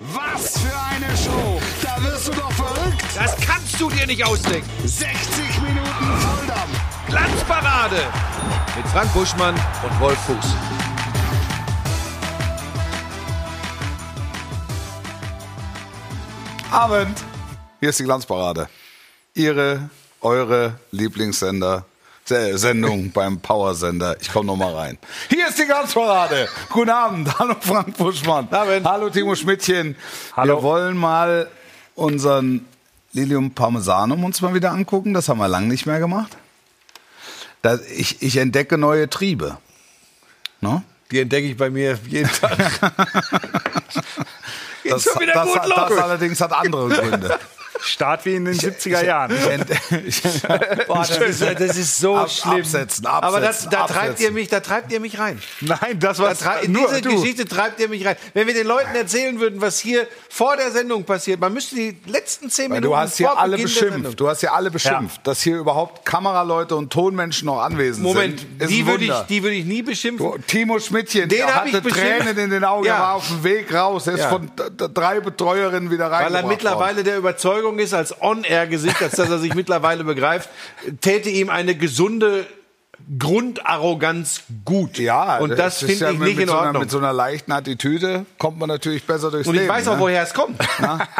Was 0.00 0.60
für 0.60 0.78
eine 0.78 1.16
Show! 1.16 1.60
Da 1.82 2.00
wirst 2.04 2.28
du 2.28 2.32
doch 2.32 2.52
verrückt! 2.52 3.02
Das 3.16 3.36
kannst 3.40 3.80
du 3.80 3.90
dir 3.90 4.06
nicht 4.06 4.24
ausdenken. 4.24 4.70
60 4.86 5.60
Minuten 5.60 6.20
Volldampf! 6.20 7.08
Glanzparade 7.08 7.96
mit 8.76 8.86
Frank 8.86 9.12
Buschmann 9.12 9.56
und 9.56 10.00
Wolf 10.00 10.18
Fuß. 10.20 10.54
Abend. 16.70 17.24
Hier 17.80 17.88
ist 17.88 17.98
die 17.98 18.04
Glanzparade. 18.04 18.68
Ihre, 19.34 19.90
eure 20.20 20.78
Lieblingssender. 20.92 21.84
Se- 22.28 22.58
Sendung 22.58 23.10
beim 23.10 23.40
Powersender. 23.40 24.14
Ich 24.20 24.30
komme 24.30 24.44
noch 24.48 24.56
mal 24.56 24.74
rein. 24.74 24.98
Hier 25.30 25.48
ist 25.48 25.58
die 25.58 25.64
Glanzparade. 25.64 26.46
Guten 26.68 26.90
Abend. 26.90 27.26
Hallo 27.38 27.56
Frank 27.58 27.96
Buschmann. 27.96 28.48
Abend. 28.50 28.84
Hallo 28.86 29.08
Timo 29.08 29.34
Schmidtchen. 29.34 29.96
Hallo. 30.36 30.58
Wir 30.58 30.62
wollen 30.62 30.96
mal 30.98 31.48
unseren 31.94 32.66
Lilium 33.14 33.52
Parmesanum 33.52 34.24
uns 34.24 34.42
mal 34.42 34.52
wieder 34.52 34.72
angucken. 34.72 35.14
Das 35.14 35.30
haben 35.30 35.38
wir 35.38 35.48
lange 35.48 35.68
nicht 35.68 35.86
mehr 35.86 36.00
gemacht. 36.00 36.36
Da, 37.62 37.78
ich, 37.96 38.20
ich 38.20 38.36
entdecke 38.36 38.76
neue 38.76 39.08
Triebe. 39.08 39.56
Ne? 40.60 40.82
Die 41.10 41.20
entdecke 41.20 41.48
ich 41.48 41.56
bei 41.56 41.70
mir 41.70 41.98
jeden 42.06 42.30
Tag. 42.30 42.58
Das, 44.84 45.04
das, 45.04 45.18
das, 45.34 45.98
allerdings 45.98 46.40
hat 46.40 46.52
andere 46.52 46.88
Gründe. 46.88 47.38
Start 47.80 48.24
wie 48.24 48.34
in 48.34 48.44
den 48.44 48.54
70er 48.54 49.04
Jahren. 49.04 49.32
Ich 50.06 50.24
ich- 50.24 50.42
Boah, 50.86 50.98
das, 51.06 51.18
ist, 51.18 51.42
das 51.42 51.76
ist 51.76 51.98
so 51.98 52.16
Ab- 52.16 52.30
schlimm. 52.30 52.60
absetzen, 52.60 53.06
Aber 53.06 53.40
das, 53.40 53.48
absetzen, 53.66 53.70
da 53.70 53.86
treibt 53.86 53.98
absetzen. 54.10 54.24
ihr 54.24 54.32
mich, 54.32 54.48
da 54.48 54.60
treibt 54.60 54.92
ihr 54.92 55.00
mich 55.00 55.18
rein. 55.18 55.40
Nein, 55.60 55.98
das 56.00 56.16
Da 56.18 56.24
war 56.44 56.62
in 56.62 56.72
nur 56.72 56.88
diese 56.88 57.02
du. 57.02 57.20
Geschichte 57.20 57.44
treibt 57.46 57.80
ihr 57.80 57.88
mich 57.88 58.04
rein. 58.06 58.16
Wenn 58.34 58.46
wir 58.46 58.54
den 58.54 58.66
Leuten 58.66 58.94
erzählen 58.94 59.38
würden, 59.40 59.60
was 59.60 59.78
hier 59.78 60.06
vor 60.28 60.56
der 60.56 60.70
Sendung 60.70 61.04
passiert, 61.04 61.40
man 61.40 61.52
müsste 61.52 61.76
die 61.76 61.96
letzten 62.06 62.50
zehn 62.50 62.64
Weil 62.70 62.80
Minuten 62.80 62.92
du 62.92 62.96
hast 62.96 63.16
hier 63.16 63.38
alle 63.38 63.58
beschimpft. 63.58 64.18
Du 64.20 64.28
hast 64.28 64.40
hier 64.40 64.52
alle 64.52 64.70
beschimpft, 64.70 65.26
dass 65.26 65.42
hier 65.42 65.56
überhaupt 65.58 66.04
Kameraleute 66.04 66.74
und 66.76 66.92
Tonmenschen 66.92 67.46
noch 67.46 67.60
anwesend 67.60 68.02
Moment, 68.04 68.40
sind. 68.40 68.62
Ist 68.62 68.70
die 68.70 68.86
würde 68.86 69.04
ich, 69.04 69.12
die 69.28 69.42
würde 69.42 69.56
ich 69.56 69.64
nie 69.64 69.82
beschimpfen. 69.82 70.26
Du, 70.32 70.38
Timo 70.46 70.78
Schmidtchen, 70.78 71.28
Den 71.28 71.38
der 71.38 71.62
ich 71.66 71.74
hatte. 71.74 71.82
Tränen 71.88 72.36
in 72.38 72.50
den 72.50 72.64
Augen. 72.64 72.86
Ja. 72.86 72.94
Er 72.96 73.00
war 73.00 73.14
auf 73.14 73.28
dem 73.28 73.44
Weg 73.44 73.72
raus. 73.72 74.06
Er 74.06 74.14
ist 74.14 74.20
Ja. 74.20 74.28
von 74.30 74.50
drei 74.94 75.20
Betreuerinnen 75.20 75.90
wieder 75.90 76.10
Weil 76.10 76.22
reingebracht 76.24 76.42
er 76.44 76.48
mittlerweile 76.48 76.96
worden. 76.96 77.04
der 77.04 77.16
Überzeugung 77.18 77.67
ist, 77.76 77.92
als 77.92 78.22
On-Air-Gesicht, 78.22 79.02
als 79.02 79.16
dass 79.16 79.28
er 79.28 79.38
sich 79.38 79.54
mittlerweile 79.54 80.04
begreift, 80.04 80.48
täte 81.00 81.28
ihm 81.28 81.50
eine 81.50 81.74
gesunde 81.74 82.46
Grundarroganz 83.18 84.42
gut. 84.64 84.98
Ja, 84.98 85.38
und 85.38 85.58
das 85.58 85.78
finde 85.78 85.94
ja 85.94 86.10
ich 86.10 86.18
nicht 86.18 86.38
in 86.38 86.48
so 86.48 86.54
einer, 86.54 86.66
Ordnung. 86.66 86.82
Mit 86.82 86.90
so 86.90 86.98
einer 86.98 87.12
leichten 87.12 87.52
Attitüde 87.52 88.26
kommt 88.38 88.58
man 88.58 88.68
natürlich 88.68 89.04
besser 89.06 89.30
durchs 89.30 89.48
Und 89.48 89.54
Leben. 89.54 89.64
ich 89.66 89.70
weiß 89.70 89.88
auch, 89.88 89.94
ne? 89.94 90.00
woher 90.00 90.22
es 90.22 90.34
kommt. 90.34 90.58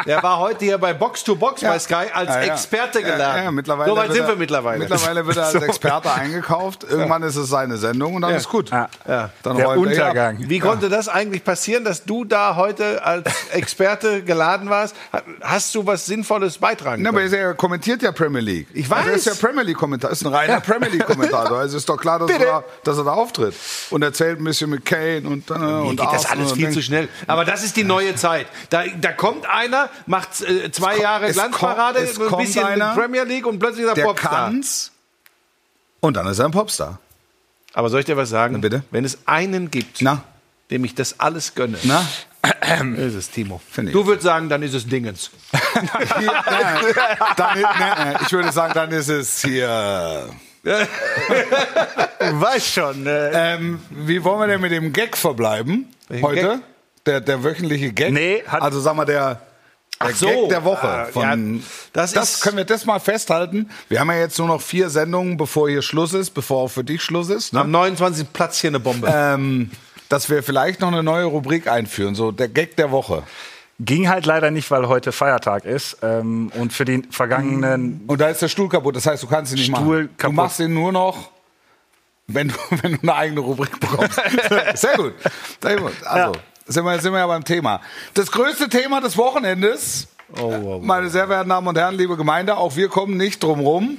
Er 0.06 0.22
war 0.22 0.38
heute 0.38 0.64
hier 0.64 0.78
bei 0.78 0.92
Box 0.94 1.24
to 1.24 1.34
Box 1.36 1.60
Ja. 1.60 1.70
bei 1.70 1.78
Sky 1.78 1.94
als 2.12 2.28
Ja, 2.30 2.42
ja. 2.42 2.52
Experte 2.52 3.00
Ja, 3.00 3.10
gelernt. 3.10 3.44
Ja, 3.44 3.50
mittlerweile 3.50 3.90
so 3.90 3.96
weit 3.96 4.08
wird 4.08 4.16
sind 4.16 4.24
er, 4.24 4.28
wir 4.30 4.36
mittlerweile. 4.36 4.78
Mittlerweile 4.80 5.26
wird 5.26 5.36
er 5.36 5.46
als. 5.46 5.54
Experte 5.68 6.12
eingekauft. 6.12 6.84
Irgendwann 6.88 7.22
ist 7.22 7.36
es 7.36 7.48
seine 7.48 7.76
Sendung 7.76 8.14
und 8.14 8.22
dann 8.22 8.34
ist 8.34 8.48
gut. 8.48 8.70
Ja. 8.70 8.88
Ja. 9.06 9.30
Dann 9.42 9.56
Der 9.56 9.66
er. 9.66 9.78
Untergang. 9.78 10.36
Wie 10.40 10.58
konnte 10.58 10.88
das 10.88 11.08
eigentlich 11.08 11.44
passieren, 11.44 11.84
dass 11.84 12.04
du 12.04 12.24
da 12.24 12.56
heute 12.56 13.04
als 13.04 13.24
Experte 13.52 14.22
geladen 14.22 14.70
warst? 14.70 14.94
Hast 15.40 15.74
du 15.74 15.86
was 15.86 16.06
Sinnvolles 16.06 16.58
beitragen 16.58 17.02
Na, 17.02 17.10
aber 17.10 17.20
können? 17.20 17.34
er 17.34 17.54
kommentiert 17.54 18.02
ja 18.02 18.12
Premier 18.12 18.40
League. 18.40 18.68
Ich 18.72 18.90
Also 18.90 19.08
er 19.08 19.14
weiß. 19.14 19.26
ist 19.26 19.40
ja 19.40 19.48
Premier 19.48 19.64
League 19.64 19.76
Kommentator, 19.78 20.12
ist 20.12 20.24
ein 20.24 20.32
reiner 20.34 20.60
Premier 20.60 20.88
League 20.90 21.06
Kommentator. 21.06 21.58
Also 21.68 21.76
ist 21.76 21.88
doch 21.88 21.96
klar, 21.98 22.18
dass, 22.18 22.30
er 22.30 22.38
da, 22.38 22.64
dass 22.84 22.96
er 22.98 23.04
da 23.04 23.12
auftritt 23.12 23.54
und 23.90 24.02
erzählt 24.02 24.40
ein 24.40 24.44
bisschen 24.44 24.70
mit 24.70 24.84
Kane 24.86 25.22
und 25.24 25.50
dann 25.50 25.60
Mir 25.60 25.82
und 25.82 26.00
geht 26.00 26.10
das 26.12 26.24
alles 26.26 26.50
und 26.50 26.54
viel 26.56 26.64
denkt- 26.64 26.74
zu 26.76 26.82
schnell. 26.82 27.08
Aber 27.26 27.44
das 27.44 27.62
ist 27.62 27.76
die 27.76 27.84
neue 27.84 28.14
Zeit. 28.14 28.46
Da, 28.70 28.84
da 28.86 29.12
kommt 29.12 29.46
einer, 29.48 29.90
macht 30.06 30.40
äh, 30.40 30.70
zwei 30.72 30.92
kommt- 30.92 31.02
Jahre 31.02 31.26
es 31.26 31.34
Glanzparade, 31.34 31.98
kommt- 32.06 32.10
es 32.26 32.32
ein 32.32 32.38
bisschen 32.38 32.64
einer, 32.64 32.94
Premier 32.94 33.24
League 33.24 33.46
und 33.46 33.58
plötzlich 33.58 33.82
ist 33.84 33.90
er 33.90 33.94
Der 33.96 34.04
Popstar. 34.04 34.30
kann's 34.30 34.92
und 36.00 36.16
dann 36.16 36.26
ist 36.26 36.38
er 36.38 36.46
ein 36.46 36.52
Popstar. 36.52 36.98
Aber 37.74 37.90
soll 37.90 38.00
ich 38.00 38.06
dir 38.06 38.16
was 38.16 38.30
sagen? 38.30 38.54
Na, 38.54 38.60
bitte? 38.60 38.82
Wenn 38.90 39.04
es 39.04 39.18
einen 39.26 39.70
gibt, 39.70 40.00
Na, 40.00 40.22
dem 40.70 40.84
ich 40.84 40.94
das 40.94 41.20
alles 41.20 41.54
gönne, 41.54 41.76
na, 41.82 42.04
ist 42.96 43.14
es 43.14 43.30
Timo. 43.30 43.60
Finde 43.70 43.90
ich. 43.90 43.96
Du 43.96 44.06
würdest 44.06 44.24
sagen, 44.24 44.48
dann 44.48 44.62
ist 44.62 44.72
es 44.74 44.86
Dingens. 44.86 45.30
Na, 45.74 46.80
dann, 47.36 47.60
na, 47.60 48.20
ich 48.22 48.32
würde 48.32 48.50
sagen, 48.52 48.72
dann 48.74 48.90
ist 48.90 49.08
es 49.08 49.42
hier. 49.42 50.28
Du 52.20 52.40
weißt 52.40 52.66
schon. 52.74 53.06
Äh, 53.06 53.54
Ähm, 53.54 53.80
wie 53.90 54.22
wollen 54.24 54.40
wir 54.40 54.46
denn 54.48 54.60
mit 54.60 54.72
dem 54.72 54.92
Gag 54.92 55.16
verbleiben 55.16 55.88
Welchen 56.08 56.24
heute? 56.26 56.40
Gag? 56.42 56.58
Der, 57.06 57.20
der 57.20 57.44
wöchentliche 57.44 57.92
Gag? 57.92 58.12
Nee, 58.12 58.42
hat- 58.46 58.62
also 58.62 58.80
sagen 58.80 58.98
wir 58.98 59.04
der, 59.06 59.40
der 60.02 60.14
so. 60.14 60.26
Gag 60.26 60.48
der 60.50 60.64
Woche. 60.64 60.86
Ah, 60.88 61.04
Von, 61.06 61.56
ja, 61.58 61.62
das 61.92 62.12
das, 62.12 62.34
ist- 62.34 62.40
können 62.42 62.56
wir 62.56 62.64
das 62.64 62.84
mal 62.86 62.98
festhalten. 62.98 63.70
Wir 63.88 64.00
haben 64.00 64.10
ja 64.10 64.18
jetzt 64.18 64.38
nur 64.38 64.48
noch 64.48 64.60
vier 64.60 64.90
Sendungen, 64.90 65.36
bevor 65.36 65.68
hier 65.68 65.82
Schluss 65.82 66.12
ist, 66.12 66.30
bevor 66.30 66.64
auch 66.64 66.68
für 66.68 66.84
dich 66.84 67.02
Schluss 67.02 67.30
ist. 67.30 67.52
Ne? 67.54 67.60
Am 67.60 67.70
29. 67.70 68.32
Platz 68.32 68.60
hier 68.60 68.68
eine 68.70 68.80
Bombe. 68.80 69.10
ähm, 69.14 69.70
dass 70.08 70.28
wir 70.30 70.42
vielleicht 70.42 70.80
noch 70.80 70.88
eine 70.88 71.02
neue 71.02 71.24
Rubrik 71.24 71.68
einführen, 71.68 72.14
so 72.14 72.32
der 72.32 72.48
Gag 72.48 72.76
der 72.76 72.90
Woche. 72.90 73.22
Ging 73.80 74.08
halt 74.08 74.26
leider 74.26 74.50
nicht, 74.50 74.70
weil 74.70 74.88
heute 74.88 75.12
Feiertag 75.12 75.64
ist. 75.64 75.98
Ähm, 76.02 76.50
und 76.54 76.72
für 76.72 76.84
die 76.84 77.02
vergangenen. 77.10 78.02
Und 78.06 78.20
da 78.20 78.28
ist 78.28 78.42
der 78.42 78.48
Stuhl 78.48 78.68
kaputt, 78.68 78.96
das 78.96 79.06
heißt, 79.06 79.22
du 79.22 79.26
kannst 79.26 79.52
ihn 79.52 79.58
nicht 79.58 79.66
Stuhl 79.66 80.04
machen. 80.04 80.08
Du 80.08 80.22
kaputt. 80.22 80.36
machst 80.36 80.60
ihn 80.60 80.74
nur 80.74 80.92
noch, 80.92 81.30
wenn 82.26 82.48
du, 82.48 82.54
wenn 82.82 82.92
du 82.94 82.98
eine 83.02 83.14
eigene 83.14 83.40
Rubrik 83.40 83.78
bekommst. 83.80 84.20
Sehr 84.74 84.96
gut. 84.96 85.14
Sehr 85.62 85.76
gut. 85.76 85.92
Also, 86.04 86.32
sind, 86.66 86.84
wir, 86.84 86.98
sind 87.00 87.12
wir 87.12 87.20
ja 87.20 87.26
beim 87.26 87.44
Thema. 87.44 87.80
Das 88.14 88.30
größte 88.30 88.68
Thema 88.68 89.00
des 89.00 89.16
Wochenendes, 89.16 90.08
Oh, 90.38 90.78
meine 90.82 91.08
sehr 91.08 91.26
verehrten 91.26 91.48
Damen 91.48 91.66
und 91.66 91.78
Herren, 91.78 91.94
liebe 91.94 92.14
Gemeinde, 92.14 92.58
auch 92.58 92.76
wir 92.76 92.88
kommen 92.88 93.16
nicht 93.16 93.42
drum 93.42 93.60
rum. 93.60 93.98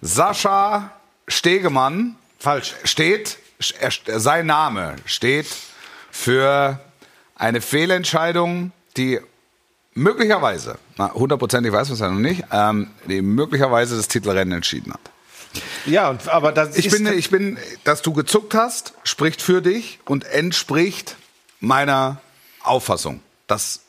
Sascha 0.00 0.90
Stegemann 1.28 2.16
Falsch. 2.40 2.74
steht, 2.82 3.38
er, 3.78 4.20
sein 4.20 4.46
Name 4.46 4.96
steht 5.04 5.46
für 6.16 6.80
eine 7.36 7.60
Fehlentscheidung, 7.60 8.72
die 8.96 9.20
möglicherweise, 9.94 10.78
na, 10.96 11.12
hundertprozentig 11.12 11.72
weiß 11.72 11.88
man 11.88 11.94
es 11.94 12.00
ja 12.00 12.10
noch 12.10 12.18
nicht, 12.18 12.44
ähm, 12.50 12.88
die 13.06 13.22
möglicherweise 13.22 13.96
das 13.96 14.08
Titelrennen 14.08 14.54
entschieden 14.54 14.92
hat. 14.94 15.00
Ja, 15.84 16.10
und, 16.10 16.28
aber 16.28 16.52
das 16.52 16.76
Ich 16.76 16.86
ist 16.86 16.92
bin, 16.92 17.06
ich 17.06 17.30
bin, 17.30 17.58
dass 17.84 18.02
du 18.02 18.12
gezuckt 18.12 18.54
hast, 18.54 18.94
spricht 19.04 19.40
für 19.40 19.62
dich 19.62 20.00
und 20.04 20.24
entspricht 20.24 21.16
meiner 21.60 22.20
Auffassung, 22.62 23.20
dass 23.46 23.80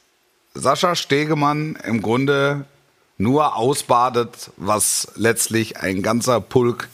Sascha 0.53 0.95
Stegemann 0.95 1.77
im 1.83 2.01
Grunde 2.01 2.65
nur 3.17 3.55
ausbadet, 3.55 4.51
was 4.57 5.07
letztlich 5.15 5.77
ein 5.77 6.03
ganzer 6.03 6.39
Pulk 6.39 6.87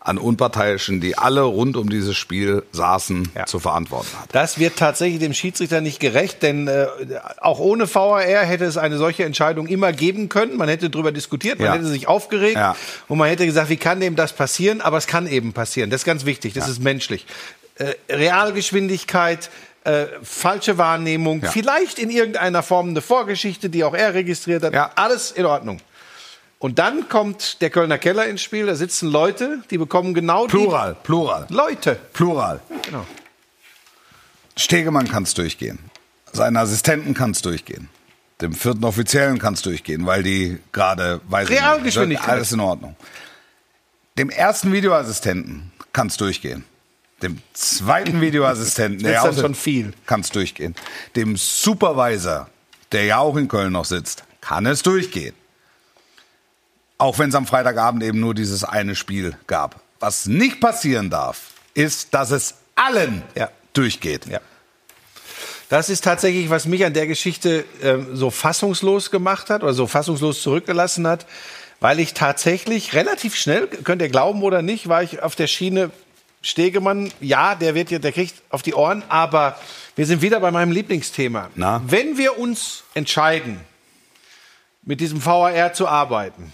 an 0.00 0.16
Unparteiischen, 0.16 1.00
die 1.00 1.18
alle 1.18 1.42
rund 1.42 1.76
um 1.76 1.90
dieses 1.90 2.16
Spiel 2.16 2.62
saßen, 2.72 3.30
Ja. 3.36 3.46
zu 3.46 3.58
verantworten 3.58 4.08
hat. 4.20 4.28
Das 4.32 4.58
wird 4.58 4.76
tatsächlich 4.76 5.18
dem 5.20 5.34
Schiedsrichter 5.34 5.80
nicht 5.80 6.00
gerecht, 6.00 6.42
denn 6.42 6.68
äh, 6.68 6.86
auch 7.40 7.58
ohne 7.58 7.92
VAR 7.92 8.20
hätte 8.22 8.64
es 8.64 8.76
eine 8.78 8.96
solche 8.96 9.24
Entscheidung 9.24 9.66
immer 9.66 9.92
geben 9.92 10.28
können. 10.28 10.56
Man 10.56 10.68
hätte 10.68 10.88
darüber 10.88 11.12
diskutiert, 11.12 11.58
man 11.58 11.66
Ja. 11.66 11.74
hätte 11.74 11.86
sich 11.86 12.06
aufgeregt 12.08 12.54
Ja. 12.56 12.76
und 13.08 13.18
man 13.18 13.28
hätte 13.28 13.44
gesagt, 13.44 13.68
wie 13.70 13.76
kann 13.76 14.00
dem 14.00 14.16
das 14.16 14.32
passieren? 14.32 14.80
Aber 14.80 14.96
es 14.98 15.06
kann 15.06 15.26
eben 15.26 15.52
passieren. 15.52 15.90
Das 15.90 16.02
ist 16.02 16.06
ganz 16.06 16.24
wichtig, 16.24 16.54
das 16.54 16.68
ist 16.68 16.82
menschlich. 16.82 17.26
Äh, 17.76 17.94
Realgeschwindigkeit, 18.10 19.50
äh, 19.84 20.06
falsche 20.22 20.78
Wahrnehmung, 20.78 21.42
Ja. 21.42 21.50
vielleicht 21.50 21.98
in 21.98 22.10
irgendeiner 22.10 22.62
Form 22.62 22.90
eine 22.90 23.00
Vorgeschichte, 23.00 23.68
die 23.70 23.84
auch 23.84 23.94
er 23.94 24.14
registriert 24.14 24.62
hat. 24.62 24.72
Ja. 24.74 24.90
Alles 24.96 25.30
in 25.32 25.44
Ordnung. 25.46 25.80
Und 26.60 26.78
dann 26.80 27.08
kommt 27.08 27.60
der 27.62 27.70
Kölner 27.70 27.98
Keller 27.98 28.26
ins 28.26 28.42
Spiel, 28.42 28.66
da 28.66 28.74
sitzen 28.74 29.08
Leute, 29.08 29.62
die 29.70 29.78
bekommen 29.78 30.12
genau 30.12 30.46
Plural, 30.48 30.96
Plural, 31.04 31.46
die 31.48 31.54
Leute. 31.54 31.94
Plural. 32.12 32.60
Genau. 32.84 33.06
Stegemann 34.56 35.08
kann 35.08 35.22
es 35.22 35.34
durchgehen. 35.34 35.78
Seinen 36.32 36.56
Assistenten 36.56 37.14
kann 37.14 37.30
es 37.30 37.42
durchgehen. 37.42 37.88
Dem 38.40 38.52
vierten 38.54 38.84
Offiziellen 38.84 39.38
kann 39.38 39.54
es 39.54 39.62
durchgehen, 39.62 40.04
weil 40.06 40.22
die 40.22 40.58
gerade, 40.72 41.20
weiß 41.28 41.48
Realgeschwindigkeit. 41.48 42.28
alles 42.28 42.52
in 42.52 42.60
Ordnung. 42.60 42.96
Dem 44.16 44.30
ersten 44.30 44.72
Videoassistenten 44.72 45.72
kann 45.92 46.08
es 46.08 46.16
durchgehen. 46.16 46.64
Dem 47.22 47.40
zweiten 47.52 48.20
Videoassistenten, 48.20 49.04
Wird's 49.04 49.22
dann 49.22 49.34
außer- 49.34 49.40
schon 49.40 49.54
viel. 49.54 49.92
kann 50.06 50.20
es 50.20 50.30
durchgehen. 50.30 50.74
Dem 51.16 51.36
Supervisor, 51.36 52.48
der 52.92 53.04
ja 53.04 53.18
auch 53.18 53.36
in 53.36 53.48
Köln 53.48 53.72
noch 53.72 53.84
sitzt, 53.84 54.24
kann 54.40 54.66
es 54.66 54.82
durchgehen. 54.82 55.34
Auch 56.98 57.18
wenn 57.18 57.28
es 57.28 57.34
am 57.36 57.46
Freitagabend 57.46 58.02
eben 58.02 58.18
nur 58.20 58.34
dieses 58.34 58.64
eine 58.64 58.96
Spiel 58.96 59.36
gab. 59.46 59.80
Was 60.00 60.26
nicht 60.26 60.60
passieren 60.60 61.10
darf, 61.10 61.38
ist, 61.74 62.12
dass 62.12 62.30
es 62.32 62.54
allen 62.74 63.22
Ja. 63.34 63.50
durchgeht. 63.72 64.26
Ja. 64.26 64.40
Das 65.68 65.90
ist 65.90 66.02
tatsächlich, 66.02 66.50
was 66.50 66.66
mich 66.66 66.84
an 66.84 66.94
der 66.94 67.06
Geschichte 67.06 67.64
ähm, 67.82 68.16
so 68.16 68.30
fassungslos 68.30 69.10
gemacht 69.10 69.50
hat 69.50 69.62
oder 69.62 69.74
so 69.74 69.86
fassungslos 69.86 70.42
zurückgelassen 70.42 71.06
hat, 71.06 71.26
weil 71.80 72.00
ich 72.00 72.14
tatsächlich 72.14 72.94
relativ 72.94 73.36
schnell, 73.36 73.66
könnt 73.68 74.02
ihr 74.02 74.08
glauben 74.08 74.42
oder 74.42 74.62
nicht, 74.62 74.88
war 74.88 75.02
ich 75.02 75.22
auf 75.22 75.36
der 75.36 75.46
Schiene, 75.46 75.90
Stegemann, 76.40 77.12
ja, 77.20 77.54
der 77.54 77.74
wird 77.74 77.90
ja, 77.90 77.98
der 77.98 78.12
kriegt 78.12 78.34
auf 78.50 78.62
die 78.62 78.74
Ohren, 78.74 79.02
aber 79.08 79.58
wir 79.96 80.06
sind 80.06 80.22
wieder 80.22 80.40
bei 80.40 80.50
meinem 80.50 80.72
Lieblingsthema. 80.72 81.50
Na? 81.56 81.82
Wenn 81.86 82.16
wir 82.16 82.38
uns 82.38 82.84
entscheiden, 82.94 83.60
mit 84.84 85.00
diesem 85.00 85.24
VAR 85.24 85.72
zu 85.72 85.86
arbeiten, 85.88 86.52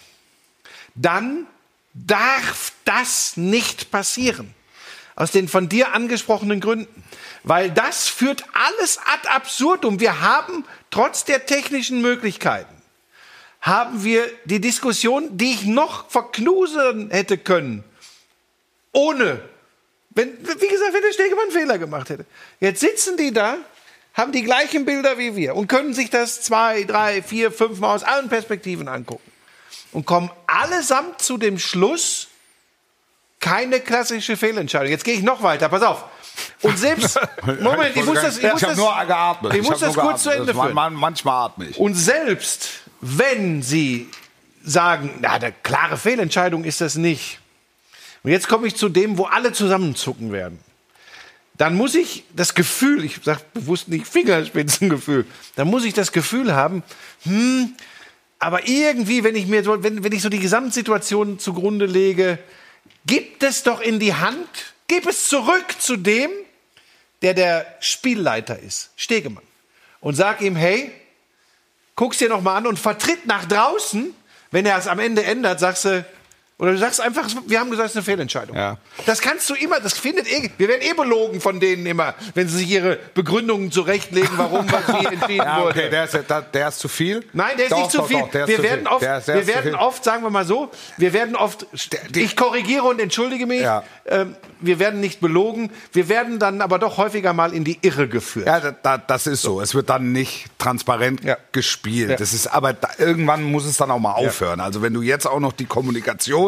dann 0.95 1.47
darf 1.95 2.73
das 2.85 3.37
nicht 3.37 3.91
passieren. 3.91 4.55
Aus 5.17 5.31
den 5.31 5.49
von 5.49 5.69
dir 5.69 5.95
angesprochenen 5.95 6.61
Gründen. 6.61 7.05
Weil 7.45 7.71
das 7.71 8.09
führt 8.09 8.45
alles 8.53 8.99
ad 8.99 9.29
absurdum. 9.29 10.01
Wir 10.01 10.21
haben 10.21 10.65
trotz 10.91 11.25
der 11.25 11.47
technischen 11.47 12.01
Möglichkeiten, 12.01 12.75
haben 13.61 14.03
wir 14.03 14.29
die 14.45 14.61
Diskussion, 14.61 15.37
die 15.37 15.53
ich 15.53 15.65
noch 15.65 16.11
verknusen 16.11 17.11
hätte 17.11 17.39
können, 17.39 17.85
ohne, 18.93 19.41
wenn, 20.11 20.31
wie 20.39 20.69
gesagt, 20.69 20.95
wenn 20.95 21.03
der 21.03 21.13
Stegemann 21.13 21.45
einen 21.45 21.53
Fehler 21.53 21.79
gemacht 21.79 22.11
hätte. 22.11 22.27
Jetzt 22.61 22.81
sitzen 22.81 23.17
die 23.17 23.33
da, 23.33 23.57
haben 24.15 24.33
die 24.33 24.43
gleichen 24.43 24.85
Bilder 24.85 25.19
wie 25.19 25.37
wir 25.37 25.55
und 25.55 25.69
können 25.69 25.95
sich 25.95 26.11
das 26.11 26.43
zwei, 26.43 26.85
drei, 26.85 27.23
vier, 27.23 27.51
fünf 27.53 27.81
Mal 27.81 27.95
aus 27.95 28.05
allen 28.05 28.29
Perspektiven 28.29 28.89
angucken 28.89 29.34
und 29.93 30.07
kommen 30.07 30.31
allesamt 30.47 31.21
zu 31.23 31.39
dem 31.39 31.59
Schluss, 31.59 32.29
keine 33.41 33.81
klassische 33.81 34.37
Fehlentscheidung. 34.37 34.89
Jetzt 34.91 35.05
gehe 35.05 35.15
ich 35.15 35.23
noch 35.23 35.43
weiter, 35.43 35.69
pass 35.69 35.83
auf. 35.83 36.05
Und 36.63 36.79
selbst, 36.79 37.19
Moment, 37.61 37.95
ich 37.95 38.05
muss 38.05 38.21
das, 38.21 38.39
ich 38.39 38.45
muss 38.51 38.63
ich 38.63 38.69
das, 38.69 38.77
nur 38.77 38.93
geatmet. 39.07 39.55
ich 39.55 39.63
muss 39.63 39.79
das 39.81 39.95
kurz 39.95 40.23
zu. 40.23 40.31
Ende 40.31 40.53
führen. 40.55 40.75
man- 40.75 40.95
Manchmal 40.95 41.47
atme 41.47 41.67
ich. 41.69 41.79
Und 41.79 41.95
selbst 41.95 42.69
wenn 43.01 43.63
sie 43.63 44.09
sagen, 44.65 45.19
na, 45.21 45.33
eine 45.33 45.53
klare 45.63 45.97
Fehlentscheidung 45.99 46.65
ist 46.65 46.81
das 46.81 46.95
nicht. 46.97 47.39
Und 48.23 48.31
jetzt 48.31 48.49
komme 48.49 48.67
ich 48.67 48.77
zu 48.77 48.89
dem, 48.89 49.19
wo 49.19 49.25
alle 49.27 49.53
zusammenzucken 49.53 50.33
werden. 50.33 50.59
Dann 51.57 51.77
muss 51.77 51.95
ich 51.95 52.25
das 52.35 52.55
Gefühl, 52.55 53.05
ich 53.05 53.21
sage 53.23 53.43
bewusst 53.53 53.89
nicht 53.89 54.09
Fingerspitzengefühl, 54.09 55.27
dann 55.55 55.69
muss 55.69 55.85
ich 55.85 55.93
das 55.93 56.11
Gefühl 56.11 56.55
haben, 56.55 56.83
hm, 57.25 57.77
aber 58.45 58.69
irgendwie, 58.69 59.25
wenn 59.25 59.37
ich 59.37 59.47
mir 59.47 59.65
so, 59.65 59.83
wenn, 59.83 60.05
wenn 60.05 60.13
ich 60.13 60.23
so 60.23 60.29
die 60.29 60.39
Gesamtsituation 60.39 61.39
zugrunde 61.39 61.87
lege, 61.87 62.39
gib 63.07 63.43
es 63.43 63.63
doch 63.63 63.81
in 63.81 63.99
die 63.99 64.15
Hand, 64.15 64.75
gib 64.87 65.07
es 65.07 65.29
zurück 65.29 65.75
zu 65.79 65.97
dem, 65.97 66.31
der 67.23 67.33
der 67.33 67.67
Spielleiter 67.81 68.59
ist, 68.59 68.91
Stegemann. 68.97 69.45
Und 70.01 70.15
sag 70.15 70.43
ihm, 70.43 70.57
hey, 70.57 70.93
guck's 71.97 72.19
dir 72.19 72.29
noch 72.29 72.43
mal 72.43 72.57
an 72.57 72.67
und 72.67 72.79
vertritt 72.79 73.25
nach 73.27 73.47
draußen, 73.47 74.15
wenn 74.51 74.67
er 74.67 74.77
es 74.77 74.89
am 74.89 74.99
Ende 74.99 75.25
ändert, 75.25 75.59
sagst 75.59 75.87
du, 75.87 76.05
oder 76.57 76.71
du 76.73 76.79
sagst 76.79 77.01
einfach, 77.01 77.29
wir 77.49 77.59
haben 77.59 77.71
gesagt, 77.71 77.87
es 77.87 77.93
ist 77.93 77.97
eine 77.97 78.05
Fehlentscheidung. 78.05 78.57
Ja. 78.57 78.79
Das 79.07 79.21
kannst 79.21 79.51
du 79.51 79.55
immer, 79.55 79.81
das 79.81 79.95
findet 79.99 80.31
eh, 80.31 80.51
wir 80.57 80.69
werden 80.69 80.83
eh 80.83 80.95
belogen 80.95 81.41
von 81.41 81.59
denen 81.59 81.85
immer, 81.85 82.15
wenn 82.35 82.49
sie 82.49 82.59
sich 82.59 82.69
ihre 82.71 82.97
Begründungen 83.15 83.73
zurechtlegen, 83.73 84.31
warum 84.37 84.71
was 84.71 84.87
wie 84.89 85.05
entschieden 85.07 85.37
Ja, 85.45 85.61
wurde. 85.63 85.71
okay, 85.71 85.91
der 85.91 86.05
ist, 86.05 86.15
der, 86.15 86.43
der 86.43 86.69
ist 86.69 86.79
zu 86.79 86.87
viel. 86.89 87.25
Nein, 87.33 87.57
der 87.57 87.65
ist 87.67 87.73
Doch, 87.73 87.79
nicht 87.79 87.91
zu 87.91 87.99
doch, 87.99 88.07
viel. 88.07 88.21
doch, 88.21 88.33
wir 88.47 88.57
zu 88.57 88.63
werden 88.63 88.81
viel. 88.87 88.89
oft, 88.89 89.03
Der 89.03 89.19
ist- 89.19 89.27
wir 89.29 89.47
werden 89.49 89.75
oft, 89.75 90.05
sagen 90.05 90.23
wir 90.23 90.31
mal 90.31 90.45
so, 90.45 90.71
wir 90.97 91.13
werden 91.13 91.35
oft, 91.35 91.67
ich 92.15 92.37
korrigiere 92.37 92.85
und 92.85 93.01
entschuldige 93.01 93.47
mich, 93.47 93.63
Ja. 93.63 93.83
ähm, 94.07 94.37
wir 94.61 94.79
werden 94.79 95.01
nicht 95.01 95.21
belogen, 95.21 95.71
wir 95.93 96.09
werden 96.09 96.39
dann 96.39 96.61
aber 96.63 96.79
doch 96.79 96.97
häufiger 96.99 97.33
mal 97.33 97.53
in 97.53 97.65
die 97.65 97.79
Irre 97.83 98.07
geführt. 98.09 98.47
Ja, 98.47 98.61
da, 98.61 98.71
da, 98.71 98.97
das 98.99 99.27
ist 99.27 99.43
so. 99.43 99.61
Es 99.61 99.75
wird 99.75 99.91
dann 99.91 100.13
nicht 100.13 100.47
transparent 100.59 101.21
gespielt. 101.53 102.21
Das 102.21 102.33
ist, 102.33 102.47
aber 102.47 102.73
da, 102.75 102.89
irgendwann 102.99 103.43
muss 103.43 103.65
es 103.67 103.77
dann 103.77 103.91
auch 103.91 103.99
mal 103.99 104.13
aufhören. 104.13 104.61
Also 104.61 104.83
wenn 104.83 104.95
du 104.95 105.03
jetzt 105.03 105.27
auch 105.27 105.41
noch 105.41 105.53
die 105.53 105.67
Kommunikation 105.67 106.44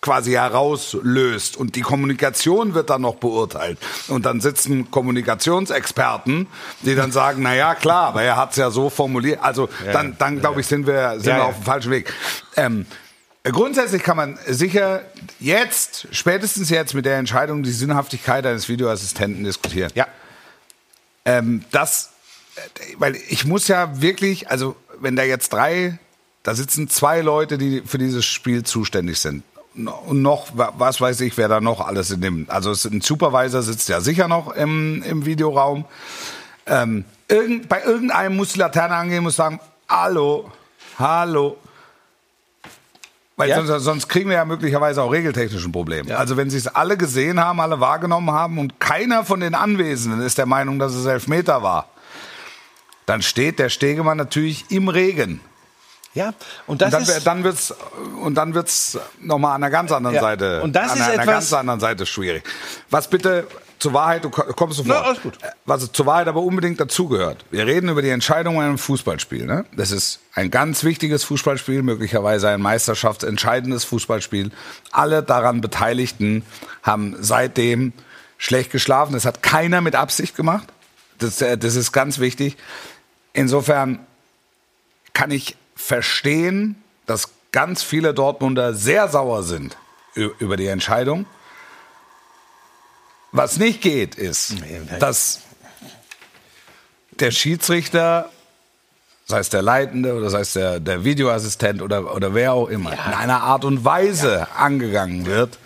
quasi 0.00 0.32
herauslöst 0.32 1.56
und 1.56 1.74
die 1.74 1.80
Kommunikation 1.80 2.74
wird 2.74 2.90
dann 2.90 3.02
noch 3.02 3.16
beurteilt 3.16 3.78
und 4.08 4.24
dann 4.24 4.40
sitzen 4.40 4.90
Kommunikationsexperten, 4.90 6.46
die 6.82 6.94
dann 6.94 7.10
sagen, 7.10 7.42
na 7.42 7.54
ja, 7.54 7.74
klar, 7.74 8.08
aber 8.08 8.22
er 8.22 8.36
hat 8.36 8.50
es 8.50 8.56
ja 8.56 8.70
so 8.70 8.88
formuliert. 8.88 9.40
Also 9.42 9.68
dann, 9.92 10.16
dann 10.18 10.38
glaube 10.38 10.60
ich, 10.60 10.66
sind 10.66 10.86
wir, 10.86 11.14
sind 11.16 11.26
Ja, 11.26 11.34
wir 11.34 11.38
ja. 11.38 11.44
auf 11.46 11.56
dem 11.56 11.64
falschen 11.64 11.90
Weg. 11.90 12.12
Ähm, 12.56 12.86
Grundsätzlich 13.52 14.02
kann 14.02 14.16
man 14.16 14.38
sicher 14.48 15.02
jetzt, 15.38 16.08
spätestens 16.10 16.68
jetzt 16.68 16.94
mit 16.94 17.04
der 17.06 17.16
Entscheidung, 17.16 17.62
die 17.62 17.70
Sinnhaftigkeit 17.70 18.44
eines 18.44 18.68
Videoassistenten 18.68 19.44
diskutieren. 19.44 19.92
Ja. 19.94 20.08
Ähm, 21.24 21.64
das, 21.70 22.10
äh, 22.56 22.60
weil 22.98 23.16
ich 23.28 23.44
muss 23.44 23.68
ja 23.68 24.00
wirklich, 24.00 24.50
also 24.50 24.74
wenn 24.98 25.14
da 25.14 25.22
jetzt 25.22 25.52
drei, 25.52 25.98
da 26.46 26.54
sitzen 26.54 26.88
zwei 26.88 27.22
Leute, 27.22 27.58
die 27.58 27.82
für 27.84 27.98
dieses 27.98 28.24
Spiel 28.24 28.62
zuständig 28.62 29.18
sind. 29.18 29.42
Und 29.74 30.22
noch, 30.22 30.56
wa- 30.56 30.72
was 30.78 31.00
weiß 31.00 31.20
ich, 31.22 31.36
wer 31.36 31.48
da 31.48 31.60
noch 31.60 31.80
alles 31.84 32.12
in 32.12 32.20
dem, 32.20 32.46
also 32.48 32.70
ein 32.88 33.00
Supervisor 33.00 33.62
sitzt 33.62 33.88
ja 33.88 34.00
sicher 34.00 34.28
noch 34.28 34.54
im, 34.54 35.02
im 35.02 35.26
Videoraum. 35.26 35.84
Ähm, 36.66 37.04
irgend, 37.26 37.68
bei 37.68 37.82
irgendeinem 37.82 38.36
muss 38.36 38.52
die 38.52 38.60
Laterne 38.60 38.94
angehen, 38.94 39.24
muss 39.24 39.34
sagen, 39.34 39.58
hallo, 39.88 40.50
hallo. 41.00 41.56
Weil 43.36 43.48
Ja. 43.50 43.62
sonst, 43.66 43.84
sonst 43.84 44.08
kriegen 44.08 44.30
wir 44.30 44.36
ja 44.36 44.44
möglicherweise 44.44 45.02
auch 45.02 45.10
regeltechnisch 45.10 45.64
ein 45.64 45.72
Problem. 45.72 46.10
Also 46.12 46.36
wenn 46.36 46.48
sie 46.48 46.58
es 46.58 46.68
alle 46.68 46.96
gesehen 46.96 47.40
haben, 47.40 47.60
alle 47.60 47.80
wahrgenommen 47.80 48.30
haben 48.30 48.58
und 48.58 48.78
keiner 48.78 49.24
von 49.24 49.40
den 49.40 49.56
Anwesenden 49.56 50.20
ist 50.22 50.38
der 50.38 50.46
Meinung, 50.46 50.78
dass 50.78 50.94
es 50.94 51.04
Elfmeter 51.06 51.64
war, 51.64 51.88
dann 53.04 53.20
steht 53.20 53.58
der 53.58 53.68
Stegemann 53.68 54.16
natürlich 54.16 54.64
im 54.70 54.88
Regen. 54.88 55.40
Ja, 56.16 56.32
und 56.66 56.80
das 56.82 56.92
Und 56.94 57.06
dann, 57.08 57.16
ist, 57.16 57.26
dann 57.26 57.44
wird's 57.44 57.74
und 58.22 58.34
dann 58.34 58.54
wird's 58.54 58.98
noch 59.20 59.38
mal 59.38 59.54
an 59.54 59.62
einer 59.62 59.70
ganz 59.70 59.92
anderen 59.92 60.16
Ja, 60.16 60.22
Seite 60.22 60.62
und 60.62 60.74
das 60.74 60.90
an 60.92 60.96
ist 60.98 61.02
einer 61.04 61.12
etwas- 61.14 61.26
ganz 61.26 61.52
anderen 61.52 61.78
Seite 61.80 62.06
schwierig. 62.06 62.42
Was 62.90 63.08
bitte 63.08 63.46
zur 63.78 63.92
Wahrheit, 63.92 64.24
du 64.24 64.30
ko- 64.30 64.50
kommst 64.54 64.78
sofort. 64.78 64.96
Na, 64.98 65.04
alles 65.06 65.20
gut. 65.20 65.34
Äh, 65.42 65.48
Was 65.66 65.92
zur 65.92 66.06
Wahrheit 66.06 66.26
aber 66.28 66.40
unbedingt 66.40 66.80
dazugehört. 66.80 67.44
Wir 67.50 67.66
reden 67.66 67.90
über 67.90 68.00
die 68.00 68.08
Entscheidung 68.08 68.54
in 68.54 68.62
einem 68.62 68.78
Fußballspiel. 68.78 69.44
Ne? 69.44 69.66
Das 69.76 69.90
ist 69.90 70.20
ein 70.34 70.50
ganz 70.50 70.82
wichtiges 70.82 71.24
Fußballspiel, 71.24 71.82
möglicherweise 71.82 72.48
ein 72.48 72.62
meisterschaftsentscheidendes 72.62 73.84
Fußballspiel. 73.84 74.50
Alle 74.92 75.22
daran 75.22 75.60
Beteiligten 75.60 76.42
haben 76.82 77.16
seitdem 77.20 77.92
schlecht 78.38 78.72
geschlafen. 78.72 79.12
Das 79.12 79.26
hat 79.26 79.42
keiner 79.42 79.82
mit 79.82 79.94
Absicht 79.94 80.34
gemacht. 80.34 80.66
Das, 81.18 81.42
äh, 81.42 81.58
das 81.58 81.76
ist 81.76 81.92
ganz 81.92 82.18
wichtig. 82.18 82.56
Insofern 83.34 83.98
kann 85.12 85.30
ich 85.30 85.54
verstehen, 85.76 86.82
dass 87.04 87.28
ganz 87.52 87.82
viele 87.82 88.12
Dortmunder 88.14 88.74
sehr 88.74 89.08
sauer 89.08 89.44
sind 89.44 89.76
über 90.14 90.56
die 90.56 90.66
Entscheidung. 90.66 91.26
Was 93.30 93.58
nicht 93.58 93.82
geht, 93.82 94.14
ist, 94.14 94.56
dass 94.98 95.42
der 97.20 97.30
Schiedsrichter, 97.30 98.30
sei 99.26 99.38
es 99.40 99.50
der 99.50 99.62
Leitende 99.62 100.14
oder 100.14 100.30
sei 100.30 100.40
es 100.40 100.54
der, 100.54 100.80
der 100.80 101.04
Videoassistent 101.04 101.82
oder, 101.82 102.14
oder 102.14 102.34
wer 102.34 102.54
auch 102.54 102.68
immer, 102.68 102.92
in 102.92 102.98
einer 102.98 103.42
Art 103.42 103.64
und 103.64 103.84
Weise 103.84 104.48
angegangen 104.56 105.26
wird, 105.26 105.58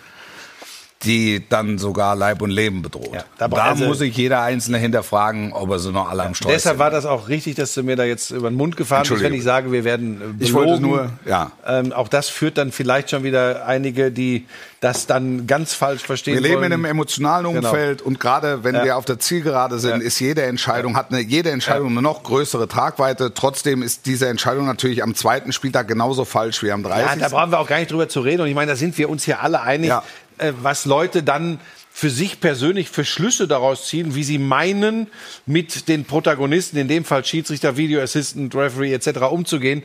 die 1.03 1.43
dann 1.49 1.77
sogar 1.77 2.15
Leib 2.15 2.41
und 2.41 2.49
Leben 2.51 2.81
bedroht. 2.81 3.09
Ja, 3.13 3.23
da 3.37 3.47
da 3.47 3.57
also- 3.63 3.85
muss 3.85 3.97
sich 3.99 4.15
jeder 4.15 4.41
Einzelne 4.41 4.77
hinterfragen, 4.77 5.51
ob 5.53 5.69
er 5.71 5.79
so 5.79 5.91
noch 5.91 6.09
alle 6.09 6.23
am 6.23 6.35
Steuer 6.35 6.51
deshalb 6.53 6.77
war 6.79 6.91
das 6.91 7.05
auch 7.05 7.27
richtig, 7.27 7.55
dass 7.55 7.73
du 7.73 7.83
mir 7.83 7.95
da 7.95 8.03
jetzt 8.03 8.31
über 8.31 8.49
den 8.49 8.57
Mund 8.57 8.77
gefahren 8.77 9.05
bist, 9.07 9.21
wenn 9.23 9.33
ich 9.33 9.43
sage, 9.43 9.71
wir 9.71 9.83
werden 9.83 10.37
äh, 10.39 10.43
Ich 10.43 10.53
wollte 10.53 10.73
belogen. 10.79 10.89
nur- 10.89 11.09
ja. 11.25 11.51
Ähm, 11.65 11.91
auch 11.93 12.07
das 12.07 12.29
führt 12.29 12.57
dann 12.57 12.71
vielleicht 12.71 13.09
schon 13.09 13.23
wieder 13.23 13.65
einige, 13.65 14.11
die 14.11 14.45
das 14.79 15.05
dann 15.05 15.45
ganz 15.45 15.73
falsch 15.75 16.01
verstehen 16.01 16.33
Wir 16.35 16.41
leben 16.41 16.55
wollen. 16.55 16.65
in 16.65 16.73
einem 16.73 16.85
emotionalen 16.85 17.53
Genau. 17.53 17.69
Umfeld 17.69 18.01
und 18.01 18.19
gerade 18.19 18.63
wenn 18.63 18.73
Ja. 18.75 18.83
wir 18.83 18.97
auf 18.97 19.05
der 19.05 19.19
Zielgerade 19.19 19.77
sind, 19.79 20.01
Ja. 20.01 20.07
ist 20.07 20.19
jede 20.19 20.41
Entscheidung, 20.43 20.95
hat 20.97 21.11
eine, 21.11 21.21
jede 21.21 21.51
Entscheidung 21.51 21.89
eine 21.91 22.01
noch 22.01 22.23
größere 22.23 22.67
Tragweite. 22.67 23.31
Trotzdem 23.33 23.83
ist 23.83 24.07
diese 24.07 24.27
Entscheidung 24.27 24.65
natürlich 24.65 25.03
am 25.03 25.13
zweiten 25.13 25.51
Spieltag 25.51 25.87
genauso 25.87 26.25
falsch 26.25 26.63
wie 26.63 26.71
am 26.71 26.81
Ja, 26.83 26.89
30. 26.89 27.19
da 27.21 27.29
brauchen 27.29 27.51
wir 27.51 27.59
auch 27.59 27.67
gar 27.67 27.77
nicht 27.77 27.91
drüber 27.91 28.09
zu 28.09 28.21
reden. 28.21 28.41
Und 28.41 28.47
ich 28.47 28.55
meine, 28.55 28.71
da 28.71 28.75
sind 28.75 28.97
wir 28.97 29.07
uns 29.09 29.23
hier 29.23 29.41
alle 29.43 29.61
einig, 29.61 29.89
Ja. 29.89 30.03
Äh, 30.41 30.53
was 30.61 30.85
Leute 30.85 31.23
dann 31.23 31.59
für 31.93 32.09
sich 32.09 32.39
persönlich 32.39 32.89
für 32.89 33.03
Schlüsse 33.03 33.47
daraus 33.47 33.87
ziehen, 33.87 34.15
wie 34.15 34.23
sie 34.23 34.37
meinen, 34.37 35.07
mit 35.45 35.87
den 35.87 36.05
Protagonisten, 36.05 36.77
in 36.77 36.87
dem 36.87 37.03
Fall 37.03 37.25
Schiedsrichter, 37.25 37.77
Video 37.77 38.01
Assistant, 38.01 38.55
Referee 38.55 38.93
etc. 38.93 39.19
umzugehen. 39.29 39.83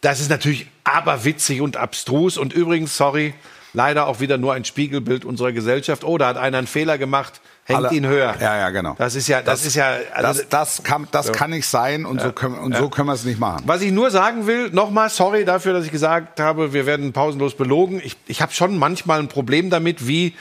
Das 0.00 0.20
ist 0.20 0.28
natürlich 0.28 0.66
aberwitzig 0.84 1.60
und 1.60 1.76
abstrus. 1.76 2.36
Und 2.36 2.52
übrigens, 2.52 2.96
sorry, 2.96 3.32
leider 3.72 4.06
auch 4.06 4.20
wieder 4.20 4.38
nur 4.38 4.54
ein 4.54 4.64
Spiegelbild 4.64 5.24
unserer 5.24 5.52
Gesellschaft. 5.52 6.04
Oh, 6.04 6.18
da 6.18 6.28
hat 6.28 6.36
einer 6.36 6.58
einen 6.58 6.66
Fehler 6.66 6.98
gemacht, 6.98 7.40
hängt 7.66 7.84
Alle- 7.84 7.94
ihn 7.94 8.06
höher. 8.06 8.34
Ja, 8.40 8.56
ja, 8.56 8.70
genau. 8.70 8.94
Das 8.96 9.14
ist 9.14 9.28
ja, 9.28 9.42
das, 9.42 9.64
ist 9.66 9.74
ja, 9.74 9.96
also, 10.14 10.40
das, 10.40 10.48
das, 10.48 10.82
kann, 10.82 11.08
das 11.10 11.32
kann 11.32 11.50
nicht 11.50 11.66
sein 11.66 12.06
und, 12.06 12.20
so, 12.20 12.32
können, 12.32 12.58
und 12.58 12.76
so 12.76 12.88
können 12.88 13.08
wir 13.08 13.14
es 13.14 13.24
nicht 13.24 13.40
machen. 13.40 13.64
Was 13.66 13.82
ich 13.82 13.92
nur 13.92 14.10
sagen 14.10 14.46
will, 14.46 14.70
nochmal 14.70 15.10
sorry 15.10 15.44
dafür, 15.44 15.72
dass 15.72 15.84
ich 15.84 15.90
gesagt 15.90 16.38
habe, 16.40 16.72
wir 16.72 16.86
werden 16.86 17.12
pausenlos 17.12 17.56
belogen. 17.56 18.00
Ich, 18.04 18.16
ich 18.26 18.40
habe 18.40 18.52
schon 18.52 18.78
manchmal 18.78 19.18
ein 19.18 19.28
Problem 19.28 19.68
damit, 19.68 20.06
wie 20.06 20.34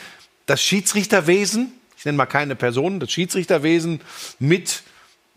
das 0.46 0.62
Schiedsrichterwesen, 0.62 1.72
ich 1.98 2.06
nenne 2.06 2.18
mal 2.18 2.28
keine 2.28 2.56
Person, 2.56 3.00
das 3.00 3.12
Schiedsrichterwesen 3.12 4.02
mit 4.38 4.84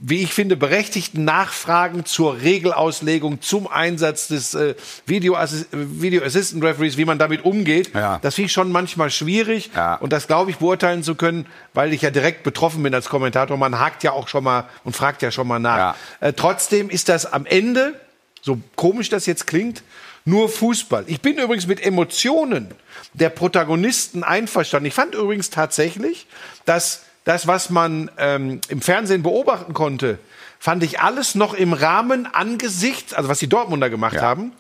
wie 0.01 0.23
ich 0.23 0.33
finde, 0.33 0.57
berechtigten 0.57 1.25
Nachfragen 1.25 2.05
zur 2.05 2.41
Regelauslegung, 2.41 3.41
zum 3.41 3.67
Einsatz 3.67 4.29
des 4.29 4.55
äh, 4.55 4.77
Video, 5.07 5.35
Assi 5.35 5.65
Video 5.73 6.23
Assistant 6.23 6.63
Referees, 6.63 6.97
wie 6.97 7.05
man 7.05 7.19
damit 7.19 7.45
umgeht. 7.45 7.93
Ja. 7.95 8.21
Das 8.23 8.37
finde 8.37 8.47
ich 8.47 8.53
schon 8.53 8.71
manchmal 8.71 9.11
schwierig. 9.11 9.71
Ja. 9.75 9.97
Und 9.97 10.13
das 10.13 10.29
glaube 10.29 10.53
ich 10.53 10.59
beurteilen 10.59 11.03
zu 11.03 11.17
können, 11.17 11.47
weil 11.75 11.93
ich 11.93 12.03
ja 12.03 12.11
direkt 12.11 12.45
betroffen 12.45 12.83
bin 12.85 12.95
als 12.95 13.09
Kommentator. 13.09 13.57
Man 13.57 13.81
hakt 13.81 14.05
ja 14.05 14.13
auch 14.13 14.29
schon 14.29 14.45
mal 14.45 14.69
und 14.85 14.95
fragt 14.95 15.21
ja 15.23 15.33
schon 15.33 15.49
mal 15.49 15.59
nach. 15.59 15.77
Ja. 15.79 15.97
Äh, 16.21 16.33
trotzdem 16.33 16.91
ist 16.91 17.09
das 17.09 17.33
am 17.33 17.45
Ende, 17.45 17.95
so 18.41 18.61
komisch 18.77 19.09
das 19.09 19.27
jetzt 19.27 19.49
klingt, 19.49 19.83
nur 20.25 20.49
Fußball. 20.49 21.05
Ich 21.09 21.23
bin 21.23 21.39
übrigens 21.39 21.67
mit 21.67 21.85
Emotionen 21.85 22.69
der 23.15 23.31
Protagonisten 23.31 24.23
einverstanden. 24.23 24.87
Ich 24.87 24.95
fand 24.95 25.15
übrigens 25.17 25.51
tatsächlich, 25.51 26.27
dass 26.67 27.03
das, 27.29 27.47
was 27.47 27.69
man 27.69 28.11
ähm, 28.17 28.63
im 28.69 28.81
Fernsehen 28.81 29.23
beobachten 29.23 29.75
konnte, 29.75 30.19
fand 30.59 30.83
ich 30.83 31.01
alles 31.01 31.35
noch 31.35 31.53
im 31.53 31.75
Rahmen 31.75 32.25
angesichts, 32.25 33.13
also 33.13 33.29
was 33.29 33.39
die 33.39 33.49
Dortmunder 33.49 33.91
gemacht 33.91 34.15
Ja. 34.15 34.23
haben, 34.23 34.53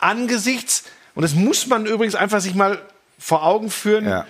angesichts, 0.00 0.82
und 1.14 1.22
das 1.22 1.34
muss 1.34 1.68
man 1.68 1.86
übrigens 1.86 2.16
einfach 2.16 2.40
sich 2.40 2.56
mal 2.56 2.82
vor 3.16 3.44
Augen 3.44 3.70
führen, 3.70 4.08
Ja. 4.08 4.26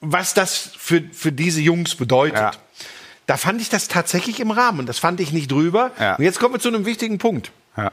was 0.00 0.34
das 0.34 0.70
für, 0.76 1.00
für 1.12 1.30
diese 1.30 1.60
Jungs 1.60 1.94
bedeutet. 1.94 2.38
Ja. 2.38 2.50
Da 3.26 3.36
fand 3.36 3.60
ich 3.60 3.68
das 3.68 3.86
tatsächlich 3.86 4.40
im 4.40 4.50
Rahmen. 4.50 4.86
Das 4.86 4.98
fand 4.98 5.20
ich 5.20 5.32
nicht 5.32 5.50
drüber. 5.52 5.92
Und 6.18 6.24
jetzt 6.24 6.40
kommen 6.40 6.54
wir 6.54 6.60
zu 6.60 6.68
einem 6.68 6.86
wichtigen 6.86 7.18
Punkt. 7.18 7.52
Ja. 7.78 7.92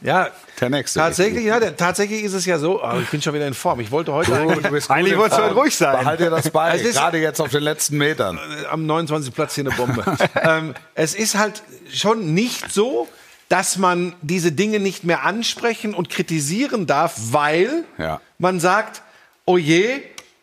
Ja, 0.00 0.28
Der 0.60 0.70
nächste. 0.70 0.98
Tatsächlich, 0.98 1.44
ja, 1.44 1.60
der, 1.60 1.76
tatsächlich 1.76 2.22
ist 2.24 2.32
es 2.32 2.46
ja 2.46 2.58
so. 2.58 2.82
Oh, 2.82 2.98
ich 3.02 3.08
bin 3.10 3.20
schon 3.20 3.34
wieder 3.34 3.46
in 3.46 3.52
Form. 3.54 3.80
Ich 3.80 3.90
wollte 3.90 4.12
heute 4.12 4.34
eigentlich, 4.34 4.62
Du 4.62 4.70
bist 4.70 4.90
Eigentlich 4.90 5.16
wolltest 5.18 5.38
du 5.38 5.44
heute 5.44 5.54
ruhig 5.54 5.76
sein. 5.76 5.98
Behalt 5.98 6.20
dir 6.20 6.30
das 6.30 6.48
bei, 6.50 6.78
gerade 6.78 7.18
jetzt 7.18 7.40
auf 7.40 7.50
den 7.50 7.62
letzten 7.62 7.98
Metern. 7.98 8.38
am 8.70 8.86
29. 8.86 9.34
Platz 9.34 9.54
hier 9.54 9.64
eine 9.66 9.74
Bombe. 9.74 10.04
ähm, 10.42 10.74
es 10.94 11.14
ist 11.14 11.36
halt 11.36 11.62
schon 11.92 12.32
nicht 12.34 12.72
so, 12.72 13.06
dass 13.50 13.76
man 13.76 14.14
diese 14.22 14.52
Dinge 14.52 14.80
nicht 14.80 15.04
mehr 15.04 15.24
ansprechen 15.24 15.94
und 15.94 16.08
kritisieren 16.08 16.86
darf, 16.86 17.14
weil 17.30 17.84
Ja. 17.98 18.20
man 18.38 18.58
sagt, 18.58 19.02
oh 19.44 19.58
je, 19.58 20.00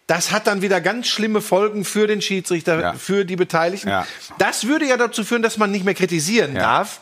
das 0.07 0.31
hat 0.31 0.47
dann 0.47 0.62
wieder 0.62 0.81
ganz 0.81 1.07
schlimme 1.07 1.41
Folgen 1.41 1.83
für 1.85 2.07
den 2.07 2.21
Schiedsrichter, 2.21 2.79
Ja. 2.79 2.93
für 2.93 3.25
die 3.25 3.35
Beteiligten. 3.38 3.89
Ja. 3.89 4.05
Das 4.38 4.67
würde 4.67 4.85
ja 4.85 4.97
dazu 4.97 5.23
führen, 5.23 5.41
dass 5.41 5.57
man 5.57 5.71
nicht 5.71 5.83
mehr 5.85 5.95
kritisieren 5.95 6.53
darf. 6.55 7.00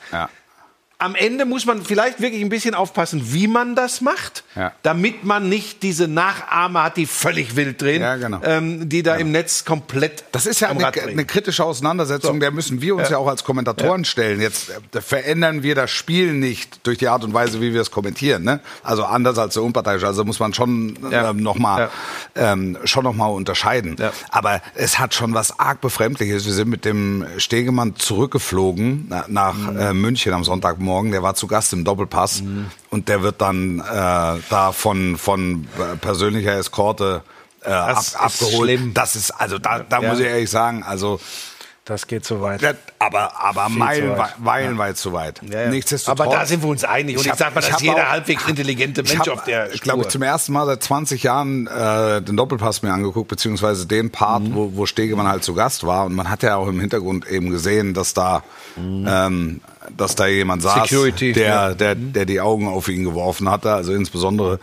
Ja. 1.01 1.05
Am 1.05 1.15
Ende 1.15 1.45
muss 1.45 1.65
man 1.65 1.81
vielleicht 1.81 2.21
wirklich 2.21 2.41
ein 2.41 2.49
bisschen 2.49 2.75
aufpassen, 2.75 3.33
wie 3.33 3.47
man 3.47 3.75
das 3.75 4.01
macht, 4.01 4.43
Ja. 4.55 4.71
damit 4.83 5.23
man 5.23 5.49
nicht 5.49 5.83
diese 5.83 6.07
Nachahmer 6.07 6.83
hat, 6.83 6.97
die 6.97 7.05
völlig 7.05 7.55
wild 7.55 7.81
drehen, 7.81 8.01
Ja, 8.01 8.15
genau. 8.17 8.39
ähm, 8.43 8.87
die 8.87 9.03
da 9.03 9.15
im 9.15 9.31
Netz 9.31 9.65
komplett 9.65 10.23
Das 10.31 10.45
ist 10.45 10.59
ja 10.59 10.69
eine, 10.69 10.87
eine 10.87 11.25
kritische 11.25 11.63
Auseinandersetzung, 11.63 12.39
der 12.39 12.51
müssen 12.51 12.81
wir 12.81 12.95
uns 12.95 13.09
ja, 13.09 13.17
auch 13.17 13.27
als 13.27 13.43
Kommentatoren 13.43 14.05
stellen. 14.05 14.39
Jetzt 14.41 14.69
äh, 14.93 15.01
verändern 15.01 15.63
wir 15.63 15.75
das 15.75 15.91
Spiel 15.91 16.33
nicht 16.33 16.85
durch 16.85 16.97
die 16.97 17.07
Art 17.07 17.23
und 17.23 17.33
Weise, 17.33 17.61
wie 17.61 17.73
wir 17.73 17.81
es 17.81 17.91
kommentieren. 17.91 18.43
Ne? 18.43 18.59
Also 18.83 19.03
anders 19.05 19.37
als 19.37 19.53
der 19.55 19.63
Unparteiische. 19.63 20.05
Also 20.07 20.23
muss 20.25 20.39
man 20.39 20.53
schon 20.53 20.97
Ja. 21.11 21.29
ähm, 21.31 21.37
noch 21.37 21.57
mal 21.57 21.89
ähm, 22.35 22.77
schon 22.85 23.03
noch 23.03 23.13
mal 23.15 23.27
unterscheiden. 23.27 23.95
Ja. 23.99 24.11
Aber 24.29 24.61
es 24.75 24.99
hat 24.99 25.13
schon 25.13 25.33
was 25.33 25.59
arg 25.59 25.81
befremdliches. 25.81 26.45
Wir 26.45 26.53
sind 26.53 26.69
mit 26.69 26.85
dem 26.85 27.25
Stegemann 27.37 27.95
zurückgeflogen 27.95 29.05
na, 29.09 29.25
nach 29.27 29.55
Mhm. 29.55 29.79
äh, 29.79 29.93
München 29.93 30.33
am 30.33 30.43
Sonntagmorgen. 30.43 30.90
Der 31.11 31.23
war 31.23 31.33
zu 31.35 31.47
Gast 31.47 31.73
im 31.73 31.83
Doppelpass 31.83 32.41
Mhm. 32.41 32.67
und 32.89 33.07
der 33.09 33.21
wird 33.23 33.41
dann 33.41 33.79
äh, 33.79 33.83
da 34.49 34.71
von 34.73 35.17
von 35.17 35.67
persönlicher 36.01 36.53
Eskorte 36.57 37.21
äh, 37.63 37.69
ab, 37.71 38.03
abgeholt. 38.15 38.55
schlimm. 38.55 38.93
Das 38.93 39.15
ist 39.15 39.31
also 39.31 39.57
da, 39.59 39.79
da 39.79 40.01
Ja. 40.01 40.09
muss 40.09 40.19
ich 40.19 40.25
ehrlich 40.25 40.49
sagen, 40.49 40.83
also 40.83 41.19
Das 41.83 42.05
geht 42.05 42.23
zu 42.23 42.41
weit. 42.41 42.61
das, 42.61 42.75
aber 42.99 43.31
aber 43.43 43.67
meilenweit, 43.67 44.17
weit. 44.19 44.39
meilenweit 44.39 44.97
zu 44.97 45.13
weit. 45.13 45.41
Ja, 45.51 45.63
ja. 45.63 45.69
Nichtsdestotrotz. 45.69 46.21
Aber 46.27 46.31
da 46.37 46.45
sind 46.45 46.61
wir 46.61 46.69
uns 46.69 46.83
einig. 46.83 47.17
Und 47.17 47.25
ich, 47.25 47.31
hab- 47.31 47.39
sag 47.39 47.55
mal, 47.55 47.61
das 47.61 47.71
hab 47.71 47.77
ist 47.79 47.83
jeder 47.83 47.95
auch- 48.05 48.09
halbwegs 48.11 48.47
intelligente 48.47 49.01
ich 49.01 49.09
Mensch 49.13 49.27
hab, 49.27 49.33
auf 49.39 49.43
der 49.45 49.73
Ich 49.73 49.81
glaube, 49.81 50.03
Spur. 50.03 50.09
zum 50.11 50.21
ersten 50.21 50.53
Mal 50.53 50.67
seit 50.67 50.83
20 50.83 51.23
Jahren 51.23 51.65
äh, 51.65 52.21
den 52.21 52.37
Doppelpass 52.37 52.83
mir 52.83 52.93
angeguckt, 52.93 53.27
beziehungsweise 53.29 53.87
den 53.87 54.11
Part, 54.11 54.43
Mhm. 54.43 54.53
wo, 54.55 54.71
wo 54.75 54.85
Stegemann 54.85 55.27
halt 55.27 55.43
zu 55.43 55.55
Gast 55.55 55.83
war. 55.85 56.05
Und 56.05 56.13
man 56.13 56.29
hat 56.29 56.43
ja 56.43 56.55
auch 56.55 56.67
im 56.67 56.79
Hintergrund 56.79 57.27
eben 57.27 57.49
gesehen, 57.49 57.95
dass 57.95 58.13
da, 58.13 58.43
ähm, 58.77 59.59
dass 59.97 60.13
da 60.15 60.27
jemand 60.27 60.61
saß, 60.61 60.75
Mhm. 60.77 60.81
Security, 60.83 61.33
der, 61.33 61.47
ja. 61.47 61.69
Mhm. 61.71 61.77
der, 61.79 61.95
der 61.95 62.25
die 62.25 62.41
Augen 62.41 62.67
auf 62.67 62.89
ihn 62.89 63.03
geworfen 63.03 63.49
hatte, 63.49 63.73
also 63.73 63.91
insbesondere 63.93 64.59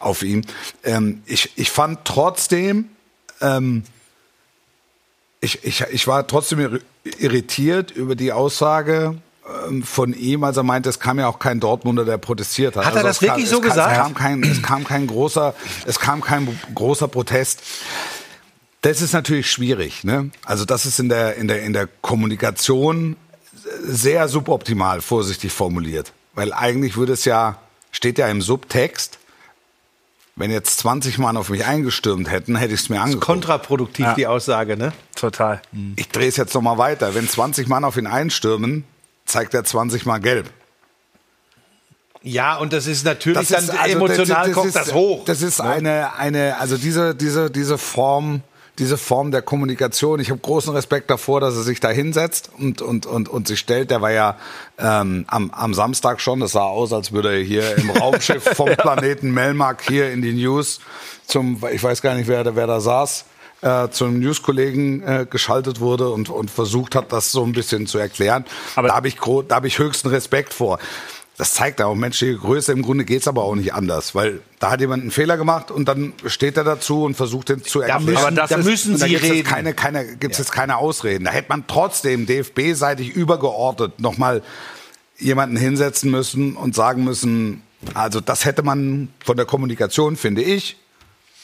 auf 0.00 0.24
ihn. 0.24 0.44
Ähm, 0.82 1.22
ich, 1.26 1.52
ich 1.56 1.70
fand 1.70 2.00
trotzdem, 2.04 2.86
ähm, 3.40 3.84
ich, 5.40 5.64
ich, 5.64 5.82
ich 5.90 6.06
war 6.06 6.26
trotzdem 6.26 6.58
irri- 6.58 6.82
irritiert 7.18 7.90
über 7.90 8.14
die 8.16 8.32
Aussage 8.32 9.16
ähm, 9.68 9.82
von 9.82 10.12
ihm, 10.14 10.44
als 10.44 10.56
er 10.56 10.62
meinte, 10.62 10.88
es 10.88 10.98
kam 10.98 11.18
ja 11.18 11.28
auch 11.28 11.38
kein 11.38 11.60
Dortmunder, 11.60 12.04
der 12.04 12.18
protestiert 12.18 12.76
hat. 12.76 12.84
Hat 12.86 12.96
er 12.96 13.02
das 13.02 13.20
es 13.20 13.26
kam, 13.28 13.36
wirklich 13.36 13.48
so 13.48 13.56
es 13.56 13.62
kam, 13.62 13.70
gesagt? 13.70 13.92
Es 13.92 13.98
kam 13.98 14.14
kein, 14.14 14.42
es 14.42 14.62
kam 14.62 14.84
kein 14.84 15.06
großer, 15.06 15.54
es 15.86 16.00
kam 16.00 16.20
kein 16.20 16.58
großer 16.74 17.08
Protest. 17.08 17.62
Das 18.82 19.02
ist 19.02 19.12
natürlich 19.12 19.50
schwierig, 19.50 20.04
ne? 20.04 20.30
Also 20.44 20.64
das 20.64 20.86
ist 20.86 20.98
in 21.00 21.08
der 21.08 21.36
in 21.36 21.48
der 21.48 21.62
in 21.62 21.72
der 21.72 21.88
Kommunikation 22.02 23.16
sehr 23.82 24.28
suboptimal, 24.28 25.00
vorsichtig 25.00 25.52
formuliert, 25.52 26.12
weil 26.34 26.52
eigentlich 26.52 26.96
würde 26.96 27.12
es 27.14 27.24
ja 27.24 27.58
steht 27.90 28.18
ja 28.18 28.28
im 28.28 28.42
Subtext, 28.42 29.18
wenn 30.36 30.50
jetzt 30.50 30.78
20 30.78 31.16
Mann 31.18 31.36
auf 31.38 31.48
mich 31.48 31.64
eingestürmt 31.64 32.30
hätten, 32.30 32.56
hätte 32.56 32.74
ich 32.74 32.80
es 32.80 32.88
mir 32.90 33.00
angeguckt. 33.00 33.24
Kontraproduktiv, 33.24 34.06
die 34.16 34.26
Aussage, 34.26 34.76
ne? 34.76 34.92
Total. 35.14 35.62
Ich 35.96 36.08
drehe 36.08 36.28
es 36.28 36.36
jetzt 36.36 36.54
noch 36.54 36.60
mal 36.60 36.76
weiter. 36.76 37.14
Wenn 37.14 37.26
20 37.26 37.68
Mann 37.68 37.84
auf 37.84 37.96
ihn 37.96 38.06
einstürmen, 38.06 38.84
zeigt 39.24 39.54
er 39.54 39.64
20 39.64 40.04
Mal 40.04 40.18
gelb. 40.18 40.50
Ja, 42.22 42.56
und 42.56 42.72
das 42.72 42.86
ist 42.86 43.04
natürlich 43.04 43.48
dann 43.48 43.70
also, 43.70 43.72
emotional 43.88 44.50
kommt 44.50 44.66
ist, 44.66 44.76
das 44.76 44.92
hoch. 44.92 45.24
Das 45.24 45.40
ist 45.42 45.60
ne? 45.60 45.70
eine, 45.70 46.14
eine, 46.18 46.58
also 46.58 46.76
diese, 46.76 47.14
diese, 47.14 47.50
diese 47.50 47.78
Form, 47.78 48.42
diese 48.78 48.98
Form 48.98 49.30
der 49.30 49.42
Kommunikation. 49.42 50.20
Ich 50.20 50.30
habe 50.30 50.40
großen 50.40 50.72
Respekt 50.74 51.10
davor, 51.10 51.40
dass 51.40 51.54
er 51.56 51.62
sich 51.62 51.80
da 51.80 51.88
hinsetzt 51.90 52.50
und, 52.58 52.82
und, 52.82 53.06
und, 53.06 53.28
und 53.28 53.48
sich 53.48 53.58
stellt. 53.58 53.90
Der 53.90 54.02
war 54.02 54.10
ja 54.12 54.36
ähm, 54.78 55.24
am, 55.28 55.50
am 55.50 55.72
Samstag 55.74 56.20
schon. 56.20 56.40
Das 56.40 56.52
sah 56.52 56.64
aus, 56.64 56.92
als 56.92 57.12
würde 57.12 57.36
er 57.38 57.42
hier 57.42 57.76
im 57.78 57.90
Raumschiff 58.00 58.44
vom 58.44 58.68
Planeten 58.68 59.32
Melmark 59.32 59.82
hier 59.86 60.10
in 60.12 60.20
die 60.22 60.32
News 60.32 60.80
zum, 61.26 61.62
ich 61.72 61.82
weiß 61.82 62.02
gar 62.02 62.14
nicht, 62.14 62.28
wer, 62.28 62.44
da- 62.44 62.54
wer 62.54 62.66
da 62.66 62.80
saß, 62.80 63.24
äh, 63.62 63.88
zum 63.88 64.20
News-Kollegen 64.20 65.02
äh, 65.02 65.26
geschaltet 65.28 65.80
wurde 65.80 66.10
und, 66.10 66.28
und 66.28 66.50
versucht 66.50 66.94
hat, 66.94 67.10
das 67.12 67.32
so 67.32 67.42
ein 67.44 67.52
bisschen 67.52 67.86
zu 67.86 67.96
erklären. 67.98 68.44
Aber- 68.76 68.88
da 68.88 68.94
habe 68.96 69.08
ich, 69.08 69.16
da 69.48 69.56
hab 69.56 69.64
ich 69.64 69.78
höchsten 69.78 70.08
Respekt 70.08 70.52
vor. 70.52 70.78
Das 71.38 71.52
zeigt 71.52 71.82
auch 71.82 71.94
menschliche 71.94 72.36
Größe. 72.38 72.72
Im 72.72 72.80
Grunde 72.82 73.04
geht's 73.04 73.28
aber 73.28 73.42
auch 73.44 73.54
nicht 73.54 73.74
anders, 73.74 74.14
weil 74.14 74.40
da 74.58 74.70
hat 74.70 74.80
jemand 74.80 75.02
einen 75.02 75.10
Fehler 75.10 75.36
gemacht 75.36 75.70
und 75.70 75.86
dann 75.86 76.14
steht 76.24 76.56
er 76.56 76.64
dazu 76.64 77.04
und 77.04 77.14
versucht 77.14 77.50
den 77.50 77.62
zu 77.62 77.80
da 77.80 77.86
erklären. 77.86 78.04
müssen, 78.06 78.18
Aber 78.26 78.30
das 78.30 78.50
da 78.50 78.56
ist- 78.56 78.64
müssen 78.64 78.92
da 78.98 79.04
Sie 79.04 79.10
gibt's 79.10 79.24
reden. 79.24 79.36
jetzt 79.36 79.46
keine, 79.48 79.74
keine, 79.74 80.16
gibt's 80.16 80.38
jetzt 80.38 80.52
keine 80.52 80.78
Ausreden. 80.78 81.24
Da 81.26 81.30
hätte 81.32 81.48
man 81.50 81.66
trotzdem 81.66 82.24
DFB-seitig 82.24 83.10
übergeordnet 83.10 84.00
nochmal 84.00 84.42
jemanden 85.18 85.56
hinsetzen 85.56 86.10
müssen 86.10 86.56
und 86.56 86.74
sagen 86.74 87.04
müssen, 87.04 87.62
also 87.92 88.20
das 88.20 88.44
hätte 88.46 88.62
man 88.62 89.08
von 89.24 89.36
der 89.36 89.44
Kommunikation, 89.46 90.16
finde 90.16 90.42
ich, 90.42 90.76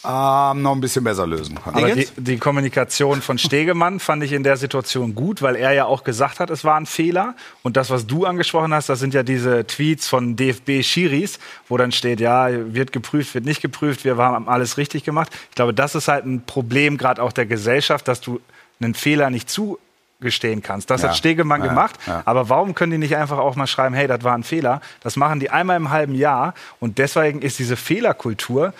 ähm, 0.04 0.62
noch 0.62 0.72
ein 0.72 0.80
bisschen 0.80 1.04
besser 1.04 1.26
lösen. 1.26 1.58
Aber 1.64 1.90
die, 1.92 2.08
die 2.16 2.38
Kommunikation 2.38 3.22
von 3.22 3.38
Stegemann 3.38 4.00
fand 4.00 4.24
ich 4.24 4.32
in 4.32 4.42
der 4.42 4.56
Situation 4.56 5.14
gut, 5.14 5.42
weil 5.42 5.54
er 5.54 5.72
ja 5.72 5.84
auch 5.84 6.02
gesagt 6.02 6.40
hat, 6.40 6.50
es 6.50 6.64
war 6.64 6.76
ein 6.76 6.86
Fehler. 6.86 7.34
Und 7.62 7.76
das, 7.76 7.90
was 7.90 8.06
du 8.06 8.24
angesprochen 8.26 8.74
hast, 8.74 8.88
das 8.88 8.98
sind 8.98 9.14
ja 9.14 9.22
diese 9.22 9.64
Tweets 9.66 10.08
von 10.08 10.34
DFB-Schiris, 10.34 11.38
wo 11.68 11.76
dann 11.76 11.92
steht, 11.92 12.18
ja, 12.18 12.48
wird 12.50 12.92
geprüft, 12.92 13.34
wird 13.34 13.44
nicht 13.44 13.62
geprüft, 13.62 14.04
wir 14.04 14.16
haben 14.16 14.48
alles 14.48 14.76
richtig 14.76 15.04
gemacht. 15.04 15.30
Ich 15.50 15.54
glaube, 15.54 15.72
das 15.72 15.94
ist 15.94 16.08
halt 16.08 16.26
ein 16.26 16.42
Problem 16.44 16.98
gerade 16.98 17.22
auch 17.22 17.32
der 17.32 17.46
Gesellschaft, 17.46 18.08
dass 18.08 18.20
du 18.20 18.40
einen 18.80 18.94
Fehler 18.94 19.30
nicht 19.30 19.48
zugestehen 19.48 20.62
kannst. 20.62 20.90
Das 20.90 21.02
Ja, 21.02 21.10
hat 21.10 21.16
Stegemann 21.16 21.62
ja, 21.62 21.68
gemacht. 21.68 21.94
ja. 22.08 22.22
Aber 22.24 22.48
warum 22.48 22.74
können 22.74 22.90
die 22.90 22.98
nicht 22.98 23.16
einfach 23.16 23.38
auch 23.38 23.54
mal 23.54 23.68
schreiben, 23.68 23.94
hey, 23.94 24.08
das 24.08 24.24
war 24.24 24.34
ein 24.34 24.42
Fehler? 24.42 24.80
Das 25.00 25.14
machen 25.14 25.38
die 25.38 25.50
einmal 25.50 25.76
im 25.76 25.90
halben 25.90 26.16
Jahr. 26.16 26.54
Und 26.80 26.98
deswegen 26.98 27.40
ist 27.40 27.60
diese 27.60 27.76
Fehlerkultur, 27.76 28.72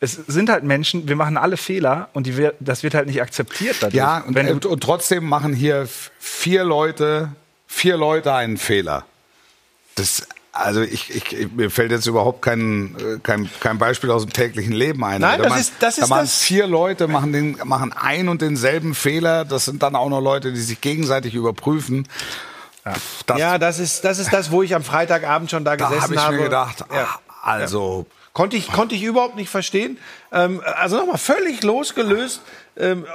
es 0.00 0.12
sind 0.26 0.50
halt 0.50 0.64
Menschen, 0.64 1.08
wir 1.08 1.16
machen 1.16 1.36
alle 1.36 1.56
Fehler 1.56 2.08
und 2.12 2.26
die, 2.26 2.50
das 2.60 2.82
wird 2.82 2.94
halt 2.94 3.06
nicht 3.06 3.22
akzeptiert 3.22 3.76
dadurch. 3.80 3.94
Ja, 3.94 4.18
und, 4.26 4.34
Wenn 4.34 4.46
du, 4.46 4.52
und, 4.52 4.66
und 4.66 4.82
trotzdem 4.82 5.24
machen 5.24 5.54
hier 5.54 5.88
vier 6.18 6.64
Leute, 6.64 7.30
vier 7.66 7.96
Leute 7.96 8.34
einen 8.34 8.58
Fehler. 8.58 9.04
Das, 9.94 10.26
also 10.52 10.82
ich, 10.82 11.10
ich, 11.14 11.52
mir 11.52 11.70
fällt 11.70 11.90
jetzt 11.90 12.06
überhaupt 12.06 12.42
kein, 12.42 12.96
äh, 12.98 13.18
kein, 13.22 13.48
kein 13.60 13.78
Beispiel 13.78 14.10
aus 14.10 14.22
dem 14.22 14.32
täglichen 14.32 14.72
Leben 14.72 15.02
ein. 15.04 15.20
Nein, 15.20 15.38
da 15.38 15.44
das 15.44 15.48
machen- 15.50 15.60
ist- 15.60 15.72
das 15.80 15.96
da 15.96 16.02
ist 16.02 16.08
machen 16.10 16.20
das. 16.22 16.38
vier 16.42 16.66
Leute 16.66 17.08
machen, 17.08 17.32
den, 17.32 17.58
machen 17.64 17.92
ein 17.92 18.28
und 18.28 18.42
denselben 18.42 18.94
Fehler. 18.94 19.44
Das 19.44 19.64
sind 19.64 19.82
dann 19.82 19.96
auch 19.96 20.08
noch 20.10 20.20
Leute, 20.20 20.52
die 20.52 20.60
sich 20.60 20.80
gegenseitig 20.80 21.34
überprüfen. 21.34 22.06
Das, 23.26 23.38
ja, 23.38 23.56
das 23.56 23.78
ist, 23.78 24.04
das 24.04 24.18
ist 24.18 24.32
das, 24.32 24.50
wo 24.50 24.62
ich 24.62 24.74
am 24.74 24.84
Freitagabend 24.84 25.50
schon 25.50 25.64
da 25.64 25.76
da 25.76 25.86
gesessen 25.88 26.02
habe 26.02 26.14
ich 26.14 26.20
habe. 26.20 26.36
mir 26.36 26.42
gedacht, 26.44 26.84
Ja. 26.92 27.08
ach, 27.08 27.18
also 27.42 28.06
Konnte 28.34 28.56
ich, 28.56 28.70
konnte 28.70 28.96
ich 28.96 29.02
überhaupt 29.02 29.36
nicht 29.36 29.48
verstehen. 29.48 29.96
Ähm, 30.32 30.60
also 30.76 30.96
nochmal 30.96 31.18
völlig 31.18 31.62
losgelöst 31.62 32.42
ähm, 32.76 33.06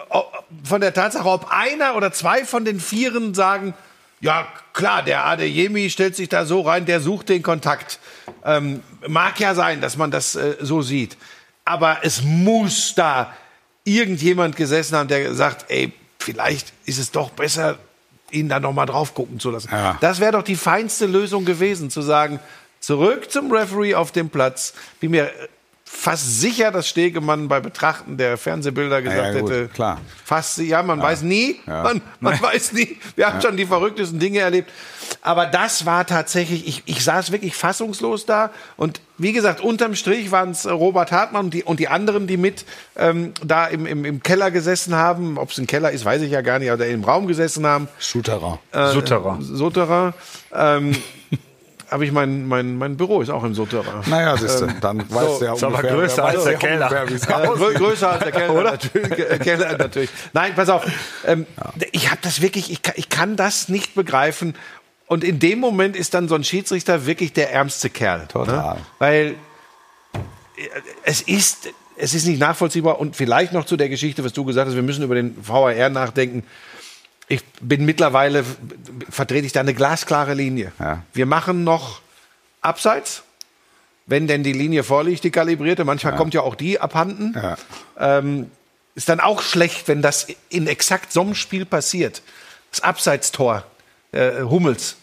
von 0.64 0.82
der 0.82 0.94
Tatsache, 0.94 1.28
ob 1.28 1.52
einer 1.52 1.96
oder 1.96 2.12
zwei 2.12 2.46
von 2.46 2.66
den 2.66 2.80
Vieren 2.80 3.34
sagen, 3.34 3.74
Ja, 4.22 4.48
klar, 4.74 5.04
der 5.04 5.26
Adeyemi 5.26 5.90
stellt 5.90 6.16
sich 6.16 6.30
da 6.30 6.46
so 6.46 6.62
rein, 6.62 6.86
der 6.86 7.02
sucht 7.02 7.30
den 7.30 7.44
Kontakt. 7.44 8.00
Ähm, 8.44 8.82
mag 9.08 9.40
ja 9.40 9.56
sein, 9.56 9.82
dass 9.82 9.98
man 9.98 10.10
das 10.10 10.36
äh, 10.36 10.56
so 10.62 10.82
sieht. 10.82 11.18
Aber 11.66 12.00
es 12.04 12.22
muss 12.24 12.96
da 12.96 13.34
irgendjemand 13.84 14.56
gesessen 14.56 14.98
haben, 14.98 15.08
der 15.10 15.34
sagt, 15.36 15.66
ey, 15.70 15.94
vielleicht 16.18 16.74
ist 16.86 16.98
es 16.98 17.12
doch 17.12 17.30
besser, 17.30 17.78
ihn 18.32 18.50
da 18.50 18.60
noch 18.60 18.74
mal 18.74 18.86
drauf 18.86 19.14
gucken 19.14 19.40
zu 19.40 19.52
lassen. 19.52 19.70
Ja. 19.72 19.98
Das 20.02 20.20
wäre 20.20 20.34
doch 20.34 20.44
die 20.44 20.56
feinste 20.56 21.06
Lösung 21.06 21.46
gewesen, 21.46 21.90
zu 21.90 22.02
sagen, 22.02 22.40
zurück 22.80 23.32
zum 23.32 23.52
Referee 23.52 23.96
auf 23.96 24.12
dem 24.12 24.30
Platz. 24.30 24.74
Bin 25.00 25.12
mir 25.12 25.32
fast 25.92 26.40
sicher, 26.40 26.72
dass 26.72 26.88
Stegemann 26.88 27.48
bei 27.48 27.60
Betrachten 27.60 28.16
der 28.16 28.38
Fernsehbilder 28.38 29.02
gesagt 29.02 29.34
ja, 29.34 29.42
gut, 29.42 29.50
hätte, 29.50 29.68
klar. 29.70 30.00
fast, 30.24 30.60
ja, 30.60 30.84
man 30.84 31.02
weiß 31.02 31.24
nie, 31.24 31.60
man, 31.66 32.02
man 32.20 32.40
weiß 32.42 32.74
nie. 32.74 32.98
Wir 33.16 33.28
haben 33.28 33.42
schon 33.42 33.58
die 33.58 33.66
verrücktesten 33.66 34.20
Dinge 34.20 34.40
erlebt. 34.40 34.72
Aber 35.22 35.48
das 35.48 35.88
war 35.88 36.06
tatsächlich, 36.06 36.68
ich, 36.68 36.84
ich 36.86 37.04
saß 37.04 37.32
wirklich 37.32 37.56
fassungslos 37.56 38.28
da 38.28 38.52
und 38.78 39.02
wie 39.18 39.34
gesagt, 39.34 39.62
unterm 39.62 39.96
Strich 39.96 40.32
waren 40.32 40.52
es 40.52 40.70
Robert 40.70 41.12
Hartmann 41.12 41.46
und 41.46 41.54
die, 41.54 41.64
und 41.64 41.80
die 41.80 41.88
anderen, 41.88 42.28
die 42.28 42.38
mit 42.38 42.66
ähm, 42.96 43.34
da 43.44 43.66
im, 43.66 43.86
im, 43.88 44.06
im 44.06 44.24
Keller 44.24 44.52
gesessen 44.52 44.96
haben. 44.96 45.38
Ob 45.38 45.50
es 45.50 45.58
ein 45.58 45.68
Keller 45.68 45.92
ist, 45.92 46.06
weiß 46.06 46.22
ich 46.22 46.32
ja 46.32 46.42
gar 46.42 46.60
nicht, 46.60 46.72
aber 46.72 46.86
im 46.86 47.04
Raum 47.04 47.28
gesessen 47.28 47.66
haben. 47.66 47.90
Souterrain. 47.98 48.60
Sutterer. 48.72 49.40
Sotterer. 49.42 50.14
Ähm, 50.54 50.96
habe 51.92 52.06
ich 52.06 52.12
mein, 52.12 52.48
mein, 52.48 52.78
mein 52.78 52.98
Büro 52.98 53.22
ist 53.22 53.30
auch 53.30 53.44
im 53.44 53.54
Sotterer. 53.54 54.04
Naja, 54.08 54.38
siehst 54.38 54.62
du, 54.62 54.68
dann 54.82 55.00
weißt 55.10 55.42
du 55.42 55.46
ja 55.46 55.52
ungefähr, 55.54 55.92
größer 55.92 56.26
als 56.26 56.44
der 56.44 56.54
ja 56.54 56.60
Keller. 56.60 57.02
ungefähr, 57.04 57.44
Ja, 57.44 57.54
größer 57.80 58.12
als 58.12 58.24
der 58.24 58.32
Keller, 58.32 58.64
natürlich, 58.64 59.20
äh, 59.20 59.40
Keller 59.40 59.78
natürlich. 59.78 60.10
Nein, 60.34 60.54
pass 60.56 60.70
auf. 60.70 60.86
Ähm, 61.26 61.46
Ich 61.92 62.10
habe 62.12 62.20
das 62.22 62.42
wirklich, 62.42 62.72
ich 62.72 62.82
kann, 62.82 62.94
ich 62.98 63.10
kann 63.10 63.36
das 63.36 63.70
nicht 63.70 63.96
begreifen. 63.96 64.56
Und 65.08 65.24
in 65.24 65.40
dem 65.40 65.60
Moment 65.60 65.96
ist 65.96 66.14
dann 66.14 66.28
so 66.28 66.36
ein 66.36 66.44
Schiedsrichter 66.44 67.06
wirklich 67.08 67.34
der 67.34 67.52
ärmste 67.52 67.90
Kerl. 67.90 68.28
Total. 68.28 68.76
Ne? 68.76 68.82
Weil 69.00 69.36
äh, 70.14 70.62
es 71.04 71.22
ist, 71.22 71.70
es 71.98 72.14
ist 72.14 72.28
nicht 72.28 72.40
nachvollziehbar. 72.40 73.00
Und 73.00 73.16
vielleicht 73.16 73.52
noch 73.52 73.66
zu 73.66 73.76
der 73.76 73.90
Geschichte, 73.90 74.24
was 74.24 74.34
du 74.34 74.46
gesagt 74.46 74.68
hast, 74.68 74.76
wir 74.76 74.84
müssen 74.84 75.04
über 75.04 75.16
den 75.16 75.36
VAR 75.42 75.90
nachdenken. 75.90 76.44
Ich 77.32 77.46
bin 77.62 77.86
mittlerweile, 77.86 78.44
vertrete 79.10 79.46
ich 79.46 79.54
da 79.54 79.60
eine 79.60 79.76
glasklare 79.76 80.34
Linie. 80.34 80.72
Ja. 80.80 81.04
Wir 81.14 81.28
machen 81.28 81.64
noch 81.64 82.02
Abseits, 82.62 83.22
wenn 84.08 84.28
denn 84.28 84.42
die 84.42 84.52
Linie 84.52 84.84
vorliegt, 84.84 85.24
die 85.24 85.30
kalibrierte. 85.30 85.86
Manchmal 85.86 86.16
kommt 86.16 86.34
ja 86.34 86.42
auch 86.42 86.56
die 86.56 86.80
abhanden. 86.80 87.36
Ja. 87.36 87.58
Ähm, 88.00 88.50
ist 88.96 89.10
dann 89.10 89.20
auch 89.20 89.44
schlecht, 89.44 89.88
wenn 89.88 90.02
das 90.02 90.28
in 90.50 90.66
exakt 90.66 91.14
so 91.14 91.22
einem 91.22 91.36
Spiel 91.36 91.66
passiert. 91.66 92.24
Das 92.72 92.82
Abseitstor 92.82 93.64
äh, 94.12 94.42
Hummels. 94.42 94.96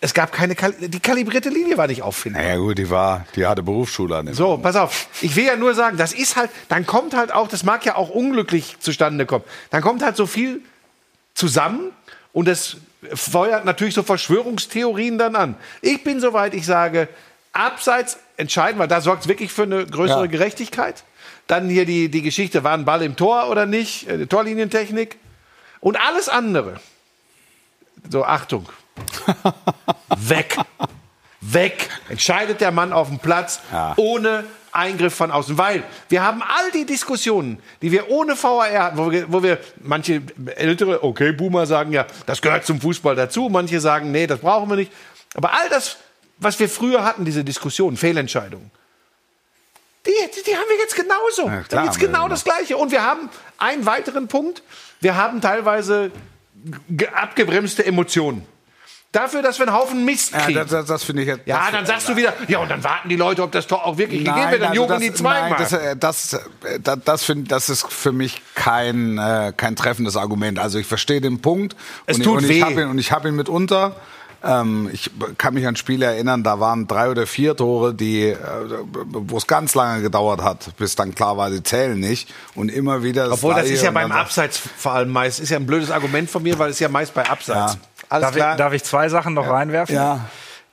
Es 0.00 0.12
gab 0.12 0.32
keine, 0.32 0.56
Kal 0.56 0.72
die 0.72 0.98
kalibrierte 0.98 1.50
Linie 1.50 1.76
war 1.76 1.86
nicht 1.86 2.02
auffindbar. 2.02 2.42
Naja 2.42 2.56
gut, 2.56 2.78
die 2.78 2.90
war, 2.90 3.26
die 3.36 3.46
hatte 3.46 3.62
Berufsschule 3.62 4.16
an. 4.16 4.34
So, 4.34 4.58
pass 4.58 4.74
auf. 4.74 5.06
Ich 5.20 5.36
will 5.36 5.44
ja 5.44 5.56
nur 5.56 5.74
sagen, 5.74 5.98
das 5.98 6.12
ist 6.12 6.34
halt, 6.34 6.50
dann 6.68 6.84
kommt 6.84 7.14
halt 7.14 7.32
auch, 7.32 7.46
das 7.46 7.62
mag 7.62 7.84
ja 7.84 7.94
auch 7.94 8.10
unglücklich 8.10 8.76
zustande 8.80 9.24
kommen. 9.24 9.44
Dann 9.70 9.82
kommt 9.82 10.02
halt 10.02 10.16
so 10.16 10.26
viel 10.26 10.62
zusammen 11.34 11.92
und 12.32 12.46
das 12.48 12.76
feuert 13.14 13.64
natürlich 13.64 13.94
so 13.94 14.02
Verschwörungstheorien 14.02 15.18
dann 15.18 15.36
an. 15.36 15.54
Ich 15.80 16.04
bin 16.04 16.20
soweit, 16.20 16.54
ich 16.54 16.66
sage, 16.66 17.08
abseits 17.52 18.18
entscheiden, 18.36 18.78
weil 18.78 18.88
da 18.88 19.00
sorgt 19.00 19.22
es 19.22 19.28
wirklich 19.28 19.52
für 19.52 19.62
eine 19.62 19.86
größere 19.86 20.24
Ja. 20.24 20.26
Gerechtigkeit. 20.26 21.02
Dann 21.46 21.68
hier 21.68 21.84
die, 21.86 22.08
die 22.10 22.22
Geschichte, 22.22 22.62
war 22.62 22.74
ein 22.74 22.84
Ball 22.84 23.02
im 23.02 23.16
Tor 23.16 23.48
oder 23.48 23.66
nicht, 23.66 24.06
äh, 24.08 24.26
Torlinientechnik. 24.26 25.16
Und 25.80 25.98
alles 25.98 26.28
andere. 26.28 26.78
So, 28.08 28.24
Achtung. 28.24 28.68
Weg. 30.18 30.56
Weg. 31.40 31.88
Entscheidet 32.08 32.60
der 32.60 32.70
Mann 32.70 32.92
auf 32.92 33.08
dem 33.08 33.18
Platz 33.18 33.60
Ja. 33.72 33.94
ohne 33.96 34.44
Eingriff 34.72 35.14
von 35.14 35.30
außen. 35.30 35.56
Weil 35.58 35.82
wir 36.08 36.22
haben 36.22 36.42
all 36.42 36.70
die 36.72 36.84
Diskussionen, 36.86 37.60
die 37.82 37.90
wir 37.92 38.10
ohne 38.10 38.40
VAR 38.40 38.70
hatten, 38.72 38.98
wo 38.98 39.10
wir, 39.10 39.32
wo 39.32 39.42
wir 39.42 39.58
manche 39.82 40.22
ältere, 40.56 41.02
okay, 41.04 41.32
Boomer 41.32 41.66
sagen 41.66 41.92
ja, 41.92 42.06
das 42.26 42.40
gehört 42.42 42.64
zum 42.66 42.80
Fußball 42.80 43.16
dazu. 43.16 43.48
Manche 43.48 43.80
sagen, 43.80 44.10
nee, 44.12 44.26
das 44.26 44.40
brauchen 44.40 44.68
wir 44.68 44.76
nicht. 44.76 44.92
Aber 45.34 45.52
all 45.52 45.68
das, 45.68 45.96
was 46.38 46.58
wir 46.58 46.68
früher 46.68 47.04
hatten, 47.04 47.24
diese 47.24 47.44
Diskussionen, 47.44 47.96
Fehlentscheidungen, 47.96 48.70
die, 50.06 50.10
die, 50.34 50.42
die 50.42 50.56
haben 50.56 50.64
wir 50.68 50.78
jetzt 50.78 50.96
genauso. 50.96 51.46
Ja, 51.46 51.56
da 51.60 51.62
klar, 51.64 51.86
haben 51.86 52.00
wir 52.00 52.06
genau 52.08 52.28
das 52.28 52.44
Gleiche. 52.44 52.76
Und 52.78 52.90
wir 52.90 53.02
haben 53.02 53.28
einen 53.58 53.84
weiteren 53.84 54.28
Punkt. 54.28 54.62
Wir 55.00 55.16
haben 55.16 55.40
teilweise 55.42 56.10
ge- 56.88 57.08
abgebremste 57.08 57.84
Emotionen. 57.84 58.46
Dafür, 59.12 59.42
dass 59.42 59.58
wir 59.58 59.66
einen 59.66 59.76
Haufen 59.76 60.04
Mist 60.04 60.32
Ja, 60.32 60.38
kriegen. 60.38 60.60
das, 60.60 60.70
das, 60.70 60.86
das 60.86 61.02
finde 61.02 61.22
ich 61.22 61.28
jetzt. 61.28 61.40
Ja, 61.44 61.62
das, 61.64 61.72
dann 61.72 61.86
sagst 61.86 62.08
du 62.08 62.16
wieder, 62.16 62.32
ja, 62.46 62.60
und 62.60 62.70
dann 62.70 62.84
warten 62.84 63.08
die 63.08 63.16
Leute, 63.16 63.42
ob 63.42 63.50
das 63.50 63.66
Tor 63.66 63.84
auch 63.84 63.98
wirklich 63.98 64.24
gegeben 64.24 64.50
wird, 64.50 64.62
dann 64.62 64.70
also 64.70 64.82
jubeln 64.82 65.00
die 65.00 65.12
zweimal. 65.12 65.50
Nein, 65.50 65.58
das, 65.58 65.72
äh, 65.72 65.96
das, 65.96 66.32
äh, 66.34 66.80
das, 66.80 66.98
das, 67.04 67.24
find, 67.24 67.50
das 67.50 67.68
ist 67.70 67.92
für 67.92 68.12
mich 68.12 68.40
kein, 68.54 69.18
äh, 69.18 69.52
kein 69.56 69.74
treffendes 69.74 70.16
Argument. 70.16 70.60
Also 70.60 70.78
ich 70.78 70.86
verstehe 70.86 71.20
den 71.20 71.42
Punkt. 71.42 71.74
Es 72.06 72.18
und, 72.18 72.22
tut 72.22 72.38
und 72.38 72.48
weh. 72.48 72.58
Ich 72.58 72.62
hab 72.62 72.70
ihn, 72.70 72.88
und 72.88 72.98
ich 72.98 73.10
habe 73.10 73.28
ihn 73.28 73.34
mitunter. 73.34 73.96
Ähm, 74.42 74.88
ich 74.92 75.10
kann 75.36 75.54
mich 75.54 75.66
an 75.66 75.76
Spiele 75.76 76.06
erinnern, 76.06 76.42
da 76.42 76.60
waren 76.60 76.86
drei 76.86 77.10
oder 77.10 77.26
vier 77.26 77.56
Tore, 77.56 77.92
die, 77.92 78.28
äh, 78.28 78.36
wo 79.06 79.36
es 79.36 79.46
ganz 79.46 79.74
lange 79.74 80.02
gedauert 80.02 80.42
hat, 80.42 80.74
bis 80.78 80.96
dann 80.96 81.14
klar 81.14 81.36
war, 81.36 81.50
die 81.50 81.62
zählen 81.62 81.98
nicht. 81.98 82.32
Und 82.54 82.70
immer 82.70 83.02
wieder. 83.02 83.30
Obwohl, 83.30 83.54
das 83.54 83.68
ist 83.68 83.82
ja 83.82 83.90
beim 83.90 84.12
Abseits 84.12 84.58
vor 84.78 84.92
allem 84.92 85.10
meist. 85.10 85.40
Ist 85.40 85.50
ja 85.50 85.58
ein 85.58 85.66
blödes 85.66 85.90
Argument 85.90 86.30
von 86.30 86.42
mir, 86.42 86.58
weil 86.58 86.70
es 86.70 86.78
ja 86.78 86.88
meist 86.88 87.12
bei 87.12 87.28
Abseits. 87.28 87.74
Ja. 87.74 87.80
Alles 88.10 88.26
Darf 88.26 88.30
ich, 88.36 88.42
klar. 88.42 88.56
darf 88.56 88.72
ich 88.74 88.82
zwei 88.84 89.08
Sachen 89.08 89.32
noch 89.34 89.48
reinwerfen? 89.48 89.94
Ja. 89.94 90.26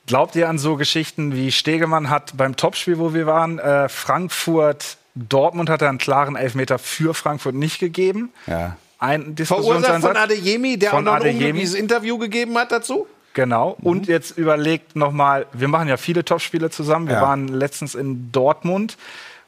Glaubt 0.06 0.34
ihr 0.36 0.48
an 0.48 0.58
so 0.58 0.76
Geschichten 0.76 1.34
wie 1.34 1.52
Stegemann 1.52 2.10
hat 2.10 2.36
beim 2.36 2.56
Topspiel, 2.56 2.98
wo 2.98 3.14
wir 3.14 3.26
waren, 3.26 3.58
äh, 3.58 3.88
Frankfurt, 3.88 4.96
Dortmund 5.14 5.70
hat 5.70 5.82
er 5.82 5.88
einen 5.88 5.98
klaren 5.98 6.36
Elfmeter 6.36 6.78
für 6.78 7.14
Frankfurt 7.14 7.54
nicht 7.54 7.78
gegeben? 7.78 8.30
Ja. 8.46 8.76
Ein 8.98 9.36
Verursacht 9.36 10.00
von 10.02 10.16
Adeyemi, 10.16 10.76
der 10.78 10.90
Von 10.90 11.06
auch 11.06 11.14
noch 11.14 11.24
ein 11.24 11.34
unglückliches 11.34 11.74
Interview 11.74 12.18
gegeben 12.18 12.58
hat 12.58 12.72
dazu. 12.72 13.06
Genau. 13.34 13.76
Und 13.82 14.08
jetzt 14.08 14.36
überlegt 14.36 14.96
nochmal, 14.96 15.46
wir 15.52 15.68
machen 15.68 15.86
ja 15.88 15.96
viele 15.96 16.24
Topspiele 16.24 16.70
zusammen. 16.70 17.06
Wir 17.06 17.16
Ja. 17.16 17.22
waren 17.22 17.46
letztens 17.46 17.94
in 17.94 18.32
Dortmund, 18.32 18.96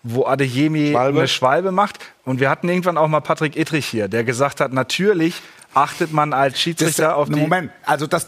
wo 0.05 0.27
Adeyemi 0.27 0.93
Schwalbe. 0.93 1.19
eine 1.19 1.29
Schwalbe 1.29 1.73
macht. 1.73 1.99
Und 2.25 2.39
wir 2.39 2.49
hatten 2.49 2.69
irgendwann 2.69 2.97
auch 2.97 3.09
mal 3.09 3.21
Patrick 3.21 3.57
Ittrich 3.57 3.87
hier, 3.87 4.07
der 4.07 4.23
gesagt 4.23 4.61
hat, 4.61 4.73
natürlich 4.73 5.43
achtet 5.75 6.13
man 6.13 6.33
als 6.33 6.55
Das, 6.55 6.61
Schiedsrichter 6.61 7.17
auf 7.17 7.29
die... 7.29 7.37
Moment, 7.37 7.71
also 7.85 8.07
das, 8.07 8.27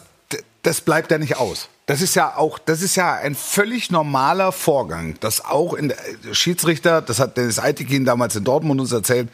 das 0.62 0.80
bleibt 0.80 1.10
ja 1.10 1.18
nicht 1.18 1.36
aus. 1.36 1.68
Das 1.86 2.00
ist 2.00 2.14
ja 2.14 2.36
auch, 2.36 2.58
das 2.58 2.80
ist 2.80 2.94
ja 2.94 3.14
ein 3.14 3.34
völlig 3.34 3.90
normaler 3.90 4.52
Vorgang, 4.52 5.18
dass 5.20 5.44
auch 5.44 5.74
in 5.74 5.88
der 5.88 6.34
Schiedsrichter, 6.34 7.02
das 7.02 7.18
hat 7.18 7.36
Dennis 7.36 7.58
Eitekin 7.58 8.04
damals 8.04 8.36
in 8.36 8.44
Dortmund 8.44 8.80
uns 8.80 8.92
erzählt, 8.92 9.28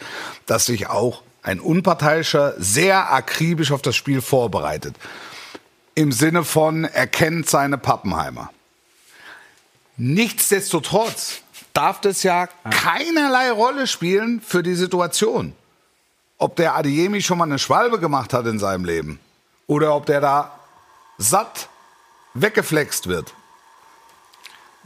dass 0.47 0.66
sich 0.66 0.88
auch 0.88 1.23
ein 1.42 1.61
Unparteiischer 1.61 2.55
sehr 2.59 3.12
akribisch 3.12 3.71
auf 3.71 3.83
das 3.83 3.97
Spiel 3.97 4.23
vorbereitet. 4.23 4.97
Im 5.94 6.11
Sinne 6.11 6.44
von, 6.44 6.85
er 6.85 7.07
kennt 7.07 7.49
seine 7.49 7.77
Pappenheimer. 7.77 8.51
Nichtsdestotrotz 9.97 11.42
darf 11.75 12.01
das 12.01 12.23
ja 12.23 12.49
keinerlei 12.71 13.51
Rolle 13.51 13.87
spielen 13.87 14.40
für 14.40 14.62
die 14.62 14.75
Situation 14.75 15.55
ob 16.38 16.57
der 16.57 16.77
Adeyemi 16.77 17.20
schon 17.20 17.38
mal 17.38 17.44
eine 17.44 17.59
Schwalbe 17.59 17.98
gemacht 17.98 18.33
hat 18.33 18.46
in 18.46 18.59
seinem 18.59 18.85
Leben 18.85 19.18
oder 19.66 19.94
ob 19.94 20.07
der 20.07 20.20
da 20.20 20.59
satt 21.18 21.68
weggeflext 22.35 23.09
wird. 23.09 23.35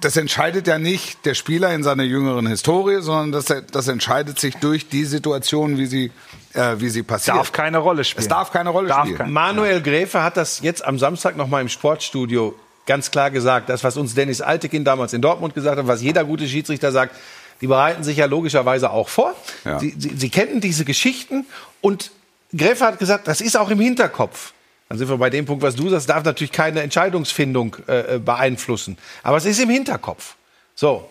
Das 0.01 0.17
entscheidet 0.17 0.67
ja 0.67 0.79
nicht 0.79 1.25
der 1.27 1.35
Spieler 1.35 1.73
in 1.75 1.83
seiner 1.85 2.03
jüngeren 2.03 2.47
Historie, 2.47 3.03
sondern 3.03 3.31
das, 3.31 3.45
das 3.71 3.87
entscheidet 3.89 4.41
sich 4.41 4.57
durch 4.57 4.89
die 4.89 5.05
Situation, 5.05 5.77
wie 5.79 5.87
sie, 5.87 6.11
äh, 6.55 6.77
wie 6.79 6.89
sie 6.89 7.03
passiert. 7.05 7.37
darf 7.37 7.53
keine 7.53 7.79
Rolle 7.79 8.03
spielen. 8.03 8.23
es 8.23 8.29
darf 8.29 8.51
keine 8.51 8.71
Rolle 8.71 8.89
Darf 8.89 9.03
spielen. 9.03 9.19
kein- 9.19 9.33
Manuel 9.33 9.81
Gräfe 9.81 10.23
hat 10.23 10.37
das 10.37 10.61
jetzt 10.61 10.85
am 10.85 10.99
Samstag 10.99 11.37
noch 11.37 11.47
mal 11.47 11.61
im 11.61 11.69
Sportstudio 11.69 12.55
ganz 12.87 13.13
klar 13.13 13.31
gesagt. 13.31 13.69
Das, 13.69 13.85
was 13.85 13.97
uns 13.97 14.15
Dennis 14.15 14.41
Altekin 14.41 14.85
damals 14.85 15.13
in 15.13 15.23
Dortmund 15.23 15.55
gesagt 15.55 15.79
hat, 15.79 15.87
was 15.87 16.03
jeder 16.03 16.25
gute 16.25 16.49
Schiedsrichter 16.49 16.91
sagt, 16.91 17.15
die 17.61 17.67
bereiten 17.67 18.03
sich 18.05 18.17
ja 18.17 18.27
logischerweise 18.27 18.91
auch 18.91 19.09
vor. 19.09 19.35
Ja. 19.65 19.79
Sie, 19.79 19.95
sie, 19.99 20.13
sie 20.17 20.31
kennen 20.31 20.61
diese 20.61 20.85
Geschichten 20.85 21.47
und 21.81 22.11
Gräfe 22.57 22.85
hat 22.85 22.99
gesagt, 22.99 23.29
das 23.29 23.41
ist 23.41 23.57
auch 23.57 23.71
im 23.71 23.81
Hinterkopf. 23.81 24.53
Dann 24.89 24.99
sind 24.99 25.09
wir 25.09 25.17
bei 25.17 25.31
dem 25.31 25.47
Punkt, 25.47 25.63
was 25.63 25.75
du 25.75 25.89
sagst, 25.89 26.09
darf 26.11 26.23
natürlich 26.25 26.53
keine 26.53 26.83
Entscheidungsfindung 26.83 27.77
äh, 27.89 28.17
äh, 28.17 28.19
beeinflussen. 28.19 28.99
Aber 29.23 29.39
es 29.39 29.47
ist 29.47 29.59
im 29.59 29.71
Hinterkopf. 29.71 30.35
So. 30.75 31.09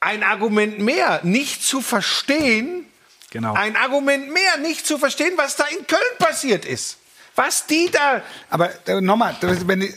Ein 0.00 0.22
Argument 0.22 0.78
mehr, 0.78 1.20
nicht 1.22 1.62
zu 1.62 1.80
verstehen, 1.80 2.84
Genau. 3.30 3.52
ein 3.52 3.76
Argument 3.76 4.32
mehr, 4.32 4.56
nicht 4.62 4.86
zu 4.86 4.96
verstehen, 4.96 5.32
was 5.36 5.56
da 5.56 5.64
in 5.66 5.86
Köln 5.86 6.00
passiert 6.18 6.64
ist. 6.64 6.96
Was 7.34 7.66
die 7.66 7.90
da. 7.92 8.22
Aber 8.48 8.70
äh, 8.88 9.00
nochmal, 9.02 9.36
die- 9.42 9.92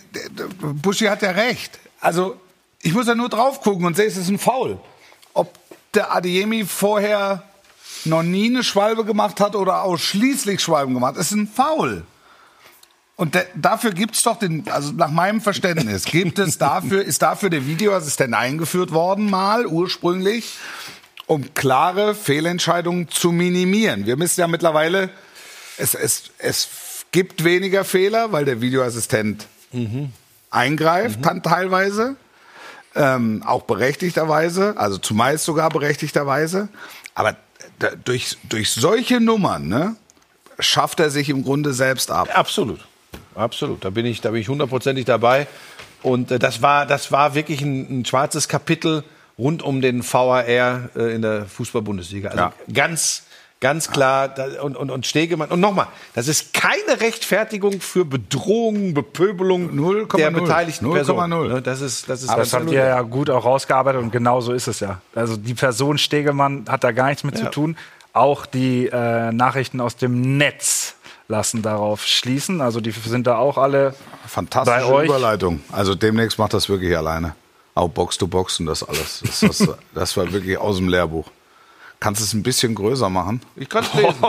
Buschi 0.82 1.06
hat 1.06 1.22
ja 1.22 1.32
recht. 1.32 1.80
Also 2.02 2.40
ich 2.82 2.94
muss 2.94 3.08
ja 3.08 3.16
nur 3.16 3.30
drauf 3.30 3.62
gucken 3.62 3.86
und 3.86 3.96
sehe, 3.96 4.06
es 4.08 4.18
ist 4.18 4.28
ein 4.28 4.38
Foul. 4.38 4.80
Der 5.94 6.14
Adeyemi 6.16 6.66
vorher 6.66 7.44
noch 8.06 8.24
nie 8.24 8.48
eine 8.50 8.64
Schwalbe 8.64 9.04
gemacht 9.06 9.40
hat 9.40 9.56
oder 9.56 9.84
ausschließlich 9.84 10.62
Schwalben 10.62 10.94
gemacht, 10.94 11.18
ist 11.18 11.32
ein 11.32 11.48
Foul. 11.48 12.04
Und 13.18 13.36
de- 13.36 13.46
dafür 13.56 13.92
gibt's 13.92 14.24
doch 14.24 14.40
den, 14.40 14.68
also 14.72 14.92
nach 14.94 15.12
meinem 15.12 15.42
Verständnis, 15.42 16.06
gibt 16.06 16.40
es 16.40 16.58
dafür, 16.58 17.04
ist 17.04 17.22
dafür 17.22 17.50
der 17.50 17.68
Videoassistent 17.68 18.34
eingeführt 18.34 18.92
worden, 18.92 19.30
mal 19.30 19.68
ursprünglich, 19.68 20.56
um 21.28 21.54
klare 21.54 22.16
Fehlentscheidungen 22.16 23.10
zu 23.10 23.32
minimieren. 23.32 24.06
Wir 24.08 24.18
müssen 24.18 24.40
ja 24.42 24.48
mittlerweile, 24.48 25.10
es, 25.78 25.94
es, 25.94 26.32
es 26.40 26.70
gibt 27.12 27.44
weniger 27.44 27.84
Fehler, 27.84 28.32
weil 28.32 28.46
der 28.46 28.62
Videoassistent 28.62 29.46
eingreift, 30.50 31.24
dann 31.26 31.44
teilweise. 31.44 32.16
Ähm, 32.94 33.42
auch 33.46 33.64
berechtigterweise, 33.64 34.74
also 34.78 34.98
zumeist 34.98 35.46
sogar 35.46 35.70
berechtigterweise. 35.70 36.68
Aber 37.16 37.36
durch, 38.04 38.38
durch 38.44 38.72
solche 38.72 39.22
Nummern 39.22 39.68
ne, 39.68 39.96
schafft 40.60 41.00
er 41.00 41.10
sich 41.10 41.30
im 41.30 41.44
Grunde 41.44 41.74
selbst 41.74 42.12
ab. 42.12 42.30
Absolut. 42.34 42.80
Absolut. 43.36 43.84
Da 43.86 43.90
bin 43.90 44.06
ich, 44.06 44.22
da 44.22 44.32
bin 44.32 44.42
ich 44.42 44.50
hundertprozentig 44.50 45.06
dabei. 45.06 45.48
Und 46.04 46.32
äh, 46.32 46.40
das 46.40 46.62
war, 46.62 46.86
das 46.86 47.12
war 47.12 47.34
wirklich 47.36 47.62
ein, 47.62 48.02
ein 48.02 48.06
schwarzes 48.06 48.48
Kapitel 48.48 49.04
rund 49.38 49.64
um 49.64 49.82
den 49.82 50.04
VAR 50.04 50.46
äh, 50.48 51.16
in 51.16 51.22
der 51.22 51.46
Fußball-Bundesliga. 51.46 52.30
Also 52.30 52.42
Ja. 52.42 52.54
ganz, 52.74 53.24
ganz 53.62 53.90
klar. 53.90 54.28
Da, 54.28 54.62
und, 54.62 54.76
und, 54.76 54.90
und 54.92 55.08
Stegemann. 55.08 55.50
Und 55.50 55.62
nochmal, 55.62 55.88
das 56.14 56.28
ist 56.28 56.54
keine 56.54 57.00
Rechtfertigung 57.00 57.80
für 57.80 58.04
Bedrohung, 58.04 58.94
Bepöbelung 58.94 59.72
0,0. 59.72 60.18
der 60.18 60.32
beteiligten 60.32 60.88
0,0. 60.88 60.94
Personen. 60.94 61.48
Ne, 61.48 61.62
Das 61.62 61.80
ist, 61.80 62.10
das 62.10 62.24
ist 62.24 62.30
Das 62.30 62.54
habt 62.54 62.70
ihr 62.70 62.84
ja 62.84 63.02
gut 63.02 63.30
auch 63.30 63.46
rausgearbeitet 63.46 64.02
und 64.02 64.12
genau 64.12 64.42
so 64.42 64.52
ist 64.52 64.68
es 64.68 64.82
ja. 64.82 65.00
Also 65.16 65.38
die 65.38 65.54
Person 65.54 65.98
Stegemann 65.98 66.66
hat 66.68 66.84
da 66.84 66.92
gar 66.92 67.08
nichts 67.08 67.24
mit 67.24 67.38
zu 67.38 67.50
tun. 67.50 67.78
Auch 68.14 68.46
die 68.46 68.88
äh, 68.88 69.32
Nachrichten 69.32 69.80
aus 69.80 69.96
dem 69.96 70.38
Netz 70.38 70.96
lassen 71.30 71.62
darauf 71.62 72.06
schließen. 72.06 72.60
Also 72.60 72.82
die 72.82 72.92
sind 72.92 73.26
da 73.26 73.38
auch 73.38 73.58
alle 73.58 73.94
Fantastische 74.28 74.80
bei 74.80 74.86
euch. 74.86 75.06
Überleitung. 75.06 75.62
Also 75.72 75.96
demnächst 75.96 76.38
macht 76.38 76.54
das 76.54 76.68
wirklich 76.68 76.98
alleine. 76.98 77.36
Auch 77.74 77.88
Box 77.88 78.18
to 78.18 78.28
Box 78.28 78.60
und 78.60 78.66
das 78.66 78.84
alles. 78.84 79.24
Das, 79.26 79.40
das, 79.40 79.68
das 79.94 80.18
war 80.18 80.32
wirklich 80.34 80.58
aus 80.58 80.76
dem 80.76 80.90
Lehrbuch. 80.90 81.30
Kannst 82.02 82.20
du 82.20 82.26
es 82.26 82.34
ein 82.34 82.44
bisschen 82.44 82.76
größer 82.76 83.10
machen? 83.10 83.42
Ich 83.56 83.70
kann 83.70 83.86
es 83.86 83.94
lesen. 83.94 84.18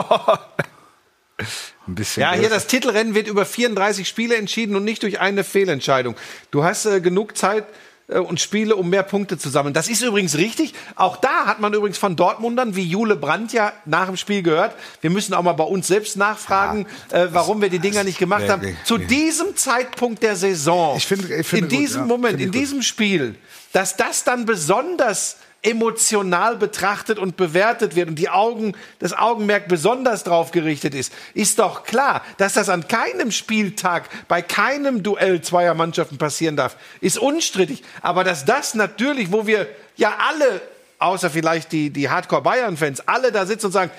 ein 1.87 1.95
bisschen. 1.95 2.21
Ja, 2.21 2.31
hier 2.31 2.41
größer. 2.43 2.53
das 2.53 2.67
Titelrennen 2.67 3.15
wird 3.15 3.27
über 3.27 3.45
34 3.45 4.07
Spiele 4.07 4.35
entschieden 4.37 4.75
und 4.75 4.83
nicht 4.85 5.03
durch 5.03 5.19
eine 5.19 5.43
Fehlentscheidung. 5.43 6.15
Du 6.51 6.63
hast 6.63 6.85
äh, 6.85 7.01
genug 7.01 7.35
Zeit 7.35 7.65
äh, 8.07 8.19
und 8.19 8.39
Spiele, 8.39 8.75
um 8.75 8.89
mehr 8.91 9.01
Punkte 9.01 9.39
zu 9.39 9.49
sammeln. 9.49 9.73
Das 9.73 9.87
ist 9.89 10.03
übrigens 10.03 10.37
richtig. 10.37 10.75
Auch 10.95 11.17
da 11.17 11.47
hat 11.47 11.59
man 11.61 11.73
übrigens 11.73 11.97
von 11.97 12.15
Dortmundern, 12.15 12.75
wie 12.75 12.83
Jule 12.83 13.15
Brandt 13.15 13.51
ja 13.53 13.73
nach 13.85 14.05
dem 14.05 14.17
Spiel 14.17 14.43
gehört, 14.43 14.75
wir 15.01 15.09
müssen 15.09 15.33
auch 15.33 15.41
mal 15.41 15.53
bei 15.53 15.63
uns 15.63 15.87
selbst 15.87 16.15
nachfragen, 16.15 16.85
äh, 17.09 17.27
warum 17.31 17.59
wir 17.59 17.69
die 17.69 17.79
Dinger 17.79 18.03
nicht 18.03 18.19
gemacht 18.19 18.47
haben. 18.49 18.61
wirklich- 18.61 18.83
Zu 18.85 18.99
diesem 18.99 19.55
Zeitpunkt 19.57 20.21
der 20.21 20.35
Saison, 20.35 20.95
Ich 20.95 21.07
finde- 21.07 21.35
ich 21.35 21.47
finde 21.47 21.65
in 21.65 21.71
gut, 21.71 21.79
diesem 21.79 22.01
ja. 22.01 22.07
Moment, 22.07 22.39
in 22.39 22.45
gut. 22.51 22.55
diesem 22.55 22.81
Spiel, 22.83 23.35
dass 23.73 23.97
das 23.97 24.23
dann 24.23 24.45
besonders 24.45 25.37
emotional 25.63 26.57
betrachtet 26.57 27.17
und 27.17 27.37
bewertet 27.37 27.95
wird 27.95 28.09
und 28.09 28.15
die 28.15 28.29
Augen, 28.29 28.73
das 28.99 29.13
Augenmerk 29.13 29.67
besonders 29.69 30.23
drauf 30.23 30.51
gerichtet 30.51 30.93
ist, 30.93 31.13
ist 31.33 31.57
doch 31.57 31.83
klar, 31.83 32.21
dass 32.37 32.53
das 32.53 32.69
an 32.69 32.87
keinem 32.87 33.31
Spieltag 33.31 34.09
bei 34.27 34.41
keinem 34.41 35.03
Duell 35.03 35.41
zweier 35.41 35.73
Mannschaften 35.73 36.17
passieren 36.17 36.57
darf, 36.57 36.75
ist 36.99 37.17
unstrittig. 37.17 37.81
Aber 38.01 38.23
dass 38.23 38.43
das 38.45 38.75
natürlich, 38.75 39.31
wo 39.31 39.47
wir 39.47 39.67
ja 39.95 40.17
alle, 40.29 40.61
außer 40.99 41.29
vielleicht 41.29 41.71
die, 41.71 41.89
die 41.89 42.09
Hardcore-Bayern-Fans, 42.09 43.07
alle 43.07 43.31
da 43.31 43.45
sitzen 43.45 43.67
und 43.67 43.71
sagen, 43.71 43.91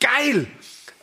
geil, 0.00 0.46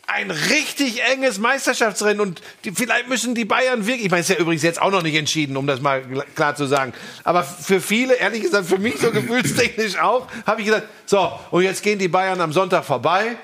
ein 0.07 0.31
richtig 0.31 1.03
enges 1.03 1.37
Meisterschaftsrennen 1.37 2.21
und 2.21 2.41
die, 2.63 2.71
vielleicht 2.71 3.09
müssen 3.09 3.35
die 3.35 3.43
Bayern 3.43 3.85
wirklich, 3.85 4.05
ich 4.05 4.11
meine, 4.11 4.21
es 4.21 4.29
ist 4.29 4.37
ja 4.37 4.41
übrigens 4.41 4.63
jetzt 4.63 4.81
auch 4.81 4.89
noch 4.89 5.03
nicht 5.03 5.15
entschieden, 5.15 5.57
um 5.57 5.67
das 5.67 5.81
mal 5.81 6.01
klar 6.33 6.55
zu 6.55 6.65
sagen, 6.65 6.93
aber 7.25 7.43
für 7.43 7.81
viele, 7.81 8.15
ehrlich 8.15 8.41
gesagt, 8.41 8.67
für 8.67 8.79
mich 8.79 8.97
so 8.99 9.11
gefühlstechnisch 9.11 9.99
auch, 9.99 10.27
habe 10.45 10.61
ich 10.61 10.67
gesagt, 10.67 10.87
so, 11.05 11.37
und 11.51 11.63
jetzt 11.63 11.83
gehen 11.83 11.99
die 11.99 12.07
Bayern 12.07 12.39
am 12.39 12.53
Sonntag 12.53 12.85
vorbei. 12.85 13.35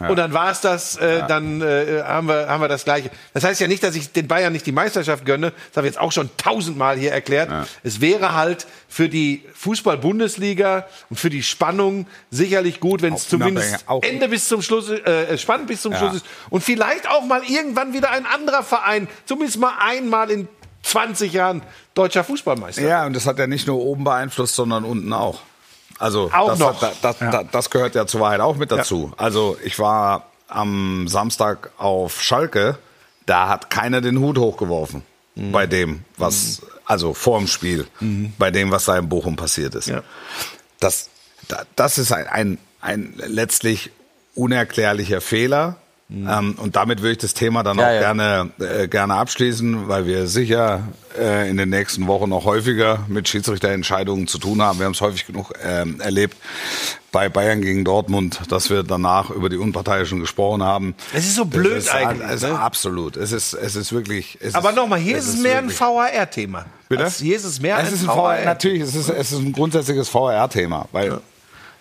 Und 0.00 0.16
dann 0.16 0.32
war 0.32 0.50
es 0.50 0.60
das, 0.60 0.96
äh, 0.96 1.22
dann 1.28 1.60
äh, 1.62 2.02
haben, 2.04 2.26
wir, 2.26 2.48
haben 2.48 2.60
wir 2.60 2.66
das 2.68 2.82
Gleiche. 2.84 3.10
Das 3.34 3.44
heißt 3.44 3.60
ja 3.60 3.68
nicht, 3.68 3.84
dass 3.84 3.94
ich 3.94 4.10
den 4.10 4.26
Bayern 4.26 4.52
nicht 4.52 4.66
die 4.66 4.72
Meisterschaft 4.72 5.24
gönne. 5.24 5.52
Das 5.68 5.76
habe 5.76 5.86
ich 5.86 5.92
jetzt 5.94 6.00
auch 6.00 6.10
schon 6.10 6.28
tausendmal 6.36 6.96
hier 6.96 7.12
erklärt. 7.12 7.50
Es 7.84 8.00
wäre 8.00 8.34
halt 8.34 8.66
für 8.88 9.08
die 9.08 9.44
Fußball-Bundesliga 9.54 10.86
und 11.10 11.18
für 11.20 11.30
die 11.30 11.42
Spannung 11.42 12.06
sicherlich 12.30 12.80
gut, 12.80 13.02
wenn 13.02 13.14
es 13.14 13.28
zumindest 13.28 13.88
auch- 13.88 14.02
Ende 14.02 14.28
bis 14.28 14.48
zum 14.48 14.62
Schluss, 14.62 14.90
äh, 14.90 15.38
spannend 15.38 15.68
bis 15.68 15.82
zum 15.82 15.94
Schluss 15.94 16.16
ist. 16.16 16.26
Und 16.50 16.62
vielleicht 16.64 17.08
auch 17.08 17.24
mal 17.24 17.42
irgendwann 17.46 17.92
wieder 17.92 18.10
ein 18.10 18.26
anderer 18.26 18.62
Verein, 18.62 19.08
zumindest 19.26 19.58
mal 19.60 19.72
einmal 19.80 20.30
in 20.30 20.48
20 20.82 21.32
Jahren 21.32 21.62
deutscher 21.94 22.24
Fußballmeister. 22.24 22.82
Ja, 22.82 23.06
und 23.06 23.14
das 23.14 23.26
hat 23.26 23.38
ja 23.38 23.46
nicht 23.46 23.66
nur 23.68 23.76
oben 23.78 24.02
beeinflusst, 24.04 24.56
sondern 24.56 24.84
unten 24.84 25.12
auch. 25.12 25.40
Also 26.02 26.30
Auch 26.32 26.48
das, 26.50 26.58
noch. 26.58 26.82
Hat, 26.82 26.96
das, 27.02 27.18
das, 27.18 27.44
das 27.52 27.70
gehört 27.70 27.94
ja 27.94 28.06
zur 28.06 28.20
Wahrheit 28.20 28.40
auch 28.40 28.56
mit 28.56 28.70
dazu. 28.72 29.12
Also 29.16 29.56
ich 29.64 29.78
war 29.78 30.26
am 30.48 31.06
Samstag 31.08 31.70
auf 31.78 32.20
Schalke, 32.22 32.76
da 33.26 33.48
hat 33.48 33.70
keiner 33.70 34.00
den 34.00 34.18
Hut 34.18 34.36
hochgeworfen 34.38 35.02
Mhm. 35.34 35.50
bei 35.52 35.66
dem, 35.66 36.04
was, 36.18 36.60
also 36.84 37.14
vor 37.14 37.38
dem 37.38 37.46
Spiel, 37.48 37.86
bei 38.36 38.50
dem, 38.50 38.70
was 38.70 38.84
da 38.84 38.98
in 38.98 39.08
Bochum 39.08 39.36
passiert 39.36 39.74
ist. 39.74 39.88
Ja. 39.88 40.02
Das, 40.78 41.08
da- 41.48 41.62
das 41.74 41.96
ist 41.96 42.12
ein, 42.12 42.26
ein, 42.26 42.58
ein 42.82 43.14
letztlich 43.16 43.90
unerklärlicher 44.34 45.20
Fehler. 45.22 45.76
Ähm, 46.14 46.54
und 46.58 46.76
damit 46.76 47.00
würde 47.00 47.12
ich 47.12 47.18
das 47.18 47.32
Thema 47.34 47.62
dann 47.62 47.78
Ja, 47.78 47.86
auch 47.86 47.92
ja. 47.92 48.00
gerne, 48.00 48.50
äh, 48.60 48.88
gerne 48.88 49.14
abschließen, 49.14 49.88
weil 49.88 50.04
wir 50.06 50.26
sicher 50.26 50.82
äh, 51.18 51.48
in 51.48 51.56
den 51.56 51.70
nächsten 51.70 52.06
Wochen 52.06 52.28
noch 52.28 52.44
häufiger 52.44 53.00
mit 53.08 53.28
Schiedsrichterentscheidungen 53.28 54.26
zu 54.26 54.38
tun 54.38 54.60
haben. 54.60 54.78
Wir 54.78 54.86
haben 54.86 54.92
es 54.92 55.00
häufig 55.00 55.26
genug 55.26 55.52
ähm, 55.64 56.00
erlebt 56.00 56.36
bei 57.12 57.28
Bayern 57.28 57.62
gegen 57.62 57.84
Dortmund, 57.84 58.40
dass 58.48 58.68
wir 58.70 58.82
danach 58.82 59.30
über 59.30 59.48
die 59.48 59.56
Unparteiischen 59.56 60.20
gesprochen 60.20 60.62
haben. 60.62 60.94
Es 61.14 61.26
ist 61.26 61.36
so 61.36 61.44
blöd 61.44 61.76
ist, 61.78 61.94
eigentlich, 61.94 62.28
Es 62.28 62.42
ist 62.42 62.48
ne? 62.50 62.58
absolut. 62.58 63.16
Es 63.16 63.32
ist, 63.32 63.54
es 63.54 63.76
ist 63.76 63.92
wirklich. 63.92 64.38
Es 64.40 64.54
Aber 64.54 64.72
nochmal, 64.72 64.98
hier 64.98 65.16
ist 65.16 65.28
es 65.28 65.36
mehr 65.38 65.58
ein 65.58 65.70
VAR-Thema. 65.70 66.66
Bitte? 66.88 67.08
Hier 67.08 67.36
ist 67.36 67.44
es 67.44 67.60
mehr 67.60 67.78
es 67.78 67.88
ein 67.88 67.94
ist 67.94 68.02
ein 68.02 68.08
VAR. 68.08 68.36
VR, 68.36 68.44
natürlich, 68.44 68.82
es 68.82 68.94
ist, 68.94 69.08
es 69.08 69.32
ist 69.32 69.38
ein 69.38 69.52
grundsätzliches 69.52 70.08
VR-Thema, 70.10 70.88
weil, 70.92 71.20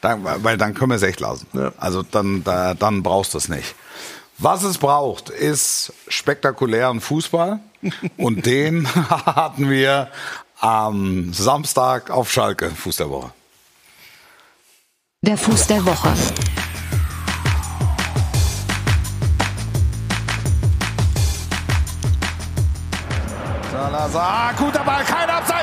dann, 0.01 0.23
weil 0.23 0.57
dann 0.57 0.73
können 0.73 0.91
wir 0.91 0.95
es 0.95 1.03
echt 1.03 1.19
lassen. 1.19 1.47
Ja. 1.53 1.71
Also 1.77 2.01
dann, 2.03 2.43
da, 2.43 2.73
dann 2.73 3.03
brauchst 3.03 3.33
du 3.33 3.37
es 3.37 3.49
nicht. 3.49 3.75
Was 4.43 4.63
es 4.63 4.79
braucht, 4.79 5.29
ist 5.29 5.93
spektakulären 6.07 6.99
Fußball. 6.99 7.59
Und 8.17 8.45
den 8.47 8.87
hatten 9.09 9.69
wir 9.69 10.07
am 10.59 11.31
Samstag 11.31 12.09
auf 12.09 12.31
Schalke, 12.31 12.71
Fuß 12.71 12.95
der 12.97 13.11
Woche. 13.11 13.31
Der 15.21 15.37
Fuß 15.37 15.67
der 15.67 15.85
Woche. 15.85 16.11
Salazar, 23.71 24.53
guter 24.57 24.83
Ball, 24.83 25.03
kein 25.03 25.29
Abseits. 25.29 25.60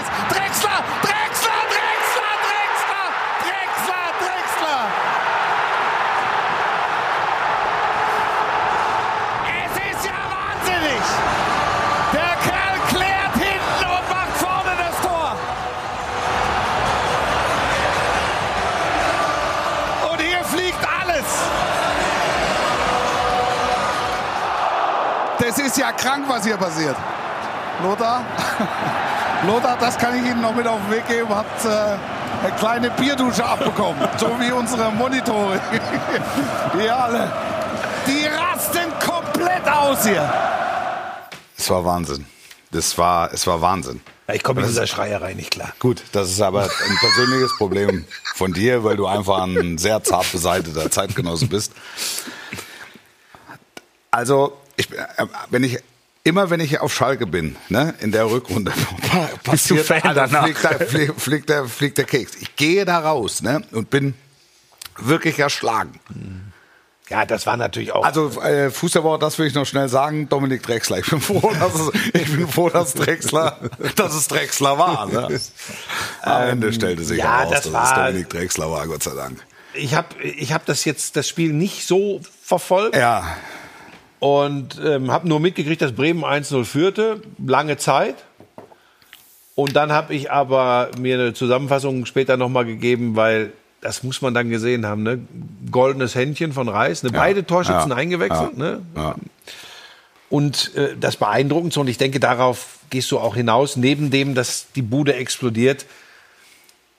Alles. 21.28 21.68
Das 25.38 25.58
ist 25.58 25.78
ja 25.78 25.92
krank, 25.92 26.24
was 26.28 26.44
hier 26.44 26.56
passiert. 26.56 26.96
Lothar, 27.82 28.22
Lothar, 29.46 29.76
das 29.78 29.96
kann 29.96 30.16
ich 30.16 30.22
Ihnen 30.28 30.42
noch 30.42 30.54
mit 30.54 30.66
auf 30.66 30.80
den 30.80 30.96
Weg 30.96 31.06
geben, 31.06 31.28
hat 31.28 31.46
äh, 31.64 31.96
eine 32.44 32.52
kleine 32.58 32.90
Bierdusche 32.90 33.44
abbekommen, 33.44 34.08
so 34.16 34.26
wie 34.40 34.50
unsere 34.50 34.90
Monitore. 34.90 35.60
Hier 36.78 36.96
alle. 36.96 37.30
Die 38.06 38.26
rasten 38.26 38.90
komplett 39.04 39.68
aus 39.68 40.06
hier. 40.06 40.32
Es 41.56 41.68
war 41.68 41.84
Wahnsinn. 41.84 42.24
Das 42.70 42.96
war, 42.96 43.30
es 43.32 43.46
war 43.46 43.60
Wahnsinn. 43.60 44.00
Ich 44.32 44.42
komme 44.42 44.60
mit 44.60 44.68
dieser 44.68 44.86
Schreierei 44.86 45.32
nicht 45.34 45.50
klar. 45.50 45.72
Gut, 45.78 46.02
das 46.12 46.30
ist 46.30 46.40
aber 46.40 46.64
ein 46.64 46.96
persönliches 47.00 47.56
Problem 47.56 48.04
von 48.34 48.52
dir, 48.52 48.84
weil 48.84 48.96
du 48.96 49.06
einfach 49.06 49.42
ein 49.42 49.78
sehr 49.78 50.02
zart 50.02 50.30
beseiteter 50.30 50.90
Zeitgenosse 50.90 51.46
bist. 51.46 51.72
Also, 54.10 54.56
ich, 54.76 54.90
äh, 54.92 55.26
wenn 55.50 55.64
ich 55.64 55.78
immer 56.24 56.50
wenn 56.50 56.60
ich 56.60 56.78
auf 56.80 56.94
Schalke 56.94 57.26
bin, 57.26 57.56
ne, 57.70 57.94
in 58.00 58.12
der 58.12 58.30
Rückrunde, 58.30 58.72
Bist 59.50 59.70
du 59.70 59.76
passiert, 59.76 59.86
Fan 59.86 60.02
also 60.02 60.20
danach? 60.20 60.44
fliegt, 60.44 60.64
der, 60.64 60.86
fliegt, 60.86 61.20
fliegt, 61.20 61.48
der, 61.48 61.64
fliegt 61.64 61.98
der 61.98 62.04
Keks. 62.04 62.34
Ich 62.40 62.54
gehe 62.56 62.84
da 62.84 62.98
raus 62.98 63.42
ne, 63.42 63.62
und 63.72 63.88
bin 63.88 64.14
wirklich 64.98 65.38
erschlagen. 65.38 65.98
Ja, 67.10 67.24
das 67.24 67.46
war 67.46 67.56
natürlich 67.56 67.92
auch. 67.92 68.04
Also 68.04 68.28
äh, 68.42 68.70
Fuß 68.70 68.92
der 68.92 69.02
Woche, 69.02 69.18
das 69.18 69.38
will 69.38 69.46
ich 69.46 69.54
noch 69.54 69.64
schnell 69.64 69.88
sagen. 69.88 70.28
Dominik 70.28 70.62
Drexler. 70.62 70.98
Ich 70.98 71.08
bin 71.08 71.20
froh, 71.20 71.52
dass 71.58 71.74
es, 71.74 71.90
ich 72.12 72.36
bin 72.36 72.46
froh, 72.48 72.68
dass 72.68 72.92
Drexler, 72.94 73.56
dass 73.96 74.14
es 74.14 74.28
Drexler 74.28 74.78
war. 74.78 75.06
Ne? 75.06 75.40
Am 76.22 76.42
Ende 76.48 76.72
stellte 76.72 77.02
sich 77.04 77.18
ja, 77.18 77.38
heraus, 77.40 77.50
das 77.52 77.62
dass 77.64 77.72
war- 77.72 77.84
es 77.84 78.06
Dominik 78.12 78.28
Drexler 78.28 78.70
war, 78.70 78.86
Gott 78.86 79.02
sei 79.02 79.14
Dank. 79.14 79.38
ich 79.74 79.94
habe 79.94 80.08
ich 80.22 80.52
hab 80.52 80.66
das 80.66 80.84
jetzt, 80.84 81.16
das 81.16 81.26
Spiel 81.28 81.52
nicht 81.54 81.86
so 81.86 82.20
verfolgt 82.42 82.94
Ja, 82.96 83.24
und 84.20 84.78
ähm, 84.84 85.10
habe 85.10 85.28
nur 85.28 85.40
mitgekriegt, 85.40 85.80
dass 85.80 85.92
Bremen 85.92 86.24
1-0 86.24 86.64
führte, 86.64 87.22
lange 87.44 87.76
Zeit. 87.78 88.16
Und 89.54 89.74
dann 89.76 89.92
habe 89.92 90.14
ich 90.14 90.30
aber 90.30 90.90
mir 91.00 91.14
eine 91.18 91.34
Zusammenfassung 91.34 92.04
später 92.06 92.36
nochmal 92.36 92.64
gegeben, 92.64 93.16
weil 93.16 93.52
das 93.80 94.02
muss 94.02 94.22
man 94.22 94.34
dann 94.34 94.50
gesehen 94.50 94.86
haben, 94.86 95.02
ne? 95.02 95.20
Goldenes 95.70 96.14
Händchen 96.14 96.52
von 96.52 96.68
Reis, 96.68 97.02
ne? 97.02 97.10
beide 97.10 97.44
Torschützen 97.46 97.90
ja, 97.90 97.96
eingewechselt, 97.96 98.52
ja, 98.56 98.58
ne? 98.58 98.82
ja. 98.96 99.14
Und 100.30 100.74
äh, 100.74 100.96
das 100.98 101.16
Beeindruckendste, 101.16 101.80
und 101.80 101.88
ich 101.88 101.96
denke, 101.96 102.20
darauf 102.20 102.80
gehst 102.90 103.10
du 103.10 103.18
auch 103.18 103.34
hinaus, 103.34 103.76
neben 103.76 104.10
dem, 104.10 104.34
dass 104.34 104.66
die 104.74 104.82
Bude 104.82 105.14
explodiert. 105.14 105.86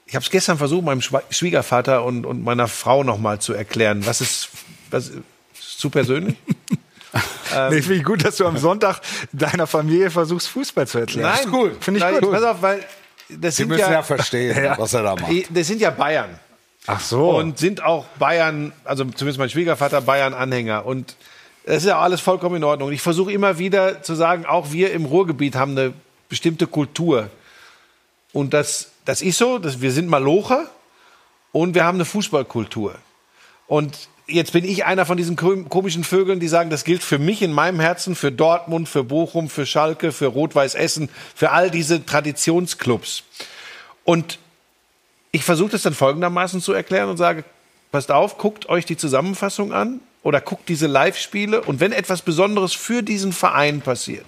Ich 0.05 0.15
habe 0.15 0.23
es 0.23 0.31
gestern 0.31 0.57
versucht, 0.57 0.83
meinem 0.83 1.01
Schwiegervater 1.01 2.03
und, 2.03 2.25
und 2.25 2.43
meiner 2.43 2.67
Frau 2.67 3.03
nochmal 3.03 3.39
zu 3.39 3.53
erklären. 3.53 4.05
Was 4.07 4.21
ist, 4.21 4.49
was, 4.89 5.09
ist 5.09 5.79
zu 5.79 5.91
persönlich? 5.91 6.35
nee, 7.69 7.81
finde 7.81 7.95
ich 7.95 8.03
gut, 8.03 8.25
dass 8.25 8.37
du 8.37 8.47
am 8.47 8.57
Sonntag 8.57 9.01
deiner 9.31 9.67
Familie 9.67 10.09
versuchst, 10.09 10.47
Fußball 10.47 10.87
zu 10.87 10.99
erklären. 10.99 11.31
Nein, 11.31 11.53
cool. 11.53 11.75
Finde 11.79 11.99
ich 11.99 12.03
Nein, 12.03 12.21
gut. 12.21 12.31
Pass 12.31 12.43
auf, 12.43 12.61
weil 12.61 12.83
das 13.29 13.57
Sie 13.57 13.63
sind 13.63 13.69
müssen 13.69 13.81
ja, 13.81 13.91
ja, 13.91 14.03
verstehen, 14.03 14.73
was 14.77 14.93
er 14.93 15.03
da 15.03 15.15
macht. 15.15 15.31
das 15.51 15.67
sind 15.67 15.81
ja 15.81 15.91
Bayern. 15.91 16.39
Ach 16.91 16.99
so. 16.99 17.29
und 17.37 17.59
sind 17.59 17.83
auch 17.83 18.05
Bayern, 18.17 18.73
also 18.83 19.03
zumindest 19.05 19.37
mein 19.37 19.49
Schwiegervater 19.49 20.01
Bayern-Anhänger. 20.01 20.85
Und 20.85 21.15
das 21.65 21.77
ist 21.77 21.85
ja 21.85 21.99
alles 21.99 22.19
vollkommen 22.19 22.55
in 22.55 22.63
Ordnung. 22.63 22.91
Ich 22.91 23.01
versuche 23.01 23.31
immer 23.31 23.59
wieder 23.59 24.01
zu 24.01 24.15
sagen, 24.15 24.47
auch 24.47 24.71
wir 24.71 24.91
im 24.91 25.05
Ruhrgebiet 25.05 25.55
haben 25.55 25.77
eine 25.77 25.93
bestimmte 26.29 26.65
Kultur. 26.65 27.29
Und 28.33 28.55
das, 28.55 28.89
das 29.05 29.21
ist 29.21 29.37
so, 29.37 29.59
dass 29.59 29.81
wir 29.81 29.91
sind 29.91 30.07
Malocher 30.09 30.67
und 31.51 31.75
wir 31.75 31.83
haben 31.83 31.97
eine 31.97 32.05
Fußballkultur. 32.05 32.95
Und 33.67 34.07
jetzt 34.25 34.53
bin 34.53 34.65
ich 34.65 34.85
einer 34.85 35.05
von 35.05 35.17
diesen 35.17 35.37
kom- 35.37 35.67
komischen 35.69 36.03
Vögeln, 36.03 36.39
die 36.39 36.47
sagen, 36.47 36.71
das 36.71 36.85
gilt 36.85 37.03
für 37.03 37.19
mich 37.19 37.43
in 37.43 37.51
meinem 37.51 37.79
Herzen, 37.79 38.15
für 38.15 38.31
Dortmund, 38.31 38.89
für 38.89 39.03
Bochum, 39.03 39.47
für 39.47 39.67
Schalke, 39.67 40.11
für 40.11 40.25
Rot-Weiß 40.27 40.73
Essen, 40.73 41.09
für 41.35 41.51
all 41.51 41.69
diese 41.69 42.03
Traditionsclubs. 42.03 43.23
Und 44.03 44.39
ich 45.31 45.43
versuche 45.43 45.71
das 45.71 45.81
dann 45.83 45.93
folgendermaßen 45.93 46.61
zu 46.61 46.73
erklären 46.73 47.09
und 47.09 47.17
sage, 47.17 47.43
passt 47.91 48.11
auf, 48.11 48.37
guckt 48.37 48.69
euch 48.69 48.85
die 48.85 48.97
Zusammenfassung 48.97 49.73
an 49.73 49.99
oder 50.23 50.41
guckt 50.41 50.69
diese 50.69 50.87
Live-Spiele 50.87 51.61
und 51.61 51.79
wenn 51.79 51.91
etwas 51.91 52.21
Besonderes 52.21 52.73
für 52.73 53.03
diesen 53.03 53.33
Verein 53.33 53.81
passiert, 53.81 54.25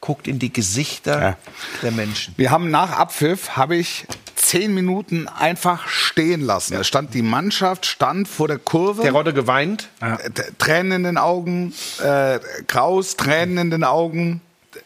guckt 0.00 0.26
in 0.26 0.38
die 0.38 0.52
Gesichter 0.52 1.20
Ja. 1.20 1.36
der 1.82 1.90
Menschen. 1.92 2.34
Wir 2.36 2.50
haben 2.50 2.70
nach 2.70 2.92
Abpfiff, 2.92 3.50
habe 3.56 3.76
ich 3.76 4.06
zehn 4.34 4.72
Minuten 4.72 5.28
einfach 5.28 5.86
stehen 5.88 6.40
lassen. 6.40 6.74
Da 6.74 6.82
stand 6.84 7.12
die 7.12 7.22
Mannschaft, 7.22 7.84
stand 7.84 8.26
vor 8.26 8.48
der 8.48 8.58
Kurve. 8.58 9.02
Der 9.02 9.12
Rodde 9.12 9.34
geweint. 9.34 9.88
Äh, 10.00 10.16
Tränen 10.58 10.92
in 10.92 11.02
den 11.04 11.18
Augen, 11.18 11.74
äh, 12.02 12.40
Kraus, 12.66 13.16
Tränen 13.16 13.58
in 13.58 13.70
den 13.70 13.84
Augen. 13.84 14.40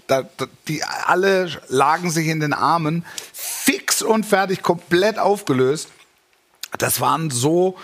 Da, 0.08 0.22
da, 0.36 0.46
die 0.66 0.82
alle 0.82 1.48
lagen 1.68 2.10
sich 2.10 2.26
in 2.26 2.40
den 2.40 2.52
Armen, 2.52 3.04
fix 3.94 4.02
und 4.02 4.26
fertig, 4.26 4.62
komplett 4.62 5.18
aufgelöst. 5.18 5.88
Das 6.78 7.00
waren 7.00 7.30
so 7.30 7.76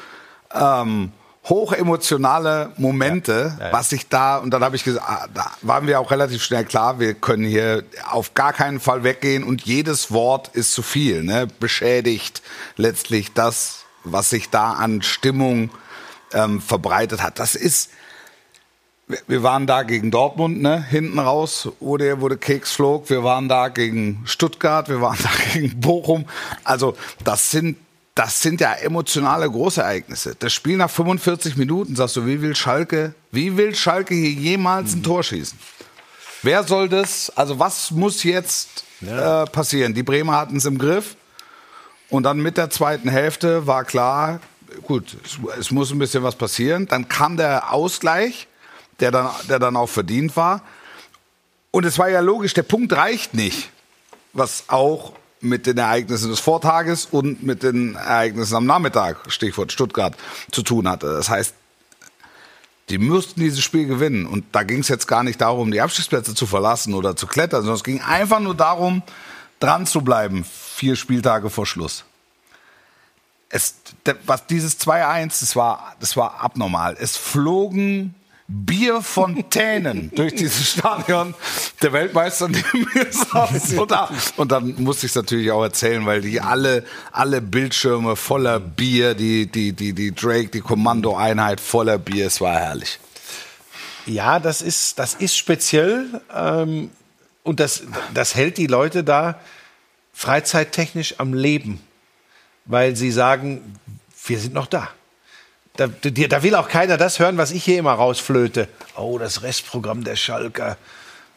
ähm, 0.53 1.13
hochemotionale 1.49 2.73
Momente, 2.77 3.57
was 3.71 3.93
ich 3.93 4.09
da 4.09 4.39
und 4.39 4.51
dann 4.51 4.63
habe 4.63 4.77
ich 4.77 4.85
gesagt, 4.85 5.07
ah, 5.09 5.29
da 5.33 5.51
waren 5.63 5.87
wir 5.87 6.01
auch 6.01 6.11
relativ 6.11 6.43
schnell 6.43 6.65
klar, 6.65 6.99
wir 6.99 7.15
können 7.15 7.45
hier 7.45 7.85
auf 8.11 8.35
gar 8.35 8.53
keinen 8.53 8.81
Fall 8.81 9.05
weggehen 9.05 9.45
und 9.45 9.63
jedes 9.63 10.11
Wort 10.11 10.49
ist 10.49 10.73
zu 10.73 10.83
viel, 10.83 11.23
ne? 11.23 11.47
beschädigt 11.61 12.43
letztlich 12.77 13.33
das, 13.33 13.85
was 14.05 14.31
sich 14.31 14.51
da 14.51 14.73
an 14.73 15.03
Stimmung 15.03 15.71
ähm, 16.33 16.61
verbreitet 16.61 17.23
hat. 17.23 17.39
Das 17.39 17.55
ist 17.55 17.91
wir- 19.27 19.43
waren 19.43 19.67
da 19.67 19.83
gegen 19.83 20.11
Dortmund, 20.11 20.61
ne? 20.63 20.83
Hinten 20.89 21.19
raus, 21.19 21.69
wo 21.81 21.97
der, 21.97 22.21
wo 22.21 22.29
der 22.29 22.39
Keks 22.39 22.73
flog. 22.73 23.09
Wir 23.11 23.23
waren 23.25 23.49
da 23.49 23.69
gegen 23.69 24.23
Stuttgart, 24.25 24.89
wir 24.89 25.01
waren 25.01 25.19
da 25.23 25.31
gegen 25.53 25.81
Bochum. 25.81 26.27
Also, 26.65 26.97
das 27.25 27.51
sind, 27.51 27.77
das 28.15 28.43
sind 28.43 28.61
ja 28.61 28.73
emotionale 28.75 29.51
Großereignisse. 29.51 30.35
Das 30.39 30.53
Spiel 30.53 30.77
nach 30.77 30.91
45 30.91 31.57
Minuten, 31.57 31.97
sagst 31.97 32.17
du, 32.17 32.27
wie 32.27 32.43
will 32.43 32.55
Schalke, 32.55 33.15
wie 33.33 33.57
will 33.57 33.75
Schalke 33.75 34.15
hier 34.15 34.31
jemals 34.31 34.95
ein 34.95 35.03
Tor 35.03 35.23
schießen? 35.23 35.59
Wer 36.43 36.65
soll 36.65 36.89
das, 36.89 37.31
also 37.37 37.59
was 37.59 37.91
muss 37.91 38.23
jetzt 38.25 38.85
äh, 39.03 39.45
passieren? 39.47 39.93
Die 39.95 40.03
Bremer 40.03 40.37
hatten 40.37 40.57
es 40.57 40.65
im 40.65 40.79
Griff. 40.79 41.17
Und 42.09 42.25
dann 42.25 42.39
mit 42.41 42.57
der 42.57 42.71
zweiten 42.71 43.09
Hälfte 43.09 43.67
war 43.67 43.85
klar, 43.85 44.41
gut, 44.83 45.17
es, 45.25 45.39
es 45.59 45.71
muss 45.71 45.93
ein 45.93 45.99
bisschen 45.99 46.23
was 46.23 46.35
passieren. 46.35 46.87
Dann 46.89 47.09
kam 47.09 47.37
der 47.37 47.73
Ausgleich, 47.73 48.49
der 49.01 49.11
dann, 49.11 49.31
der 49.49 49.59
dann 49.59 49.77
auch 49.77 49.89
verdient 49.89 50.37
war. 50.37 50.63
Und 51.71 51.85
es 51.85 51.99
war 51.99 52.09
ja 52.09 52.21
logisch, 52.21 52.55
der 52.55 52.63
Punkt 52.63 52.93
reicht 52.93 53.35
nicht, 53.35 53.71
was 54.33 54.65
auch 54.69 55.13
mit 55.41 55.67
den 55.67 55.79
Ereignissen 55.79 56.31
des 56.31 56.41
Vortages 56.41 57.07
und 57.07 57.43
mit 57.43 57.63
den 57.63 57.95
Ereignissen 57.95 58.57
am 58.57 58.67
Nachmittag, 58.67 59.19
Stichwort 59.29 59.73
Stuttgart, 59.73 60.15
zu 60.51 60.63
tun 60.63 60.89
hatte. 60.89 61.07
Das 61.07 61.31
heißt, 61.31 61.55
die 62.91 62.99
müssten 62.99 63.41
dieses 63.41 63.61
Spiel 63.61 63.87
gewinnen. 63.87 64.27
Und 64.27 64.45
da 64.53 64.65
ging 64.65 64.81
es 64.81 64.89
jetzt 64.89 65.07
gar 65.07 65.23
nicht 65.23 65.41
darum, 65.41 65.71
die 65.71 65.81
Abstiegsplätze 65.81 66.35
zu 66.35 66.47
verlassen 66.47 66.93
oder 66.95 67.17
zu 67.17 67.27
klettern, 67.27 67.63
sondern 67.63 67.77
es 67.77 67.85
ging 67.85 68.03
einfach 68.03 68.41
nur 68.41 68.55
darum, 68.55 69.03
dran 69.61 69.87
zu 69.87 70.03
bleiben, 70.03 70.45
vier 70.45 70.97
Spieltage 70.97 71.51
vor 71.51 71.67
Schluss. 71.67 72.05
Es, 73.49 73.77
was 74.27 74.47
dieses 74.47 74.79
2-1, 74.81 75.41
das 75.41 75.57
war, 75.57 75.95
das 76.01 76.17
war 76.17 76.41
abnormal. 76.41 76.97
Es 76.99 77.17
flogen 77.17 78.15
Bierfontänen 78.53 80.11
durch 80.13 80.35
dieses 80.35 80.73
Stadion. 80.73 81.35
Der 81.83 81.93
Weltmeister 81.93 82.49
neben. 82.49 82.87
Und, 83.79 83.93
und 84.37 84.53
dann 84.53 84.75
musste 84.83 85.07
ich 85.07 85.13
es 85.13 85.17
natürlich 85.17 85.53
auch 85.53 85.63
erzählen, 85.63 86.05
weil 86.05 86.21
die 86.21 86.41
alle, 86.41 86.85
alle 87.13 87.41
Bildschirme 87.41 88.17
voller 88.17 88.59
Bier, 88.59 89.15
die, 89.15 89.47
die, 89.47 89.73
die, 89.73 89.93
die 89.93 90.13
Drake, 90.13 90.49
die 90.49 90.61
Kommandoeinheit 90.61 91.61
voller 91.61 91.99
Bier, 91.99 92.27
es 92.27 92.41
war 92.41 92.59
herrlich. 92.59 92.99
Ja, 94.07 94.41
das 94.41 94.63
ist, 94.63 94.99
das 94.99 95.15
ist 95.15 95.37
speziell. 95.37 96.21
Ähm, 96.35 96.91
und 97.45 97.61
das, 97.61 97.85
das 98.13 98.35
hält 98.35 98.59
die 98.59 98.67
Leute 98.67 99.05
da 99.05 99.41
freizeittechnisch 100.13 101.21
am 101.21 101.35
Leben. 101.35 101.81
Weil 102.65 102.97
sie 102.97 103.13
sagen, 103.13 103.79
wir 104.27 104.41
sind 104.41 104.55
noch 104.55 104.67
da. 104.67 104.89
Da, 105.77 105.87
da 105.87 106.43
will 106.43 106.55
auch 106.57 106.69
keiner 106.69 106.97
das 106.97 107.19
hören, 107.19 107.39
was 107.39 107.53
ich 107.53 107.65
hier 107.65 107.79
immer 107.79 107.93
rausflöte. 107.93 108.69
Oh, 108.97 109.19
das 109.19 109.43
Restprogramm 109.43 110.05
der 110.05 110.17
Schalker. 110.17 110.77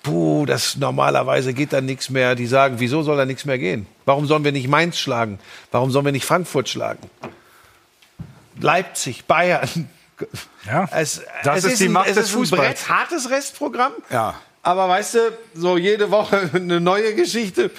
Puh, 0.01 0.45
das 0.45 0.75
normalerweise 0.75 1.53
geht 1.53 1.71
da 1.71 1.79
nichts 1.79 2.09
mehr. 2.09 2.35
Die 2.35 2.47
sagen, 2.47 2.75
wieso 2.79 3.03
soll 3.03 3.15
da 3.15 3.25
nichts 3.25 3.45
mehr 3.45 3.57
gehen? 3.57 3.87
Warum 4.05 4.25
sollen 4.25 4.43
wir 4.43 4.51
nicht 4.51 4.67
Mainz 4.67 4.97
schlagen? 4.97 5.39
Warum 5.71 5.91
sollen 5.91 6.03
wir 6.03 6.11
nicht 6.11 6.25
Frankfurt 6.25 6.67
schlagen? 6.67 7.09
Leipzig, 8.59 9.25
Bayern. 9.25 9.69
Ja, 10.65 10.87
Es, 10.93 11.21
das 11.43 11.65
es 11.65 11.73
ist 11.73 11.81
die 11.81 11.85
ein, 11.85 11.91
Macht 11.91 12.07
es 12.07 12.15
des 12.15 12.33
ist 12.33 12.53
ein. 12.53 12.59
Brett, 12.59 12.87
hartes 12.87 13.29
Restprogramm. 13.29 13.91
Ja. 14.09 14.35
Aber 14.61 14.87
weißt 14.87 15.15
du, 15.15 15.19
so 15.55 15.75
jede 15.75 16.11
Woche 16.11 16.49
eine 16.53 16.79
neue 16.79 17.13
Geschichte. 17.15 17.71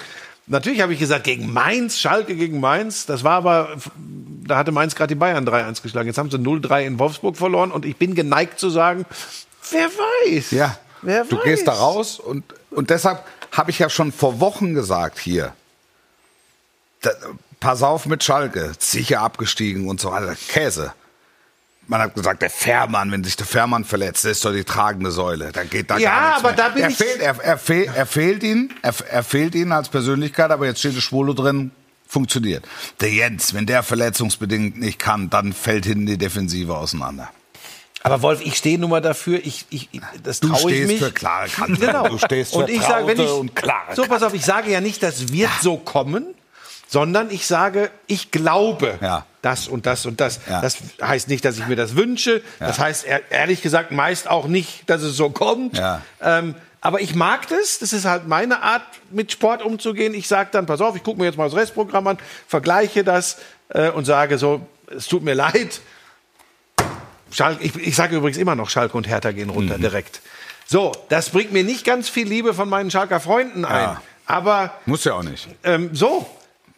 Natürlich 0.47 0.81
habe 0.81 0.93
ich 0.93 0.99
gesagt, 0.99 1.23
gegen 1.23 1.51
Mainz, 1.51 1.97
Schalke 1.97 2.35
gegen 2.35 2.59
Mainz. 2.59 3.05
Das 3.05 3.23
war 3.23 3.33
aber, 3.33 3.77
da 4.45 4.57
hatte 4.57 4.71
Mainz 4.71 4.95
gerade 4.95 5.09
die 5.09 5.19
Bayern 5.19 5.47
3-1 5.47 5.81
geschlagen. 5.81 6.07
Jetzt 6.07 6.17
haben 6.17 6.29
sie 6.29 6.37
0-3 6.37 6.85
in 6.85 6.99
Wolfsburg 6.99 7.35
verloren. 7.35 7.71
Und 7.71 7.85
ich 7.85 7.95
bin 7.97 8.13
geneigt 8.13 8.59
zu 8.59 8.69
sagen, 8.69 9.05
wer 9.71 9.87
weiß. 9.87 10.51
Ja, 10.51 10.77
wer 11.01 11.25
du 11.25 11.37
weiß. 11.37 11.43
gehst 11.43 11.67
da 11.67 11.73
raus 11.73 12.19
und, 12.19 12.43
und 12.69 12.91
deshalb 12.91 13.23
habe 13.51 13.71
ich 13.71 13.79
ja 13.79 13.89
schon 13.89 14.11
vor 14.11 14.39
Wochen 14.39 14.75
gesagt 14.75 15.17
hier, 15.17 15.53
da, 17.01 17.11
pass 17.59 17.81
auf 17.81 18.05
mit 18.05 18.23
Schalke, 18.23 18.73
sicher 18.77 19.21
abgestiegen 19.21 19.87
und 19.89 19.99
so 19.99 20.11
weiter. 20.11 20.35
Käse. 20.47 20.93
Man 21.87 22.01
hat 22.01 22.15
gesagt, 22.15 22.41
der 22.41 22.49
Fährmann, 22.49 23.11
wenn 23.11 23.23
sich 23.23 23.35
der 23.35 23.45
Fährmann 23.45 23.85
verletzt, 23.85 24.23
der 24.23 24.31
ist 24.31 24.43
doch 24.43 24.51
die 24.51 24.63
tragende 24.63 25.11
Säule. 25.11 25.51
Da 25.51 25.63
geht 25.63 25.89
da 25.91 25.97
Ja, 25.97 26.09
gar 26.09 26.25
nichts 26.29 26.39
aber 26.39 26.47
mehr. 26.49 26.57
da 26.57 26.69
bin 26.69 26.83
er 26.83 26.89
ich- 26.89 26.97
Fehlt, 26.97 27.19
er, 27.21 27.35
er, 27.43 27.57
fehl, 27.57 27.91
er 27.93 28.05
fehlt 28.05 28.43
ihn, 28.43 28.73
er, 28.81 28.93
er 29.09 29.23
fehlt 29.23 29.53
ihn 29.55 29.71
als 29.71 29.89
Persönlichkeit, 29.89 30.49
aber 30.51 30.65
jetzt 30.65 30.79
steht 30.79 30.95
der 30.95 31.01
Schwule 31.01 31.35
drin, 31.35 31.71
funktioniert. 32.07 32.65
Der 33.01 33.11
Jens, 33.11 33.53
wenn 33.53 33.65
der 33.65 33.83
verletzungsbedingt 33.83 34.79
nicht 34.79 34.97
kann, 34.99 35.29
dann 35.29 35.53
fällt 35.53 35.85
hinten 35.85 36.05
die 36.07 36.17
Defensive 36.17 36.75
auseinander. 36.75 37.29
Aber 38.03 38.21
Wolf, 38.21 38.41
ich 38.43 38.55
stehe 38.57 38.77
nun 38.77 38.91
mal 38.91 39.01
dafür, 39.01 39.39
ich, 39.43 39.65
ich, 39.71 39.89
ich- 39.91 40.01
das 40.23 40.39
Du 40.39 40.49
traue 40.49 40.57
ich 40.71 40.77
stehst 40.77 40.87
mich. 40.91 40.99
für 40.99 41.11
klare 41.11 41.49
Kante. 41.49 41.79
Genau. 41.85 42.07
Du 42.07 42.17
stehst 42.19 42.51
für 42.53 42.59
und 42.59 42.69
ich 42.69 42.81
sage, 42.81 43.07
wenn 43.07 43.19
ich, 43.19 43.25
traute 43.25 43.39
und 43.41 43.55
klare 43.55 43.95
So, 43.95 44.03
pass 44.05 44.21
auf, 44.23 44.33
ich 44.35 44.45
sage 44.45 44.71
ja 44.71 44.79
nicht, 44.81 45.01
das 45.03 45.31
wird 45.31 45.49
so 45.61 45.77
kommen. 45.77 46.27
Sondern 46.87 47.29
ich 47.31 47.47
sage, 47.47 47.89
ich 48.07 48.31
glaube 48.31 48.97
Ja. 49.01 49.25
das 49.41 49.67
und 49.67 49.85
das 49.85 50.05
und 50.05 50.19
das. 50.21 50.39
Ja. 50.49 50.61
Das 50.61 50.77
heißt 51.01 51.27
nicht, 51.27 51.43
dass 51.45 51.57
ich 51.57 51.67
mir 51.67 51.75
das 51.75 51.95
wünsche. 51.95 52.41
Das 52.59 52.79
heißt 52.79 53.05
ehr- 53.05 53.21
ehrlich 53.31 53.61
gesagt 53.61 53.91
meist 53.91 54.27
auch 54.29 54.47
nicht, 54.47 54.89
dass 54.89 55.01
es 55.01 55.15
so 55.17 55.29
kommt. 55.29 55.77
Ja. 55.77 56.01
Ähm, 56.21 56.55
aber 56.81 57.01
ich 57.01 57.15
mag 57.15 57.47
das. 57.49 57.79
Das 57.79 57.93
ist 57.93 58.05
halt 58.05 58.27
meine 58.27 58.61
Art, 58.61 58.83
mit 59.09 59.31
Sport 59.31 59.63
umzugehen. 59.63 60.13
Ich 60.13 60.27
sage 60.27 60.49
dann, 60.51 60.65
pass 60.67 60.81
auf, 60.81 60.95
ich 60.95 61.03
gucke 61.03 61.19
mir 61.19 61.25
jetzt 61.25 61.37
mal 61.37 61.45
das 61.49 61.55
Restprogramm 61.55 62.05
an, 62.07 62.17
vergleiche 62.47 63.03
das 63.03 63.37
äh, 63.69 63.89
und 63.89 64.05
sage 64.05 64.37
so, 64.37 64.61
es 64.95 65.07
tut 65.07 65.23
mir 65.23 65.33
leid. 65.33 65.81
Schalke, 67.31 67.63
ich, 67.63 67.75
ich 67.75 67.95
sage 67.95 68.15
übrigens 68.15 68.37
immer 68.37 68.55
noch, 68.55 68.69
Schalke 68.69 68.95
und 68.95 69.07
Hertha 69.07 69.31
gehen 69.31 69.47
Mhm. 69.47 69.53
runter 69.55 69.77
direkt. 69.77 70.21
So, 70.67 70.91
das 71.09 71.29
bringt 71.29 71.51
mir 71.51 71.63
nicht 71.63 71.85
ganz 71.85 72.07
viel 72.09 72.27
Liebe 72.27 72.53
von 72.53 72.69
meinen 72.69 72.89
Schalker 72.91 73.19
Freunden 73.19 73.65
ein. 73.65 73.83
Ja. 73.83 74.01
Aber 74.27 74.73
Muss 74.85 75.03
ja 75.03 75.13
auch 75.13 75.23
nicht. 75.23 75.47
ähm, 75.63 75.89
so. 75.93 76.27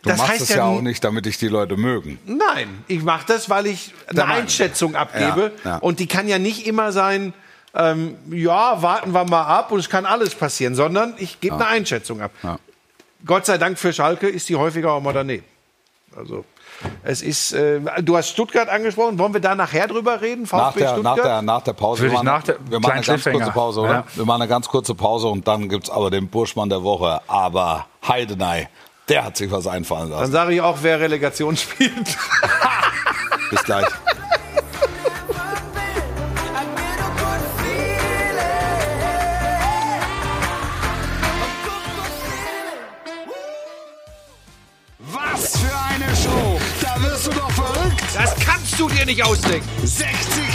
Du 0.08 0.12
das 0.14 0.18
machst 0.20 0.32
heißt 0.34 0.42
es 0.44 0.50
ja, 0.50 0.58
ja 0.58 0.64
auch 0.66 0.82
nicht, 0.82 1.04
damit 1.04 1.26
dich 1.26 1.38
die 1.38 1.48
Leute 1.48 1.78
mögen. 1.78 2.20
Nein, 2.26 2.84
ich 2.88 3.04
mache 3.04 3.26
das, 3.28 3.50
weil 3.50 3.68
ich 3.68 3.94
eine 4.08 4.16
Der. 4.16 4.28
Einschätzung 4.28 4.96
abgebe. 4.96 5.52
Ja, 5.64 5.70
ja. 5.72 5.78
Und 5.78 6.00
die 6.00 6.08
kann 6.08 6.28
ja 6.28 6.40
nicht 6.40 6.66
immer 6.68 6.92
sein, 6.92 7.34
ähm, 7.76 8.16
ja, 8.32 8.82
warten 8.82 9.12
wir 9.14 9.26
mal 9.26 9.44
ab 9.44 9.72
und 9.72 9.80
es 9.80 9.90
kann 9.90 10.06
alles 10.06 10.34
passieren, 10.36 10.74
sondern 10.76 11.14
ich 11.18 11.40
gebe 11.40 11.56
eine 11.56 11.68
Einschätzung 11.68 12.22
ab. 12.22 12.32
Ja. 12.44 12.58
Gott 13.26 13.46
sei 13.46 13.58
Dank 13.58 13.78
für 13.78 13.94
Schalke 13.94 14.28
ist 14.28 14.48
die 14.50 14.56
häufiger 14.56 14.94
auch 14.94 15.02
mal 15.02 15.14
daneben. 15.14 15.44
Also 16.16 16.46
es 17.04 17.22
ist, 17.24 17.54
äh, 17.54 17.82
du 18.04 18.16
hast 18.18 18.30
Stuttgart 18.30 18.70
angesprochen, 18.70 19.18
wollen 19.18 19.34
wir 19.34 19.42
da 19.42 19.56
nachher 19.56 19.88
drüber 19.88 20.22
reden? 20.22 20.46
VfB 20.46 20.58
Nach 20.58 20.74
der, 20.74 20.88
Stuttgart? 20.90 21.04
nach, 21.18 21.24
der, 21.24 21.42
nach 21.42 21.62
der 21.64 21.74
Pause. 21.74 22.02
Würde 22.04 22.14
ich 22.14 22.20
wir 22.20 22.24
nach 22.24 22.44
der- 22.44 22.58
wir 22.70 22.80
machen 22.80 22.92
eine 22.94 23.02
ganz 23.06 23.24
kurze. 23.24 23.52
Pause, 23.52 23.80
oder? 23.82 23.92
Ja. 23.92 24.04
Wir 24.14 24.26
machen 24.26 24.42
eine 24.44 24.50
ganz 24.50 24.68
kurze 24.68 24.94
Pause 24.96 25.28
und 25.28 25.48
dann 25.48 25.70
gibt's 25.70 25.90
aber 25.90 26.12
den 26.12 26.28
Burschmann 26.28 26.70
der 26.70 26.84
Woche. 26.84 27.22
Aber 27.28 27.88
Heidenei, 28.08 28.70
der 29.10 29.24
hat 29.26 29.38
sich 29.38 29.50
was 29.52 29.68
einfallen 29.68 30.10
Dann 30.10 30.20
lassen. 30.20 30.32
sage 30.32 30.54
ich 30.54 30.62
auch, 30.62 30.78
wer 30.82 31.00
Relegation 31.00 31.56
spielt. 31.56 31.94
Bis 33.50 33.64
gleich. 33.64 33.86
Was 45.00 45.58
für 45.60 45.76
eine 45.76 46.16
Show! 46.16 46.60
Da 46.82 47.02
wirst 47.02 47.28
du 47.28 47.32
doch 47.32 47.52
verrückt! 47.52 48.02
Das 48.14 48.36
kannst 48.40 48.80
du 48.80 48.90
dir 48.90 49.06
nicht 49.06 49.24
ausdenken. 49.24 49.68
60 49.86 50.08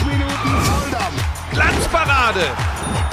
Minuten 0.04 0.64
Volldampf! 0.64 1.24
Glanzparade 1.52 2.46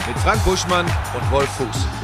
mit 0.08 0.18
Frank 0.20 0.44
Buschmann 0.44 0.86
und 0.86 1.32
Wolf 1.32 1.50
Fuß. 1.58 1.99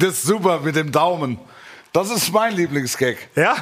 Das 0.00 0.10
ist 0.14 0.22
super 0.22 0.60
mit 0.60 0.76
dem 0.76 0.90
Daumen. 0.90 1.38
Das 1.92 2.10
ist 2.10 2.32
mein 2.32 2.54
Lieblingsgag. 2.54 3.16
Ja? 3.34 3.56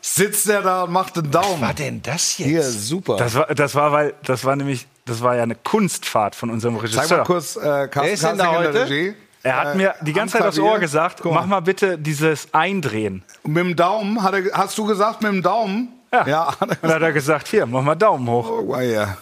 Sitzt 0.00 0.48
der 0.48 0.62
da 0.62 0.82
und 0.84 0.92
macht 0.92 1.16
den 1.16 1.30
Daumen. 1.30 1.60
Was 1.60 1.74
denn 1.74 2.02
das 2.02 2.38
jetzt? 2.38 2.48
Hier, 2.48 2.62
super. 2.62 3.16
Das 3.16 3.34
war, 3.34 3.46
das 3.54 3.74
war, 3.74 3.92
weil, 3.92 4.14
das 4.24 4.44
war 4.44 4.56
nämlich, 4.56 4.86
das 5.04 5.20
war 5.20 5.36
ja 5.36 5.42
eine 5.42 5.54
Kunstfahrt 5.54 6.34
von 6.34 6.50
unserem 6.50 6.76
Regisseur. 6.76 7.04
Zeig 7.04 7.18
mal 7.18 7.24
kurz 7.24 7.56
äh, 7.56 7.88
Carsten 7.88 8.12
ist 8.14 8.24
denn 8.24 8.38
da 8.38 8.44
Kassing 8.44 8.56
in 8.56 8.72
der 8.72 8.82
heute? 8.82 8.90
Regie. 8.90 9.14
Er 9.42 9.56
hat 9.56 9.74
Äh, 9.74 9.76
mir 9.76 9.94
die 10.00 10.12
ganze 10.12 10.38
Zeit 10.38 10.46
aufs. 10.46 10.58
Ohr 10.58 10.78
gesagt, 10.78 11.24
mach 11.24 11.46
mal 11.46 11.60
bitte 11.60 11.98
dieses 11.98 12.52
Eindrehen. 12.52 13.22
Mit 13.44 13.56
dem 13.58 13.76
Daumen, 13.76 14.22
hat 14.22 14.34
er, 14.34 14.42
hast 14.52 14.76
du 14.78 14.86
gesagt 14.86 15.22
mit 15.22 15.30
dem 15.30 15.42
Daumen? 15.42 15.92
Ja. 16.12 16.26
ja 16.26 16.46
hat 16.60 16.78
dann 16.82 16.90
hat 16.90 17.02
er 17.02 17.12
gesagt, 17.12 17.46
hier, 17.48 17.66
mach 17.66 17.82
mal 17.82 17.94
Daumen 17.94 18.28
hoch. 18.28 18.48
Guck 18.48 18.68
mal 18.70 18.84
hier. 18.84 19.16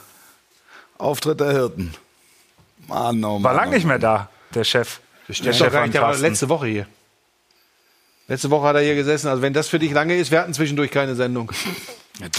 Auftritt 0.96 1.40
der 1.40 1.50
Hirten. 1.50 1.92
Mann, 2.86 3.22
oh 3.24 3.38
Mann. 3.38 3.44
War 3.44 3.54
lang 3.54 3.68
oh 3.68 3.72
nicht 3.72 3.84
mehr 3.84 3.98
da, 3.98 4.28
der 4.54 4.64
Chef. 4.64 5.00
Der 5.28 5.50
ist 5.50 5.60
doch 5.60 5.72
gar 5.72 5.82
nicht, 5.82 5.94
der 5.94 6.02
war 6.02 6.16
letzte 6.16 6.48
Woche 6.48 6.66
hier. 6.66 6.86
Letzte 8.28 8.50
Woche 8.50 8.66
hat 8.66 8.76
er 8.76 8.82
hier 8.82 8.94
gesessen. 8.96 9.28
Also 9.28 9.42
wenn 9.42 9.52
das 9.52 9.68
für 9.68 9.78
dich 9.78 9.92
lange 9.92 10.16
ist, 10.16 10.30
wir 10.32 10.40
hatten 10.40 10.52
zwischendurch 10.54 10.90
keine 10.90 11.14
Sendung. 11.14 11.50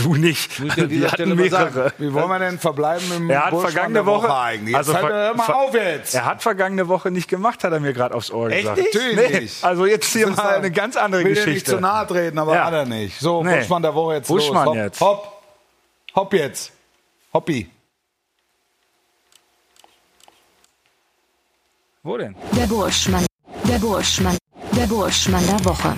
Du 0.02 0.16
nicht. 0.16 0.60
Muss 0.60 0.76
ich 0.76 0.82
an 0.84 0.90
dieser 0.90 1.02
Wir 1.04 1.10
Stelle 1.10 1.30
hatten 1.34 1.40
mal 1.40 1.50
sagen. 1.52 1.76
mehrere. 1.76 1.94
Wie 2.00 2.12
wollen 2.12 2.30
wir 2.30 2.40
denn 2.40 2.58
verbleiben 2.58 3.12
im 3.16 3.30
Er 3.30 3.46
hat 3.46 3.60
vergangene 3.62 3.94
der 3.94 4.06
Woche, 4.08 4.36
eigentlich? 4.36 4.70
Jetzt 4.76 4.90
also 4.90 4.94
halt 4.96 5.06
ver- 5.06 5.14
hör 5.14 5.34
mal 5.36 5.44
ver- 5.44 5.56
auf 5.56 5.74
jetzt. 5.76 6.16
Er 6.16 6.26
hat 6.26 6.42
vergangene 6.42 6.88
Woche 6.88 7.12
nicht 7.12 7.28
gemacht, 7.30 7.64
hat 7.64 7.72
er 7.74 7.80
mir 7.80 7.94
gerade 7.94 8.16
aufs 8.16 8.32
Ohr 8.32 8.50
gesagt. 8.50 8.76
nicht? 8.76 8.92
Natürlich 8.96 9.16
Nee, 9.32 9.40
nicht. 9.42 9.64
also 9.64 9.86
jetzt 9.86 10.12
hier 10.12 10.26
Das 10.30 10.38
mal 10.38 10.50
ja- 10.50 10.58
eine 10.58 10.72
ganz 10.72 10.96
andere 10.98 11.24
will 11.24 11.36
dir 11.36 11.42
nicht 11.42 11.46
Geschichte. 11.46 11.72
zu 11.74 11.80
nahe 11.80 12.08
treten, 12.08 12.40
aber 12.40 12.56
Ja. 12.56 12.66
hat 12.66 12.74
er 12.74 12.86
nicht. 12.86 13.20
So, 13.20 13.44
Nee. 13.44 13.60
Buschmann 13.60 13.84
der 13.84 13.94
Woche 13.94 14.16
jetzt 14.16 14.28
Buschmann 14.30 14.66
los. 14.66 14.76
Hopp, 14.76 14.84
jetzt. 14.84 15.00
Hopp. 15.02 15.42
Hopp 16.16 16.34
jetzt. 16.34 16.72
Hoppi. 17.32 17.70
Wo 22.08 22.16
denn? 22.16 22.34
Der 22.58 22.66
Burschmann. 22.68 23.26
Der 23.68 23.80
Burschmann. 23.80 24.38
Der 24.74 24.88
Burschmann 24.88 25.46
der 25.46 25.66
Woche. 25.66 25.94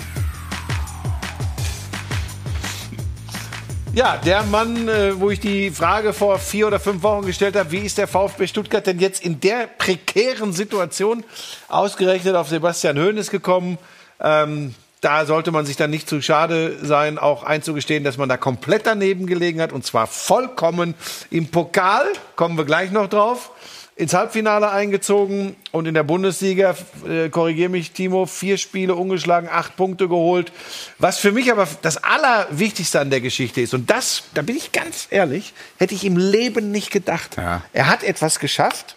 Ja, 3.93 4.17
der 4.17 4.41
Mann, 4.41 4.88
äh, 4.88 5.19
wo 5.19 5.30
ich 5.30 5.39
die 5.39 5.69
Frage 5.69 6.13
vor 6.13 6.39
vier 6.39 6.65
oder 6.65 6.80
fünf 6.80 7.04
Wochen 7.04 7.28
gestellt 7.28 7.56
habe, 7.56 7.72
wie 7.72 7.82
ist 7.82 8.00
der 8.00 8.08
VfB 8.08 8.48
Stuttgart 8.48 8.88
denn 8.88 8.98
jetzt 8.98 9.24
in 9.24 9.39
der 9.39 9.67
prekären 9.67 10.52
Situation 10.52 11.24
ausgerechnet 11.67 12.36
auf 12.36 12.50
Sebastian 12.50 12.98
Hoeneß 12.98 13.30
gekommen? 13.30 13.78
Ähm, 14.19 14.74
da 15.02 15.28
sollte 15.28 15.52
man 15.52 15.67
sich 15.67 15.78
dann 15.78 15.91
nicht 15.91 16.10
zu 16.10 16.24
schade 16.24 16.80
sein, 16.82 17.19
auch 17.19 17.43
einzugestehen, 17.43 18.04
dass 18.04 18.17
man 18.17 18.30
da 18.30 18.38
komplett 18.38 18.88
daneben 18.88 19.28
gelegen 19.28 19.62
hat 19.62 19.72
und 19.72 19.86
zwar 19.86 20.08
vollkommen 20.08 20.95
im 21.30 21.50
Pokal, 21.50 22.08
kommen 22.36 22.58
wir 22.58 22.65
gleich 22.65 22.89
noch 22.89 23.10
drauf, 23.10 23.52
ins 23.99 24.13
Halbfinale 24.13 24.71
eingezogen 24.71 25.57
und 25.73 25.85
in 25.85 25.93
der 25.93 26.03
Bundesliga, 26.03 26.73
äh, 27.05 27.27
korrigiere 27.27 27.67
mich 27.67 27.91
Timo, 27.91 28.25
vier 28.25 28.57
Spiele 28.57 28.95
ungeschlagen, 28.95 29.49
acht 29.51 29.75
Punkte 29.75 30.07
geholt. 30.07 30.53
Was 30.99 31.19
für 31.19 31.33
mich 31.33 31.51
aber 31.51 31.67
das 31.81 31.97
Allerwichtigste 31.97 33.01
an 33.01 33.09
der 33.09 33.19
Geschichte 33.19 33.59
ist, 33.59 33.73
und 33.73 33.89
das, 33.89 34.23
da 34.33 34.41
bin 34.41 34.55
ich 34.55 34.71
ganz 34.71 35.07
ehrlich, 35.09 35.53
hätte 35.77 35.95
ich 35.95 36.05
im 36.05 36.15
Leben 36.15 36.71
nicht 36.71 36.91
gedacht. 36.91 37.35
Ja. 37.35 37.62
Er 37.73 37.88
hat 37.88 38.03
etwas 38.03 38.39
geschafft, 38.39 38.95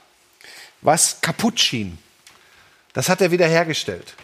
was 0.82 1.20
kaputt 1.20 1.58
schien. 1.58 1.98
Das 2.92 3.08
hat 3.08 3.20
er 3.20 3.32
wiederhergestellt. 3.32 4.14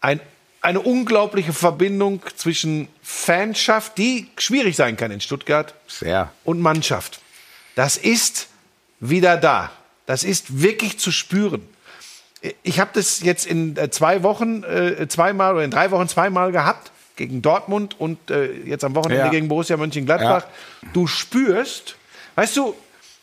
Ein, 0.00 0.20
eine 0.62 0.80
unglaubliche 0.80 1.52
Verbindung 1.52 2.22
zwischen 2.36 2.88
Fanschaft, 3.02 3.98
die 3.98 4.30
schwierig 4.38 4.74
sein 4.74 4.96
kann 4.96 5.10
in 5.10 5.20
Stuttgart, 5.20 5.74
Sehr. 5.86 6.32
und 6.44 6.60
Mannschaft. 6.60 7.20
Das 7.74 7.98
ist 7.98 8.48
wieder 9.00 9.36
da. 9.36 9.70
Das 10.06 10.24
ist 10.24 10.62
wirklich 10.62 10.98
zu 10.98 11.10
spüren. 11.10 11.62
Ich 12.62 12.78
habe 12.78 12.90
das 12.94 13.22
jetzt 13.22 13.46
in 13.46 13.76
äh, 13.76 13.90
zwei 13.90 14.22
Wochen 14.22 14.62
äh, 14.62 15.08
zweimal 15.08 15.54
oder 15.54 15.64
in 15.64 15.70
drei 15.70 15.90
Wochen 15.90 16.06
zweimal 16.08 16.52
gehabt 16.52 16.92
gegen 17.16 17.42
Dortmund 17.42 17.98
und 17.98 18.30
äh, 18.30 18.52
jetzt 18.64 18.84
am 18.84 18.94
Wochenende 18.94 19.24
Ja. 19.24 19.30
gegen 19.30 19.48
Borussia 19.48 19.76
Mönchengladbach. 19.76 20.44
Du 20.92 21.06
spürst, 21.06 21.96
weißt 22.36 22.56
du, 22.56 22.74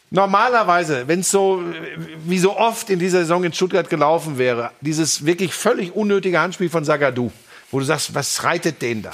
normalerweise, 0.10 1.08
wenn 1.08 1.20
es 1.22 1.30
so 1.32 1.62
äh, 1.62 1.98
wie 2.26 2.40
so 2.40 2.58
oft 2.58 2.90
in 2.90 3.00
dieser 3.00 3.20
Saison 3.20 3.44
in 3.44 3.54
Stuttgart 3.54 3.90
gelaufen 3.90 4.38
wäre, 4.38 4.72
dieses 4.82 5.26
wirklich 5.26 5.54
völlig 5.54 5.96
unnötige 5.96 6.40
Handspiel 6.40 6.70
von 6.70 6.84
Sagadu, 6.84 7.32
wo 7.72 7.80
du 7.80 7.86
sagst, 7.86 8.14
was 8.16 8.44
reitet 8.44 8.82
den 8.82 9.04
da? 9.04 9.12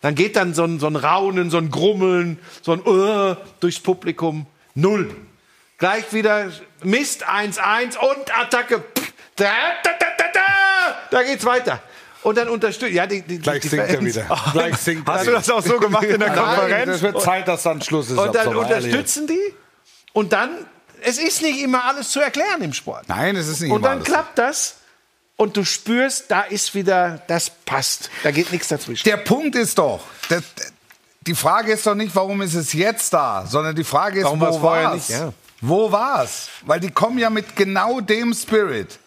Dann 0.00 0.14
geht 0.14 0.36
dann 0.36 0.54
so 0.54 0.64
ein, 0.64 0.78
so 0.80 0.86
ein 0.86 0.96
Raunen, 0.96 1.50
so 1.50 1.58
ein 1.58 1.70
Grummeln, 1.70 2.38
so 2.62 2.72
ein 2.72 2.80
uh, 2.86 3.34
durchs 3.60 3.80
Publikum. 3.80 4.46
Null. 4.74 5.14
Gleich 5.80 6.12
wieder 6.12 6.50
Mist 6.84 7.26
1-1 7.28 7.96
und 7.98 8.38
Attacke. 8.38 8.84
Da, 9.36 9.44
da, 9.82 9.90
da, 9.98 10.06
da, 10.18 10.24
da, 10.32 10.40
da 11.10 11.22
geht's 11.22 11.44
weiter. 11.44 11.80
Und 12.22 12.36
dann 12.36 12.48
unterstützt. 12.48 12.92
Ja, 12.92 13.06
die, 13.06 13.22
die, 13.22 13.38
Gleich 13.38 13.62
die 13.62 13.68
singt 13.68 13.88
er 13.88 13.94
Fans- 13.96 14.04
wieder. 14.04 14.40
Gleich 14.52 14.76
singt 14.80 15.08
Hast 15.08 15.20
er 15.20 15.24
du 15.24 15.30
das 15.32 15.48
auch 15.50 15.62
so 15.62 15.78
gemacht 15.80 16.04
in 16.04 16.20
der 16.20 16.28
Nein, 16.28 16.38
Es 16.38 16.44
Konferenz? 16.58 17.02
wird 17.02 17.22
Zeit, 17.22 17.48
dass 17.48 17.62
dann 17.62 17.80
Schluss 17.80 18.10
ist. 18.10 18.18
Und 18.18 18.34
dann 18.34 18.54
unterstützen 18.54 19.26
die. 19.26 19.40
Und 20.12 20.32
dann, 20.34 20.50
es 21.02 21.16
ist 21.18 21.40
nicht 21.40 21.60
immer 21.62 21.84
alles 21.86 22.10
zu 22.10 22.20
erklären 22.20 22.60
im 22.60 22.74
Sport. 22.74 23.08
Nein, 23.08 23.36
es 23.36 23.48
ist 23.48 23.60
nicht 23.62 23.70
Und 23.70 23.78
immer 23.78 23.88
dann 23.88 23.98
alles. 23.98 24.06
klappt 24.08 24.38
das. 24.38 24.76
Und 25.36 25.56
du 25.56 25.64
spürst, 25.64 26.30
da 26.30 26.42
ist 26.42 26.74
wieder, 26.74 27.22
das 27.26 27.48
passt. 27.64 28.10
Da 28.22 28.30
geht 28.30 28.52
nichts 28.52 28.68
dazwischen. 28.68 29.04
Der 29.08 29.16
Punkt 29.16 29.56
ist 29.56 29.78
doch, 29.78 30.00
der, 30.28 30.42
die 31.22 31.34
Frage 31.34 31.72
ist 31.72 31.86
doch 31.86 31.94
nicht, 31.94 32.14
warum 32.14 32.42
ist 32.42 32.52
es 32.54 32.74
jetzt 32.74 33.14
da, 33.14 33.46
sondern 33.48 33.74
die 33.74 33.84
Frage 33.84 34.18
ist, 34.18 34.24
Warum 34.26 34.40
wo 34.42 34.52
vorher 34.58 34.90
war's? 34.90 35.08
nicht? 35.08 35.18
Ja. 35.18 35.32
Wo 35.60 35.90
war's? 35.92 36.48
Weil 36.64 36.80
die 36.80 36.90
kommen 36.90 37.18
ja 37.18 37.30
mit 37.30 37.54
genau 37.56 38.00
dem 38.00 38.32
Spirit, 38.34 38.98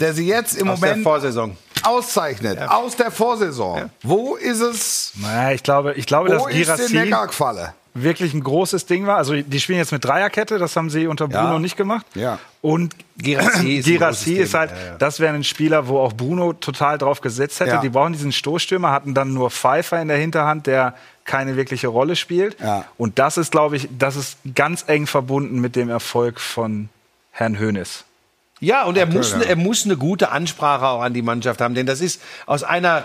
der 0.00 0.12
sie 0.14 0.26
jetzt 0.26 0.54
im 0.56 0.68
Aus 0.68 0.80
der 0.80 0.88
Moment 0.90 1.04
Vorsaison. 1.04 1.56
auszeichnet, 1.82 2.60
aus 2.68 2.96
der 2.96 3.10
Vorsaison. 3.10 3.90
Wo 4.02 4.36
ist 4.36 4.60
es? 4.60 5.12
Naja, 5.16 5.52
ich 5.52 5.62
glaube, 5.62 5.94
ich 5.94 6.06
glaube 6.06 6.28
dass 6.30 6.42
Wo 6.42 6.46
ist 6.48 6.54
die 6.56 6.62
Girassi 6.64 7.72
wirklich 7.98 8.34
ein 8.34 8.42
großes 8.42 8.84
Ding 8.86 9.06
war. 9.06 9.16
Also 9.16 9.34
die 9.34 9.60
spielen 9.60 9.78
jetzt 9.78 9.90
mit 9.92 10.04
Dreierkette, 10.04 10.58
das 10.58 10.76
haben 10.76 10.90
sie 10.90 11.06
unter 11.06 11.28
Bruno 11.28 11.54
Ja. 11.54 11.58
nicht 11.58 11.76
gemacht. 11.78 12.04
Ja. 12.14 12.38
Und 12.60 12.94
Girassi 13.16 13.76
ist 13.76 13.86
Girassi 13.86 14.34
ist 14.34 14.52
halt, 14.54 14.70
Ja, 14.70 14.76
ja. 14.76 14.96
das 14.98 15.18
wäre 15.18 15.34
ein 15.34 15.44
Spieler, 15.44 15.88
wo 15.88 15.98
auch 16.00 16.12
Bruno 16.12 16.52
total 16.52 16.98
drauf 16.98 17.20
gesetzt 17.22 17.58
hätte. 17.60 17.70
Ja. 17.70 17.80
Die 17.80 17.88
brauchen 17.88 18.12
diesen 18.12 18.32
Stoßstürmer, 18.32 18.92
hatten 18.92 19.14
dann 19.14 19.32
nur 19.32 19.50
Pfeiffer 19.50 20.00
in 20.00 20.08
der 20.08 20.18
Hinterhand, 20.18 20.66
der 20.66 20.94
keine 21.26 21.56
wirkliche 21.56 21.88
Rolle 21.88 22.16
spielt. 22.16 22.58
Ja. 22.60 22.86
Und 22.96 23.18
das 23.18 23.36
ist, 23.36 23.52
glaube 23.52 23.76
ich, 23.76 23.88
das 23.98 24.16
ist 24.16 24.38
ganz 24.54 24.84
eng 24.86 25.06
verbunden 25.06 25.60
mit 25.60 25.76
dem 25.76 25.90
Erfolg 25.90 26.40
von 26.40 26.88
Herrn 27.32 27.58
Hoeneß. 27.58 28.04
Ja, 28.60 28.84
und 28.84 28.96
er 28.96 29.06
muss, 29.06 29.32
er 29.32 29.56
muss 29.56 29.84
eine 29.84 29.98
gute 29.98 30.30
Ansprache 30.30 30.86
auch 30.86 31.02
an 31.02 31.12
die 31.12 31.20
Mannschaft 31.20 31.60
haben, 31.60 31.74
denn 31.74 31.84
das 31.84 32.00
ist 32.00 32.22
aus 32.46 32.62
einer 32.62 33.04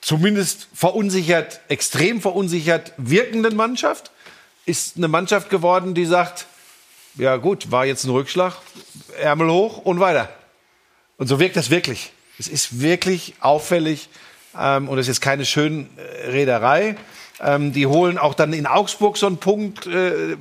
zumindest 0.00 0.68
verunsichert, 0.72 1.60
extrem 1.68 2.20
verunsichert 2.22 2.92
wirkenden 2.96 3.56
Mannschaft, 3.56 4.10
ist 4.64 4.96
eine 4.96 5.08
Mannschaft 5.08 5.50
geworden, 5.50 5.94
die 5.94 6.06
sagt, 6.06 6.46
ja 7.16 7.36
gut, 7.36 7.70
war 7.70 7.84
jetzt 7.84 8.04
ein 8.04 8.10
Rückschlag, 8.10 8.54
Ärmel 9.20 9.50
hoch 9.50 9.78
und 9.78 10.00
weiter. 10.00 10.28
Und 11.18 11.26
so 11.26 11.40
wirkt 11.40 11.56
das 11.56 11.70
wirklich. 11.70 12.12
Es 12.38 12.48
ist 12.48 12.80
wirklich 12.80 13.34
auffällig 13.40 14.08
ähm, 14.58 14.88
und 14.88 14.98
es 14.98 15.08
ist 15.08 15.20
keine 15.20 15.44
Schönrederei. 15.44 16.96
Ähm, 17.40 17.72
die 17.72 17.86
holen 17.86 18.18
auch 18.18 18.34
dann 18.34 18.52
in 18.52 18.66
Augsburg 18.66 19.16
so 19.18 19.26
einen 19.26 19.36
Punkt, 19.38 19.86
äh, 19.86 20.36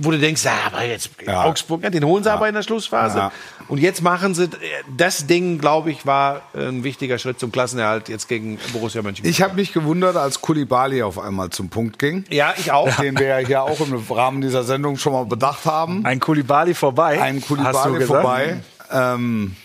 wo 0.00 0.10
du 0.10 0.18
denkst, 0.18 0.44
ja, 0.44 0.52
aber 0.66 0.84
jetzt 0.84 1.10
Ja. 1.26 1.44
Augsburg, 1.44 1.82
ja, 1.82 1.90
den 1.90 2.04
holen 2.04 2.22
sie 2.22 2.30
aber 2.30 2.46
in 2.46 2.54
der 2.54 2.62
Schlussphase. 2.62 3.18
Ja. 3.18 3.32
Und 3.68 3.78
jetzt 3.78 4.02
machen 4.02 4.34
sie, 4.34 4.48
das 4.96 5.26
Ding, 5.26 5.58
glaube 5.58 5.90
ich, 5.90 6.04
war 6.06 6.42
ein 6.54 6.84
wichtiger 6.84 7.18
Schritt 7.18 7.40
zum 7.40 7.50
Klassenerhalt 7.52 8.08
jetzt 8.10 8.28
gegen 8.28 8.58
Borussia 8.72 9.00
Mönchengladbach. 9.02 9.30
Ich 9.30 9.42
habe 9.42 9.54
mich 9.54 9.72
gewundert, 9.72 10.16
als 10.16 10.40
Kulibali 10.42 11.02
auf 11.02 11.18
einmal 11.18 11.50
zum 11.50 11.70
Punkt 11.70 11.98
ging. 11.98 12.24
Ja, 12.28 12.52
ich 12.58 12.70
auch. 12.70 12.94
Den 13.00 13.18
wir 13.18 13.26
ja 13.26 13.38
hier 13.38 13.62
auch 13.62 13.80
im 13.80 13.94
Rahmen 14.10 14.40
dieser 14.42 14.62
Sendung 14.62 14.98
schon 14.98 15.14
mal 15.14 15.24
bedacht 15.24 15.64
haben. 15.64 16.04
Ein 16.04 16.20
Kulibali 16.20 16.74
vorbei. 16.74 17.20
Ein 17.20 17.40
Kulibali 17.40 18.04
vorbei. 18.04 18.60
Ähm, 18.92 19.56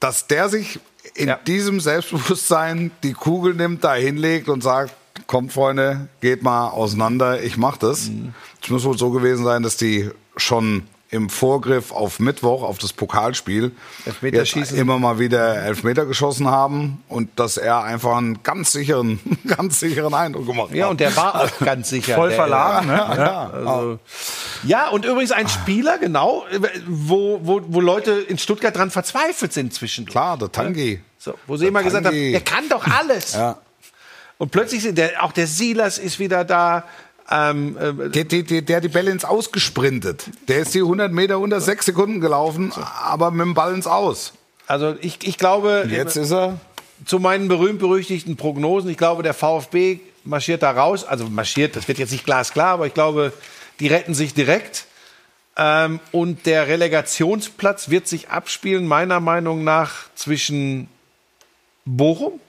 dass 0.00 0.26
der 0.26 0.48
sich 0.48 0.80
in 1.14 1.28
Ja. 1.28 1.38
diesem 1.46 1.80
Selbstbewusstsein 1.80 2.90
die 3.02 3.12
Kugel 3.12 3.54
nimmt, 3.54 3.82
da 3.84 3.94
hinlegt 3.94 4.48
und 4.48 4.62
sagt, 4.62 4.92
kommt 5.28 5.52
Freunde, 5.52 6.08
geht 6.20 6.42
mal 6.42 6.70
auseinander, 6.70 7.40
ich 7.44 7.56
mach 7.56 7.76
das. 7.76 8.08
Mhm. 8.08 8.34
Es 8.60 8.70
muss 8.70 8.82
wohl 8.84 8.98
so 8.98 9.10
gewesen 9.10 9.44
sein, 9.44 9.62
dass 9.62 9.76
die 9.76 10.10
schon 10.36 10.88
im 11.10 11.30
Vorgriff 11.30 11.90
auf 11.92 12.18
Mittwoch, 12.18 12.62
auf 12.62 12.78
das 12.78 12.92
Pokalspiel, 12.92 13.72
immer 14.74 14.98
mal 14.98 15.18
wieder 15.18 15.56
Elfmeter 15.56 16.04
geschossen 16.04 16.48
haben 16.48 17.02
und 17.08 17.30
dass 17.38 17.56
er 17.56 17.82
einfach 17.82 18.16
einen 18.16 18.42
ganz 18.42 18.72
sicheren, 18.72 19.18
ganz 19.46 19.80
sicheren 19.80 20.12
Eindruck 20.12 20.46
gemacht 20.46 20.74
Ja, 20.74 20.84
hat. 20.84 20.90
und 20.92 21.00
der 21.00 21.14
war 21.16 21.42
auch 21.42 21.58
ganz 21.64 21.88
sicher. 21.88 22.14
Voll 22.14 22.28
der, 22.30 22.36
verladen, 22.36 22.88
ne? 22.88 22.94
ja, 22.96 23.50
Also, 23.50 23.98
ja, 24.64 24.88
und 24.88 25.04
übrigens 25.06 25.32
ein 25.32 25.48
Spieler, 25.48 25.98
genau, 25.98 26.44
wo, 26.86 27.40
wo, 27.42 27.60
wo 27.68 27.80
Leute 27.80 28.12
in 28.12 28.36
Stuttgart 28.38 28.76
dran 28.76 28.90
verzweifelt 28.90 29.52
sind 29.52 29.72
zwischendurch. 29.72 30.12
Klar, 30.12 30.36
der 30.36 30.52
Tangi. 30.52 31.00
So, 31.18 31.34
wo 31.46 31.56
sie 31.56 31.66
immer 31.66 31.82
gesagt 31.82 32.06
haben, 32.06 32.32
der 32.32 32.40
kann 32.42 32.68
doch 32.68 32.86
alles. 32.86 33.32
Ja. 33.32 33.58
Und 34.38 34.50
plötzlich 34.50 34.82
sind 34.82 34.98
der, 34.98 35.22
auch 35.24 35.32
der 35.32 35.46
Silas 35.46 35.98
ist 35.98 36.18
wieder 36.18 36.44
da. 36.44 36.84
Ähm, 37.30 37.76
äh, 37.76 38.08
Der, 38.08 38.24
der, 38.24 38.62
der, 38.62 38.76
hat 38.76 38.84
die 38.84 38.88
Bälle 38.88 39.10
ins 39.10 39.24
Aus 39.24 39.52
gesprintet. 39.52 40.30
Der 40.48 40.60
ist 40.60 40.72
die 40.74 40.78
100 40.80 41.12
Meter 41.12 41.38
unter 41.38 41.60
sechs 41.60 41.84
Sekunden 41.86 42.20
gelaufen, 42.20 42.72
aber 43.02 43.30
mit 43.30 43.44
dem 43.44 43.54
Ball 43.54 43.74
ins 43.74 43.86
Aus. 43.86 44.32
also 44.66 44.94
ich, 45.00 45.18
ich 45.26 45.36
glaube, 45.36 45.86
Jetzt 45.90 46.16
ist 46.16 46.32
er. 46.32 46.58
zu 47.04 47.18
meinen 47.18 47.48
berühmt-berüchtigten 47.48 48.36
Prognosen, 48.36 48.88
ich 48.90 48.96
glaube, 48.96 49.22
der 49.22 49.34
VfB 49.34 50.00
marschiert 50.24 50.62
da 50.62 50.70
raus. 50.70 51.04
Also 51.04 51.26
marschiert, 51.28 51.76
das 51.76 51.86
wird 51.86 51.98
jetzt 51.98 52.12
nicht 52.12 52.24
glasklar, 52.24 52.68
aber 52.74 52.86
ich 52.86 52.94
glaube, 52.94 53.32
die 53.80 53.88
retten 53.88 54.14
sich 54.14 54.32
direkt. 54.32 54.86
Ähm, 55.56 56.00
und 56.12 56.46
der 56.46 56.66
Relegationsplatz 56.68 57.90
wird 57.90 58.06
sich 58.08 58.30
abspielen, 58.30 58.86
meiner 58.86 59.20
Meinung 59.20 59.64
nach, 59.64 59.92
zwischen 60.14 60.88
Bochum, 61.84 62.40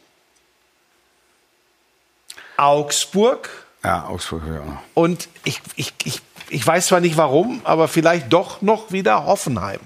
Augsburg 2.62 3.49
Ja, 3.84 4.05
Augsburg, 4.07 4.43
ja. 4.47 4.82
und 4.93 5.28
ich, 5.43 5.62
ich, 5.76 5.93
ich, 6.03 6.22
ich 6.49 6.66
weiß 6.68 6.88
zwar 6.88 6.99
nicht 6.99 7.18
warum, 7.18 7.62
aber 7.64 7.88
vielleicht 7.88 8.32
doch 8.34 8.62
noch 8.62 8.91
wieder 8.91 9.26
Hoffenheim. 9.26 9.80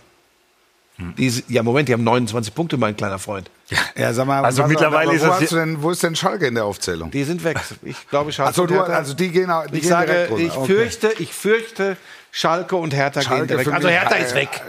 Die, 1.17 1.26
s- 1.28 1.43
ja, 1.49 1.63
Moment, 1.63 1.89
die 1.89 1.93
haben 1.93 2.03
29 2.03 2.53
Punkte, 2.53 2.78
mein 2.78 2.95
kleiner 2.95 3.17
Freund. 3.19 3.49
Ja, 3.95 4.13
sag 4.13 4.28
mal, 4.28 4.45
Also 4.45 4.61
was- 4.61 4.69
mittlerweile 4.69 5.09
aber 5.09 5.13
ist 5.15 5.24
wo, 5.24 5.28
das 5.28 5.41
hast 5.41 5.51
du 5.51 5.55
denn, 5.55 5.82
wo 5.82 5.89
ist 5.89 6.03
denn 6.03 6.15
Schalke 6.15 6.45
in 6.47 6.53
der 6.55 6.65
Aufzählung? 6.65 7.09
Die 7.09 7.24
sind 7.24 7.43
weg. 7.43 7.59
Ich 7.82 8.07
glaube, 8.09 8.32
Schalke 8.32 8.61
und 8.61 8.69
du, 8.69 8.80
also 8.80 9.13
die 9.15 9.30
gehen, 9.30 9.51
die 9.71 9.76
Ich 9.78 9.82
gehen 9.82 9.89
sage, 9.89 10.11
direkt 10.11 10.32
runter. 10.32 10.43
ich 10.45 10.55
Okay. 10.55 10.65
fürchte, 10.67 11.13
ich 11.17 11.34
fürchte, 11.34 11.97
Schalke 12.36 12.76
und 12.76 12.96
Hertha 12.96 13.22
Schalke 13.22 13.46
gehen 13.46 13.48
direkt. 13.48 13.72
Also 13.72 13.90
Hertha 13.90 14.16
äh, 14.16 14.24
ist 14.24 14.34
weg. 14.34 14.60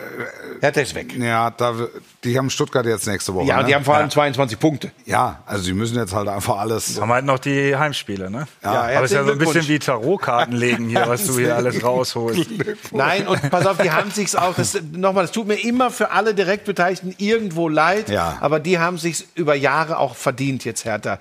Hertha 0.61 0.83
ist 0.83 0.95
weg. 0.95 1.17
Ja, 1.17 1.51
da, 1.51 1.75
die 2.23 2.37
haben 2.37 2.51
Stuttgart 2.51 2.85
jetzt 2.85 3.07
nächste 3.07 3.33
Woche. 3.33 3.47
Ja, 3.47 3.57
und 3.57 3.63
ne? 3.63 3.69
die 3.69 3.75
haben 3.75 3.87
vor 3.87 3.95
allem 3.95 4.11
22 4.11 4.59
Punkte. 4.59 4.93
ja, 5.07 5.43
also 5.47 5.65
die 5.65 5.73
müssen 5.73 5.97
jetzt 5.97 6.15
halt 6.15 6.29
einfach 6.29 6.59
alles. 6.59 7.01
Haben 7.01 7.11
halt 7.11 7.25
noch 7.25 7.39
die 7.39 7.75
Heimspiele, 7.75 8.31
ne? 8.31 8.47
Ja, 8.63 8.83
Aber 8.83 9.05
es 9.05 9.13
ist 9.13 9.17
ja 9.17 9.25
so 9.25 9.33
ein 9.33 9.39
bisschen 9.39 9.67
wie 9.67 9.79
Tarotkarten 9.79 10.55
legen 10.55 10.91
hier, 10.91 11.05
was 11.09 11.27
du 11.27 11.39
hier 11.39 11.57
alles 11.57 11.83
rausholst. 11.83 12.51
Nein, 12.93 13.27
und 13.27 13.49
pass 13.49 13.65
auf, 13.65 13.79
die 13.79 13.91
haben 13.91 14.11
sich's 14.11 14.37
auch. 14.37 14.55
Das, 14.55 14.79
nochmal, 14.93 15.25
das 15.25 15.33
tut 15.33 15.49
mir 15.49 15.55
immer 15.57 15.91
für 15.91 16.11
alle 16.11 16.35
Direktbeteiligten 16.35 17.15
irgendwo 17.17 17.71
leid. 17.71 18.11
Ja. 18.11 18.37
Aber 18.43 18.61
die 18.61 18.79
haben 18.79 18.99
sich's 18.99 19.25
über 19.35 19.55
Jahre 19.55 19.97
auch 19.97 20.17
verdient 20.17 20.67
jetzt 20.67 20.85
Hertha 20.85 21.19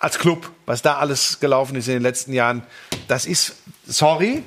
als 0.00 0.18
Club, 0.18 0.50
was 0.66 0.82
da 0.82 0.96
alles 0.96 1.38
gelaufen 1.38 1.76
ist 1.76 1.86
in 1.86 1.94
den 1.94 2.02
letzten 2.02 2.32
Jahren. 2.32 2.64
Das 3.06 3.26
ist, 3.26 3.54
sorry, 3.86 4.42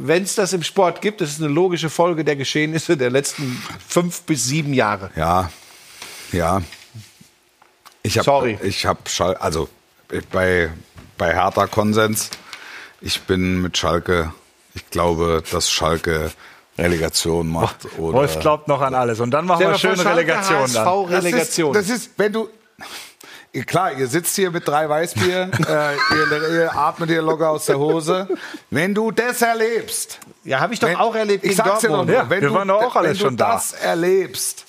wenn 0.00 0.22
es 0.22 0.36
das 0.36 0.52
im 0.52 0.62
Sport 0.62 1.02
gibt, 1.02 1.20
das 1.20 1.30
ist 1.30 1.40
eine 1.42 1.52
logische 1.52 1.90
Folge 1.90 2.24
der 2.24 2.36
Geschehnisse 2.36 2.96
der 2.96 3.10
letzten 3.10 3.60
fünf 3.86 4.22
bis 4.22 4.44
sieben 4.44 4.72
Jahre. 4.72 5.10
Ja, 5.16 5.50
ja. 6.30 6.62
Ich 8.04 8.16
hab, 8.16 8.24
Sorry. 8.24 8.58
Ich 8.62 8.86
habe 8.86 9.00
Schal 9.08 9.36
also 9.36 9.68
bei 10.30 10.70
bei 11.18 11.34
Hertha 11.34 11.66
Konsens. 11.66 12.30
Ich 13.00 13.22
bin 13.22 13.60
mit 13.60 13.76
Schalke. 13.76 14.32
Ich 14.74 14.88
glaube, 14.88 15.42
dass 15.50 15.68
Schalke 15.68 16.30
Relegation 16.78 17.48
macht. 17.48 17.98
Oder 17.98 18.18
Wolf 18.18 18.38
glaubt 18.38 18.68
noch 18.68 18.80
an 18.80 18.94
alles. 18.94 19.18
Und 19.18 19.32
dann 19.32 19.46
machen 19.46 19.60
wir 19.60 19.74
Stell 19.74 19.90
dir 19.90 19.96
schöne 19.96 20.08
Schalke, 20.08 20.20
Relegation 20.20 20.62
HSV, 20.62 20.74
dann. 20.74 21.10
Das 21.10 21.24
Relegation. 21.24 21.74
Ist, 21.74 21.90
das 21.90 21.96
ist, 21.96 22.10
wenn 22.16 22.32
du. 22.32 22.48
Klar, 23.66 23.92
ihr 23.94 24.06
sitzt 24.06 24.36
hier 24.36 24.50
mit 24.50 24.68
drei 24.68 24.88
Weißbier, 24.88 25.50
äh, 25.68 25.94
ihr, 26.14 26.50
ihr 26.52 26.76
atmet 26.76 27.10
ihr 27.10 27.22
locker 27.22 27.50
aus 27.50 27.66
der 27.66 27.78
Hose. 27.78 28.28
Wenn 28.70 28.94
du 28.94 29.10
das 29.10 29.42
erlebst, 29.42 30.20
ja, 30.44 30.60
habe 30.60 30.74
ich 30.74 30.80
doch 30.80 30.88
wenn, 30.88 30.96
auch 30.96 31.14
erlebt 31.14 31.44
ich 31.44 31.56
sag's 31.56 31.80
dir 31.80 31.88
nur, 31.88 32.04
Ja, 32.10 32.28
wenn 32.28 32.42
wir 32.42 32.48
du, 32.48 32.54
waren 32.54 32.68
doch 32.68 32.82
auch 32.82 32.96
alle 32.96 33.08
wenn 33.10 33.16
schon 33.16 33.30
du 33.30 33.44
da. 33.44 33.54
das 33.54 33.72
erlebst, 33.72 34.64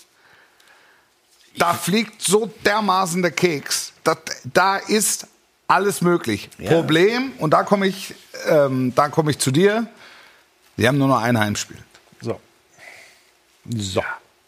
da 1.57 1.73
fliegt 1.73 2.21
so 2.21 2.49
dermaßen 2.65 3.21
der 3.21 3.31
Keks. 3.31 3.91
Das, 4.03 4.17
da 4.45 4.77
ist 4.77 5.27
alles 5.67 6.01
möglich. 6.01 6.49
Problem, 6.67 7.33
und 7.37 7.51
da 7.51 7.63
komme 7.63 7.85
ich, 7.85 8.15
ähm, 8.47 8.93
da 8.95 9.09
komme 9.09 9.31
ich 9.31 9.39
zu 9.39 9.51
dir, 9.51 9.87
wir 10.77 10.87
haben 10.87 10.97
nur 10.97 11.09
noch 11.09 11.21
ein 11.21 11.37
Heimspiel. 11.37 11.77
So. 12.21 12.39
So. 13.77 14.03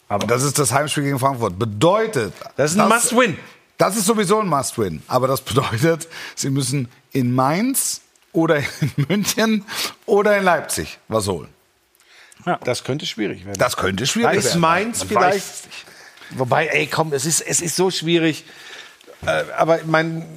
Aber 0.08 0.26
das 0.26 0.44
ist 0.44 0.58
das 0.58 0.72
Heimspiel 0.72 1.04
gegen 1.04 1.20
Frankfurt. 1.20 1.60
Bedeutet. 1.60 2.34
Das 2.56 2.72
ist 2.72 2.80
ein 2.80 2.88
Must-Win. 2.88 3.38
Das 3.82 3.98
ist 3.98 4.06
sowieso 4.06 4.40
ein 4.40 4.48
Must-Win. 4.48 5.02
Aber 5.08 5.28
das 5.28 5.42
bedeutet, 5.42 6.08
sie 6.36 6.52
müssen 6.52 6.88
in 7.14 7.34
Mainz 7.34 8.02
oder 8.32 8.58
in 8.58 8.66
München 9.10 9.66
oder 10.06 10.38
in 10.38 10.44
Leipzig 10.44 11.00
was 11.08 11.28
holen. 11.28 11.50
Das 12.64 12.84
könnte 12.84 13.08
schwierig 13.08 13.44
werden. 13.44 13.58
Das 13.58 13.78
könnte 13.78 14.06
schwierig 14.06 14.38
ist 14.38 14.46
werden. 14.46 14.62
Mainz 14.62 15.00
Man 15.00 15.08
vielleicht. 15.08 15.44
Wobei, 16.30 16.68
ey, 16.68 16.86
komm, 16.86 17.12
es 17.12 17.26
ist, 17.26 17.42
es 17.42 17.60
ist 17.60 17.76
so 17.76 17.90
schwierig. 17.90 18.46
Äh, 19.26 19.46
aber 19.58 19.80
mein, 19.88 20.28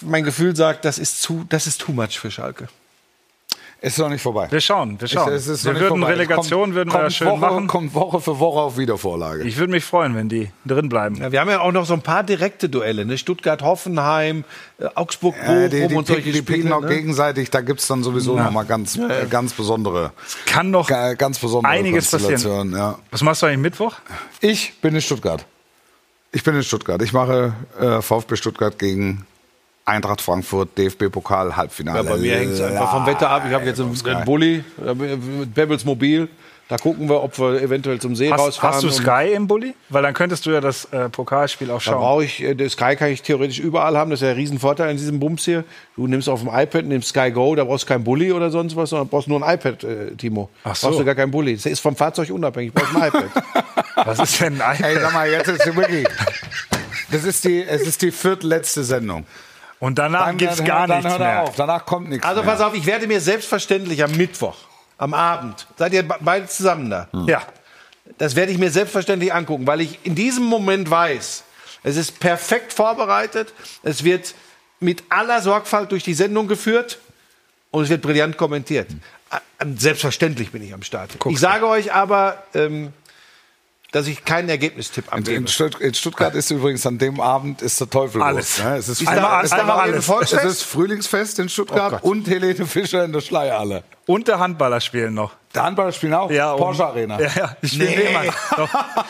mein 0.00 0.24
Gefühl 0.24 0.56
sagt, 0.56 0.84
das 0.84 0.98
ist 0.98 1.22
zu, 1.22 1.44
das 1.48 1.68
ist 1.68 1.80
too 1.80 1.92
much 1.92 2.18
für 2.18 2.32
Schalke. 2.32 2.66
Es 3.80 3.92
ist 3.92 3.98
noch 4.00 4.08
nicht 4.08 4.22
vorbei. 4.22 4.48
Wir 4.50 4.60
schauen, 4.60 5.00
wir 5.00 5.06
schauen. 5.06 5.32
Es 5.32 5.46
ist 5.46 5.64
noch 5.64 5.66
wir 5.66 5.72
nicht 5.74 5.82
würden 5.82 6.00
vorbei. 6.00 6.12
Relegation 6.14 6.60
Kommt- 6.62 6.74
würden 6.74 6.92
wir 6.92 6.98
kommt 7.00 7.12
schön 7.12 7.28
Woche, 7.28 7.38
machen. 7.38 7.66
Kommt 7.68 7.94
Woche 7.94 8.20
für 8.20 8.38
Woche 8.40 8.58
auf 8.60 8.76
Wiedervorlage. 8.76 9.44
Ich 9.44 9.56
würde 9.56 9.70
mich 9.70 9.84
freuen, 9.84 10.16
wenn 10.16 10.28
die 10.28 10.50
drin 10.66 10.88
bleiben. 10.88 11.14
Ja, 11.16 11.30
wir 11.30 11.38
haben 11.40 11.48
ja 11.48 11.60
auch 11.60 11.70
noch 11.70 11.86
so 11.86 11.94
ein 11.94 12.02
paar 12.02 12.24
direkte 12.24 12.68
Duelle, 12.68 13.04
ne? 13.06 13.16
Stuttgart, 13.18 13.62
Hoffenheim, 13.62 14.42
äh, 14.80 14.86
Augsburg, 14.96 15.36
Bochum 15.36 15.54
Äh, 15.56 15.68
die, 15.68 15.86
die, 15.86 15.94
und 15.94 16.08
solche 16.08 16.32
die 16.32 16.42
picken 16.42 16.62
Spiele. 16.62 16.74
auch 16.76 16.80
Ne? 16.80 16.88
gegenseitig, 16.88 17.50
da 17.50 17.60
gibt 17.60 17.78
es 17.78 17.86
dann 17.86 18.02
sowieso 18.02 18.36
noch 18.36 18.50
mal 18.50 18.64
ganz, 18.64 18.96
äh, 18.96 19.26
ganz 19.30 19.52
besondere, 19.52 20.12
Kann 20.46 20.72
noch 20.72 20.88
ga- 20.88 21.14
ganz 21.14 21.38
besondere 21.38 21.70
einiges 21.72 22.10
passieren. 22.10 22.32
Konstellationen, 22.32 22.76
Ja. 22.76 22.98
Was 23.12 23.22
machst 23.22 23.42
du 23.42 23.46
eigentlich 23.46 23.58
Mittwoch? 23.58 23.94
Ich 24.40 24.80
bin 24.80 24.96
in 24.96 25.00
Stuttgart. 25.02 25.46
Ich 26.32 26.42
bin 26.42 26.56
in 26.56 26.64
Stuttgart. 26.64 27.00
Ich 27.02 27.12
mache 27.12 27.52
äh, 27.80 28.02
VfB 28.02 28.34
Stuttgart 28.34 28.76
gegen 28.76 29.24
Eintracht 29.88 30.20
Frankfurt, 30.20 30.76
DFB-Pokal, 30.76 31.56
Halbfinale. 31.56 32.04
Ja, 32.04 32.10
bei 32.10 32.18
mir 32.18 32.36
hängt 32.36 32.52
es 32.52 32.60
einfach 32.60 32.92
vom 32.92 33.06
Wetter 33.06 33.30
ab. 33.30 33.42
Ich 33.48 33.54
habe 33.54 33.64
jetzt 33.64 33.80
einen, 33.80 33.96
einen 34.06 34.24
Bulli 34.24 34.62
äh, 34.84 34.94
mit 34.94 35.54
Bebels 35.54 35.84
Mobil. 35.84 36.28
Da 36.68 36.76
gucken 36.76 37.08
wir, 37.08 37.22
ob 37.22 37.38
wir 37.38 37.62
eventuell 37.62 37.98
zum 37.98 38.14
See 38.14 38.30
Hast, 38.30 38.38
rausfahren. 38.38 38.74
hast 38.74 38.84
du 38.84 38.90
Sky 38.90 39.32
im 39.34 39.46
Bulli? 39.46 39.72
Weil 39.88 40.02
dann 40.02 40.12
könntest 40.12 40.44
du 40.44 40.50
ja 40.50 40.60
das 40.60 40.84
äh, 40.92 41.08
Pokalspiel 41.08 41.70
auch 41.70 41.76
Da 41.76 41.80
schauen. 41.80 42.00
brauche 42.00 42.24
ich, 42.24 42.42
äh, 42.42 42.54
das 42.54 42.72
Sky 42.72 42.94
kann 42.94 43.08
ich 43.08 43.22
theoretisch 43.22 43.58
überall 43.58 43.96
haben. 43.96 44.10
Das 44.10 44.20
ist 44.20 44.24
ja 44.26 44.32
ein 44.32 44.36
Riesenvorteil 44.36 44.90
in 44.90 44.98
diesem 44.98 45.18
Bums 45.18 45.46
hier. 45.46 45.64
Du 45.96 46.06
nimmst 46.06 46.28
auf 46.28 46.40
dem 46.40 46.50
iPad, 46.52 46.84
nimmst 46.84 47.08
Sky 47.08 47.30
Go, 47.30 47.54
da 47.54 47.64
brauchst 47.64 47.84
du 47.84 47.88
kein 47.94 48.04
Bulli 48.04 48.32
oder 48.32 48.50
sonst 48.50 48.76
was, 48.76 48.90
sondern 48.90 49.08
brauchst 49.08 49.28
nur 49.28 49.42
ein 49.42 49.54
iPad, 49.54 49.82
äh, 49.84 50.10
Timo. 50.18 50.50
Ach 50.62 50.76
so. 50.76 50.88
Brauchst 50.88 51.00
du 51.00 51.04
gar 51.06 51.14
kein 51.14 51.30
Bulli. 51.30 51.54
Das 51.56 51.64
ist 51.64 51.80
vom 51.80 51.96
Fahrzeug 51.96 52.28
unabhängig. 52.30 52.74
Brauchst 52.74 52.94
ein 52.94 53.08
iPad. 53.08 53.24
Was 54.04 54.18
ist 54.18 54.38
denn 54.38 54.60
ein 54.60 54.84
Ey, 54.84 54.92
iPad? 54.92 55.02
sag 55.04 55.12
mal, 55.14 55.30
jetzt 55.30 55.48
ist 55.48 55.66
es 55.66 55.74
wirklich. 55.74 56.06
Das 57.10 57.24
ist 57.24 57.44
die, 57.46 57.62
es 57.62 57.80
ist 57.86 58.02
die 58.02 58.10
viertletzte 58.10 58.84
Sendung. 58.84 59.24
Und 59.80 59.98
danach 59.98 60.36
gibt's 60.36 60.56
dann- 60.56 60.66
gar 60.66 60.86
dann 60.86 60.98
nichts 60.98 61.10
hört 61.12 61.20
mehr. 61.20 61.42
Auf. 61.42 61.56
Danach 61.56 61.86
kommt 61.86 62.08
nichts 62.08 62.26
Also 62.26 62.42
mehr. 62.42 62.50
pass 62.52 62.60
auf, 62.60 62.74
ich 62.74 62.84
werde 62.86 63.06
mir 63.06 63.20
selbstverständlich 63.20 64.02
am 64.02 64.10
Mittwoch, 64.12 64.56
am 64.98 65.14
Abend, 65.14 65.66
seid 65.76 65.92
ihr 65.92 66.02
be- 66.06 66.16
beide 66.20 66.46
zusammen 66.46 66.90
da, 66.90 67.08
Ja. 67.26 67.42
Das 68.16 68.34
werde 68.34 68.50
ich 68.50 68.58
mir 68.58 68.70
selbstverständlich 68.70 69.32
angucken, 69.34 69.66
weil 69.66 69.82
ich 69.82 69.98
in 70.02 70.14
diesem 70.14 70.44
Moment 70.44 70.90
weiß, 70.90 71.44
es 71.84 71.96
ist 71.96 72.18
perfekt 72.18 72.72
vorbereitet, 72.72 73.52
es 73.82 74.02
wird 74.02 74.34
mit 74.80 75.04
aller 75.10 75.42
Sorgfalt 75.42 75.92
durch 75.92 76.04
die 76.04 76.14
Sendung 76.14 76.48
geführt 76.48 76.98
und 77.70 77.82
es 77.84 77.90
wird 77.90 78.00
brillant 78.02 78.36
kommentiert. 78.38 78.88
Äh, 79.30 79.66
Selbstverständlich 79.76 80.50
bin 80.50 80.62
ich 80.62 80.72
am 80.72 80.82
Start. 80.82 81.10
Ich 81.26 81.38
sage 81.38 81.66
euch 81.68 81.92
aber, 81.92 82.42
ähm, 82.54 82.92
dass 83.92 84.06
ich 84.06 84.24
keinen 84.24 84.48
Ergebnistipp 84.50 85.06
In, 85.06 85.12
abgebe. 85.12 85.36
in, 85.36 85.46
Stutt 85.48 85.80
in 85.80 85.94
Stuttgart 85.94 86.34
ist 86.34 86.50
übrigens 86.50 86.84
an 86.86 86.98
dem 86.98 87.20
Abend 87.20 87.62
ist 87.62 87.80
der 87.80 87.88
Teufel 87.88 88.22
Alles. 88.22 88.58
los. 88.58 88.66
Ne? 88.66 88.76
Es 88.76 88.88
ist, 88.88 89.08
Einmal- 89.08 89.50
einmal 89.50 89.78
alles. 89.80 90.10
ein 90.10 90.16
es 90.22 90.32
ist 90.32 90.62
Frühlingsfest 90.62 91.38
in 91.38 91.48
Stuttgart 91.48 92.00
Oh 92.02 92.10
und 92.10 92.28
Helene 92.28 92.66
Fischer 92.66 93.04
in 93.04 93.12
der 93.12 93.20
Schleierhalle. 93.22 93.82
Und 94.06 94.28
der 94.28 94.38
Handballer 94.38 94.80
spielen 94.80 95.14
noch. 95.14 95.32
Der 95.54 95.62
Handballer 95.64 95.92
spielen 95.92 96.14
auch. 96.14 96.30
Ja, 96.30 96.52
um- 96.52 96.58
Porsche 96.60 96.86
Arena. 96.86 97.18
Ja, 97.20 97.30
ja, 97.34 97.56
ich 97.62 97.72
spiele 97.72 97.88
nee. 97.90 98.30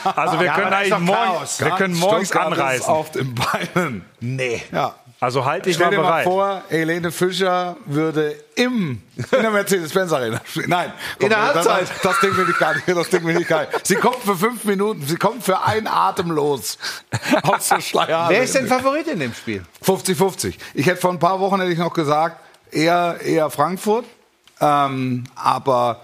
Also 0.05 0.39
wir 0.39 0.47
Ja, 0.47 0.55
können 0.55 0.73
eigentlich 0.73 0.91
doch 0.91 0.99
morgen, 1.01 1.19
Chaos. 1.33 1.61
wir 1.61 1.71
können 1.71 1.95
morgens 1.97 2.29
Stuttgart 2.29 2.53
ist 2.53 2.59
anreisen. 2.59 2.87
auf 2.87 3.11
den 3.13 3.35
Beinen. 3.35 4.05
Nee. 4.21 4.63
Ja. 4.73 4.95
Also 5.21 5.45
halt 5.45 5.67
dich 5.67 5.75
Stell 5.75 5.87
mal 5.87 5.91
dir 5.91 5.97
mal 5.97 6.09
bereit. 6.09 6.25
vor, 6.25 6.63
Helene 6.69 7.11
Fischer 7.11 7.77
würde 7.87 8.37
im, 8.55 9.03
in 9.17 9.25
der 9.31 9.51
Mercedes-Benz 9.51 10.13
Arena 10.13 10.41
spielen. 10.45 10.71
Nein, 10.71 10.93
komm, 11.19 11.29
der 11.29 11.39
das, 11.39 11.69
Halbzeit. 11.69 12.05
Das, 12.05 12.21
Ding 12.21 12.37
will 12.37 12.47
ich 12.49 12.57
gar 12.57 12.75
nicht. 12.75 12.89
Das 12.89 13.11
Ding 13.11 13.27
will 13.27 13.41
ich 13.41 13.49
gar 13.49 13.63
nicht. 13.63 13.85
Sie 13.85 13.97
kommt 13.97 14.23
für 14.23 14.37
fünf 14.37 14.65
Minuten, 14.65 15.05
sie 15.05 15.17
kommt 15.17 15.43
für 15.43 15.61
einen 15.63 15.89
Atem 15.89 16.31
los. 16.31 16.79
Aus 17.43 17.69
der 17.69 17.81
Schleierhalle. 17.81 18.37
Wer 18.37 18.43
ist 18.45 18.55
denn 18.55 18.69
Favorit 18.69 19.09
in 19.09 19.19
dem 19.19 19.35
Spiel? 19.35 19.65
50-50. 19.85 20.55
Ich 20.75 20.87
hätte 20.87 21.01
vor 21.01 21.11
ein 21.11 21.19
paar 21.19 21.41
Wochen 21.41 21.59
hätte 21.59 21.73
ich 21.73 21.79
noch 21.79 21.93
gesagt, 21.93 22.41
eher, 22.71 23.19
eher 23.21 23.51
Frankfurt. 23.51 24.05
Ähm, 24.61 25.25
aber 25.35 26.01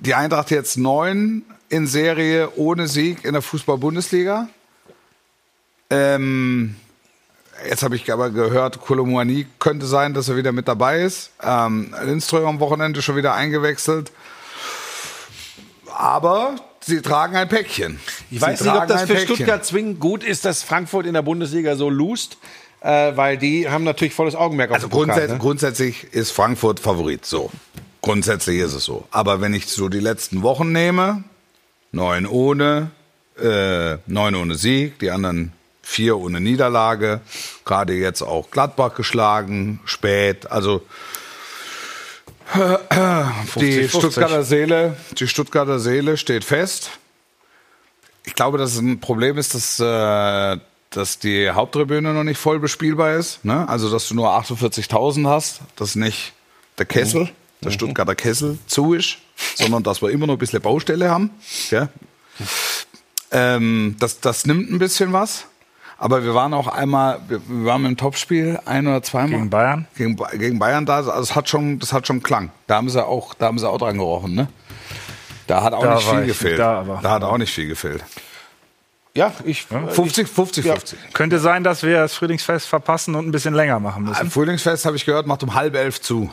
die 0.00 0.14
Eintracht 0.14 0.50
jetzt 0.50 0.76
neun 0.76 1.44
in 1.70 1.86
Serie 1.86 2.50
ohne 2.56 2.88
Sieg 2.88 3.24
in 3.24 3.32
der 3.32 3.42
Fußball-Bundesliga. 3.42 4.48
Ähm, 5.88 6.76
jetzt 7.68 7.82
habe 7.82 7.96
ich 7.96 8.12
aber 8.12 8.30
gehört, 8.30 8.80
Kolomuani 8.80 9.46
könnte 9.58 9.86
sein, 9.86 10.14
dass 10.14 10.28
er 10.28 10.36
wieder 10.36 10.52
mit 10.52 10.68
dabei 10.68 11.02
ist. 11.02 11.30
Ähm, 11.42 11.94
Lindström 12.04 12.46
am 12.46 12.60
Wochenende 12.60 13.02
schon 13.02 13.16
wieder 13.16 13.34
eingewechselt. 13.34 14.12
Aber 15.96 16.56
sie 16.80 17.00
tragen 17.02 17.36
ein 17.36 17.48
Päckchen. 17.48 18.00
Ich 18.30 18.40
weiß 18.40 18.60
sie 18.60 18.70
nicht, 18.70 18.76
ob 18.76 18.86
das 18.88 19.02
für 19.02 19.14
Päckchen. 19.14 19.36
Stuttgart 19.36 19.64
zwingend 19.64 20.00
gut 20.00 20.24
ist, 20.24 20.44
dass 20.44 20.62
Frankfurt 20.62 21.06
in 21.06 21.14
der 21.14 21.22
Bundesliga 21.22 21.76
so 21.76 21.88
lust, 21.88 22.38
äh, 22.80 23.16
weil 23.16 23.38
die 23.38 23.68
haben 23.68 23.84
natürlich 23.84 24.14
volles 24.14 24.34
Augenmerk 24.34 24.70
auf 24.70 24.76
Also 24.76 24.88
den 24.88 24.90
Pokal, 24.90 25.06
grundsätzlich, 25.06 25.32
ne? 25.32 25.38
grundsätzlich 25.38 26.04
ist 26.12 26.30
Frankfurt 26.32 26.80
Favorit, 26.80 27.24
so. 27.24 27.50
Grundsätzlich 28.02 28.58
ist 28.58 28.74
es 28.74 28.84
so. 28.84 29.06
Aber 29.10 29.40
wenn 29.40 29.54
ich 29.54 29.66
so 29.66 29.88
die 29.88 30.00
letzten 30.00 30.42
Wochen 30.42 30.72
nehme, 30.72 31.24
neun 31.92 32.26
ohne, 32.26 32.90
äh, 33.40 33.96
neun 34.06 34.34
ohne 34.34 34.56
Sieg, 34.56 34.98
die 34.98 35.10
anderen 35.10 35.52
vier 35.84 36.16
ohne 36.18 36.40
Niederlage, 36.40 37.20
gerade 37.64 37.94
jetzt 37.94 38.22
auch 38.22 38.50
Gladbach 38.50 38.94
geschlagen, 38.94 39.80
spät, 39.84 40.50
also 40.50 40.82
die 43.56 43.88
50. 43.88 43.90
Stuttgarter 43.90 44.44
Seele, 44.44 44.96
die 45.18 45.28
Stuttgarter 45.28 45.78
Seele 45.78 46.16
steht 46.16 46.44
fest. 46.44 46.90
Ich 48.24 48.34
glaube, 48.34 48.58
dass 48.58 48.72
es 48.72 48.80
ein 48.80 49.00
Problem 49.00 49.38
ist, 49.38 49.54
dass, 49.54 49.80
äh, 49.80 50.58
dass 50.90 51.18
die 51.18 51.50
Haupttribüne 51.50 52.12
noch 52.12 52.24
nicht 52.24 52.38
voll 52.38 52.58
bespielbar 52.58 53.14
ist. 53.14 53.44
Ne? 53.44 53.68
Also, 53.68 53.90
dass 53.90 54.08
du 54.08 54.14
nur 54.14 54.30
48.000 54.30 55.28
hast, 55.28 55.60
dass 55.76 55.94
nicht 55.94 56.32
der 56.78 56.86
Kessel, 56.86 57.30
der 57.62 57.70
Stuttgarter 57.70 58.14
Kessel 58.14 58.58
zu 58.66 58.94
ist, 58.94 59.18
sondern 59.54 59.82
dass 59.82 60.02
wir 60.02 60.10
immer 60.10 60.26
noch 60.26 60.34
ein 60.34 60.38
bisschen 60.38 60.60
Baustelle 60.60 61.10
haben. 61.10 61.30
Gell? 61.70 61.88
Ähm, 63.30 63.96
das, 63.98 64.20
das 64.20 64.46
nimmt 64.46 64.70
ein 64.70 64.78
bisschen 64.78 65.12
was. 65.12 65.46
Aber 65.98 66.24
wir 66.24 66.34
waren 66.34 66.52
auch 66.54 66.66
einmal, 66.66 67.20
wir, 67.28 67.40
waren 67.46 67.84
im 67.86 67.96
Topspiel 67.96 68.58
ein 68.66 68.86
oder 68.86 69.02
zweimal. 69.02 69.30
Gegen 69.38 69.50
Bayern? 69.50 69.86
Gegen, 69.96 70.16
gegen 70.38 70.58
Bayern 70.58 70.86
da, 70.86 70.96
also 70.96 71.12
es 71.12 71.34
hat 71.36 71.48
schon, 71.48 71.78
das 71.78 71.92
hat 71.92 72.06
schon 72.06 72.22
Klang. 72.22 72.50
Da 72.66 72.76
haben 72.76 72.88
sie 72.90 73.04
auch, 73.04 73.34
da 73.34 73.46
haben 73.46 73.58
sie 73.58 73.68
auch 73.68 73.78
dran 73.78 73.96
gerochen, 73.98 74.34
ne? 74.34 74.48
Da 75.46 75.62
hat 75.62 75.72
auch 75.72 75.82
Da 75.82 75.94
nicht 75.96 76.08
viel 76.08 76.20
ich 76.22 76.26
gefehlt. 76.28 76.52
nicht 76.52 76.60
da, 76.60 76.80
aber- 76.80 77.00
da 77.02 77.10
hat 77.10 77.22
auch 77.22 77.38
nicht 77.38 77.52
viel 77.52 77.68
gefehlt. 77.68 78.02
Ja, 79.16 79.32
ich. 79.44 79.66
50, 79.66 80.26
50, 80.28 80.64
50. 80.66 80.98
Könnte 81.12 81.38
sein, 81.38 81.62
dass 81.62 81.84
wir 81.84 81.98
das 81.98 82.14
Frühlingsfest 82.14 82.66
verpassen 82.66 83.14
und 83.14 83.28
ein 83.28 83.30
bisschen 83.30 83.54
länger 83.54 83.78
machen 83.78 84.04
Am 84.04 84.10
müssen. 84.10 84.30
Frühlingsfest 84.30 84.84
habe 84.86 84.96
ich 84.96 85.04
gehört, 85.06 85.28
macht 85.28 85.44
um 85.44 85.54
halb 85.54 85.76
elf 85.76 86.00
zu. 86.00 86.30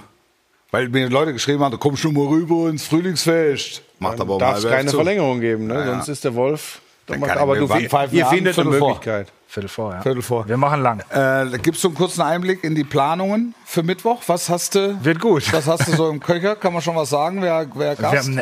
Weil 0.72 0.90
mir 0.90 1.08
Leute 1.10 1.34
geschrieben 1.34 1.64
haben, 1.64 1.78
komm 1.80 1.96
schon 1.98 2.14
mal 2.16 2.26
rüber 2.26 2.70
ins 2.70 2.86
Frühlingsfest. 2.88 3.84
Macht 4.00 4.20
aber 4.20 4.34
um 4.34 4.40
Darf 4.40 4.54
halb 4.54 4.58
es 4.60 4.64
elf 4.66 4.74
keine 4.76 4.90
zu. 4.90 4.96
Verlängerung 4.96 5.42
geben, 5.42 5.68
ne? 5.68 5.76
Ja, 5.76 5.80
ja. 5.82 5.86
sonst 5.94 6.08
ist 6.08 6.24
der 6.24 6.34
Wolf. 6.34 6.82
Macht, 7.20 7.38
aber 7.38 7.56
er 7.58 7.66
du, 7.66 8.16
ihr 8.16 8.26
findet 8.28 8.58
eine 8.60 8.72
vor. 8.74 8.88
Möglichkeit. 8.90 9.28
Viertel 9.48 9.68
vor, 9.68 9.94
ja. 9.94 10.02
Viertel 10.02 10.22
vor. 10.22 10.48
Wir 10.48 10.56
machen 10.58 10.82
lang. 10.82 11.02
Äh, 11.10 11.58
gibst 11.60 11.84
du 11.84 11.90
einen 11.90 11.96
kurzen 11.98 12.22
Einblick 12.22 12.64
in 12.64 12.74
die 12.74 12.86
Planungen 12.86 13.54
für 13.66 13.84
Mittwoch? 13.84 14.22
Was 14.28 14.50
hast 14.50 14.76
du? 14.76 14.98
Wird 15.04 15.20
gut. 15.20 15.52
Was 15.52 15.68
hast 15.68 15.88
du 15.88 15.92
so 15.92 16.10
im 16.10 16.20
Köcher? 16.22 16.56
Kann 16.56 16.72
man 16.72 16.82
schon 16.82 16.96
was 16.96 17.10
sagen? 17.10 17.42
Wer, 17.42 17.68
wer 17.76 17.96
Gast? 17.98 18.12
Wir 18.14 18.20
haben 18.20 18.36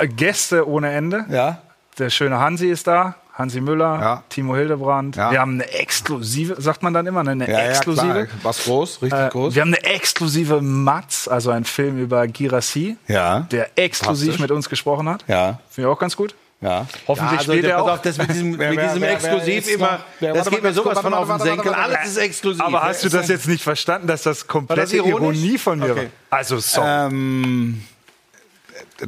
ne 0.00 0.08
Gäste 0.08 0.68
ohne 0.68 0.90
Ende. 0.92 1.24
ja. 1.30 1.58
Der 1.98 2.10
schöne 2.10 2.38
Hansi 2.38 2.68
ist 2.68 2.86
da. 2.86 3.16
Hansi 3.34 3.60
Müller, 3.60 3.98
Ja. 4.00 4.22
Timo 4.28 4.54
Hildebrand. 4.56 5.14
Ja. 5.16 5.30
Wir 5.32 5.40
haben 5.40 5.54
eine 5.54 5.68
exklusive, 5.72 6.60
sagt 6.60 6.82
man 6.84 6.92
dann 6.92 7.06
immer, 7.06 7.22
ne? 7.24 7.32
eine 7.32 7.50
Ja, 7.50 7.58
exklusive. 7.68 8.26
Was 8.42 8.64
groß, 8.64 9.02
richtig 9.02 9.18
Äh, 9.18 9.28
groß. 9.30 9.54
wir 9.54 9.62
haben 9.62 9.74
eine 9.74 9.82
exklusive 9.84 10.60
Matz, 10.60 11.26
also 11.28 11.50
ein 11.50 11.64
Film 11.64 11.98
über 12.00 12.26
Girassi, 12.28 12.96
Ja. 13.08 13.40
der 13.52 13.76
exklusiv 13.76 14.38
mit 14.40 14.50
uns 14.52 14.68
gesprochen 14.68 15.08
hat. 15.08 15.24
Ja. 15.28 15.58
Finde 15.70 15.88
ich 15.88 15.94
auch 15.94 15.98
ganz 16.00 16.16
gut. 16.16 16.34
Ja. 16.60 16.86
Hoffentlich 17.06 17.18
Ja, 17.32 17.38
also, 17.38 17.52
spielt 17.52 17.64
der, 17.64 17.70
er 17.72 17.82
auch. 17.84 17.88
auf, 17.90 18.02
das 18.02 18.18
mit 18.18 18.28
diesem, 18.34 18.58
Wer- 18.58 18.70
mit 18.70 18.78
wer- 18.78 18.86
diesem 18.88 19.00
wer- 19.02 19.08
wer 19.08 19.14
Exklusiv 19.16 19.58
ist 19.68 19.74
immer, 19.74 19.92
noch- 19.92 19.98
wer- 20.18 20.32
das 20.32 20.38
warte 20.46 20.50
geht 20.50 20.62
mir 20.64 20.72
sowas 20.72 20.94
kurz, 20.94 21.00
von 21.02 21.12
warte, 21.12 21.16
auf 21.18 21.26
den 21.26 21.30
warte, 21.30 21.44
warte, 21.44 21.54
Senkel. 21.62 21.70
warte, 21.72 21.80
warte. 21.90 21.98
Alles 22.00 22.10
ist 22.10 22.16
exklusiv. 22.18 22.62
Aber 22.64 22.82
hast 22.82 23.04
du 23.04 23.12
Wer 23.12 23.20
das 23.20 23.28
jetzt 23.28 23.46
nicht 23.48 23.62
verstanden, 23.62 24.06
dass 24.08 24.22
das 24.24 24.46
komplette 24.46 24.96
ironisch? 24.96 25.38
Ironie 25.38 25.58
von 25.58 25.78
mir 25.78 25.92
Okay. 25.92 26.08
war? 26.30 26.38
Also, 26.38 26.58
sorry. 26.58 26.88
Ähm, 27.12 27.82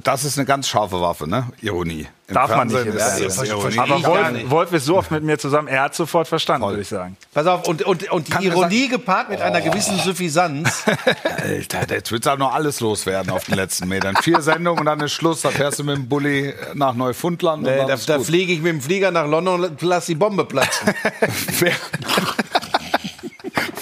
das 0.05 0.25
ist 0.25 0.39
eine 0.39 0.47
ganz 0.47 0.69
scharfe 0.69 1.01
Waffe, 1.01 1.29
ne? 1.29 1.49
Ironie. 1.63 2.07
Im 2.29 2.35
Darf 2.35 2.55
man 2.55 2.69
nicht 2.69 2.79
Fernsehen 2.79 3.27
ist, 3.27 3.43
ist 3.43 3.49
Ironie. 3.49 3.79
Aber 3.79 4.03
Wolf, 4.05 4.31
nicht. 4.31 4.51
Wolf 4.51 4.73
ist 4.73 4.85
so 4.85 4.97
oft 4.97 5.11
mit 5.11 5.25
mir 5.25 5.37
zusammen, 5.37 5.67
er 5.67 5.83
hat 5.83 5.97
sofort 5.97 6.29
verstanden, 6.29 6.63
Voll. 6.63 6.73
würde 6.75 6.83
ich 6.83 6.89
sagen. 6.89 7.17
Pass 7.35 7.47
auf, 7.49 7.67
und, 7.67 7.83
und, 7.83 8.09
und 8.13 8.29
die 8.29 8.31
Kann 8.33 8.43
Ironie 8.45 8.87
gepaart 8.89 9.31
mit 9.31 9.41
Oh. 9.41 9.43
einer 9.43 9.61
gewissen 9.61 9.99
Suffisanz. 9.99 10.85
Alter, 11.43 11.93
jetzt 11.93 12.13
wird 12.13 12.29
auch 12.29 12.39
noch 12.39 12.55
alles 12.55 12.79
loswerden 12.79 13.33
auf 13.33 13.45
den 13.47 13.57
letzten 13.57 13.89
Metern. 13.89 14.15
Vier 14.23 14.41
Sendungen 14.43 14.79
und 14.79 14.87
dann 14.87 15.01
ist 15.01 15.13
Schluss. 15.13 15.41
Da 15.43 15.51
fährst 15.51 15.81
du 15.81 15.85
mit 15.85 15.97
dem 15.97 16.09
Bulli 16.09 16.55
nach 16.75 16.95
Neufundland. 16.95 17.67
und 17.67 17.77
dann 17.77 17.89
da 17.89 17.95
ist 17.95 18.09
da 18.09 18.21
fliege 18.21 18.53
ich 18.53 18.61
mit 18.63 18.73
dem 18.73 18.81
Flieger 18.81 19.11
nach 19.11 19.27
London 19.27 19.65
und 19.65 19.83
lass 19.83 20.07
die 20.07 20.15
Bombe 20.15 20.45
platzen. 20.45 20.95
wer, 21.59 21.73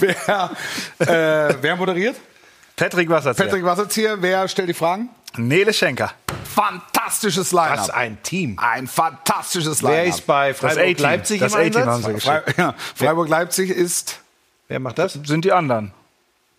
wer, 0.01 0.51
äh, 1.51 1.55
wer 1.61 1.77
moderiert? 1.77 2.17
Patrick 2.77 3.09
Wasserzieher. 3.11 3.45
Patrick 3.47 3.65
Wasserzieher. 3.65 4.17
Wer 4.21 4.47
stellt 4.49 4.69
die 4.69 4.75
Fragen? 4.75 5.09
Nele 5.37 5.73
Schenker. 5.73 6.13
Fantastisches 6.55 7.53
Line-Up. 7.53 7.79
Was 7.79 7.91
ein 7.91 8.23
Team. 8.23 8.59
Ein 8.59 8.87
fantastisches 8.87 9.83
Line-Up. 9.83 9.97
Wer 9.97 10.05
ist 10.07 10.27
bei 10.27 10.49
Das 10.51 10.59
Freiburg 10.61 10.79
A-Team. 10.85 11.03
Leipzig 11.05 11.41
Das 11.41 11.55
im 11.55 11.61
Einsatz? 11.61 12.25
Frei, 12.25 12.43
ja, 12.57 12.75
Freiburg-Leipzig 12.95 13.71
ist... 13.71 14.19
Wer 14.69 14.81
macht 14.81 14.99
das? 14.99 15.13
Sind 15.25 15.45
die 15.45 15.53
anderen. 15.53 15.93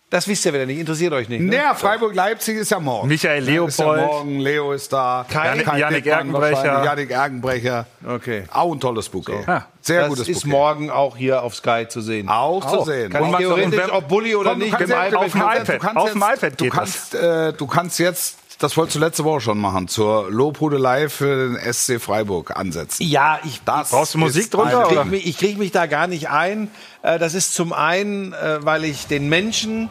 Das 0.08 0.26
wisst 0.26 0.44
ihr 0.44 0.52
wieder 0.52 0.66
nicht, 0.66 0.80
interessiert 0.80 1.12
euch 1.12 1.28
nicht. 1.28 1.40
Ne? 1.40 1.54
Naja, 1.56 1.72
Freiburg-Leipzig 1.74 2.56
ist 2.56 2.70
ja 2.72 2.80
morgen. 2.80 3.06
Michael 3.06 3.48
Ja, 3.48 3.64
ist 3.64 3.78
ja 3.78 3.84
Leopold. 3.84 4.06
morgen, 4.08 4.40
Leo 4.40 4.72
ist 4.72 4.92
da. 4.92 5.24
Kai- 5.30 5.62
Kai 5.62 5.78
Dickmann 5.92 6.02
Ergenbrecher. 6.04 6.84
Yannick 6.84 7.10
Ergenbrecher. 7.12 7.86
Okay. 8.04 8.42
Auch 8.52 8.72
ein 8.72 8.80
tolles 8.80 9.08
Bouquet. 9.08 9.44
Ja. 9.46 9.66
Sehr 9.80 10.00
das 10.00 10.08
gutes 10.08 10.28
ist 10.28 10.34
Bouquet. 10.42 10.48
morgen 10.50 10.90
auch 10.90 11.16
hier 11.16 11.44
auf 11.44 11.54
Sky 11.54 11.86
zu 11.88 12.00
sehen. 12.00 12.28
Auch, 12.28 12.68
zu 12.68 12.82
sehen. 12.84 13.12
Kann 13.12 13.20
Und 13.22 13.26
ich 13.28 13.32
man- 13.34 13.40
theoretisch, 13.42 13.92
ob 13.92 14.08
Bulli 14.08 14.34
oder 14.34 14.50
Komm, 14.50 14.58
nicht, 14.58 14.70
kannst 14.72 14.84
im 14.86 14.90
ja- 14.90 15.02
iPad- 15.06 15.12
du 15.12 15.18
auf 15.18 15.30
dem 15.32 15.40
kannst- 15.42 15.60
iPad. 15.62 15.74
du 15.74 15.78
kannst 15.86 15.96
Auf 15.96 16.10
dem 16.12 16.20
jetzt- 16.22 16.36
iPad 16.42 16.60
du 16.60 16.68
kannst, 16.70 17.14
äh, 17.14 17.52
du 17.52 17.66
kannst 17.68 17.98
jetzt, 18.00 18.36
das 18.60 18.76
wolltest 18.76 18.96
du 18.96 19.00
letzte 19.00 19.24
Woche 19.24 19.40
schon 19.40 19.58
machen, 19.58 19.88
zur 19.88 20.30
Lobhudelei 20.30 21.08
für 21.08 21.48
den 21.58 21.72
SC 21.72 22.00
Freiburg 22.00 22.56
ansetzen. 22.56 23.02
Ja, 23.02 23.40
ich 23.44 23.60
Das 23.64 23.90
Brauchst 23.90 24.14
du 24.14 24.18
Musik 24.18 24.50
drunter, 24.50 24.82
Ich 24.82 24.92
oder? 24.92 25.00
kriege 25.02 25.04
mich, 25.10 25.26
ich 25.26 25.38
krieg 25.38 25.58
mich 25.58 25.72
da 25.72 25.86
gar 25.86 26.06
nicht 26.06 26.28
ein. 26.30 26.70
Äh, 27.02 27.18
Das 27.18 27.34
ist 27.34 27.54
zum 27.54 27.72
einen, 27.72 28.32
äh, 28.34 28.58
weil 28.64 28.84
ich 28.84 29.06
den 29.06 29.28
Menschen 29.28 29.88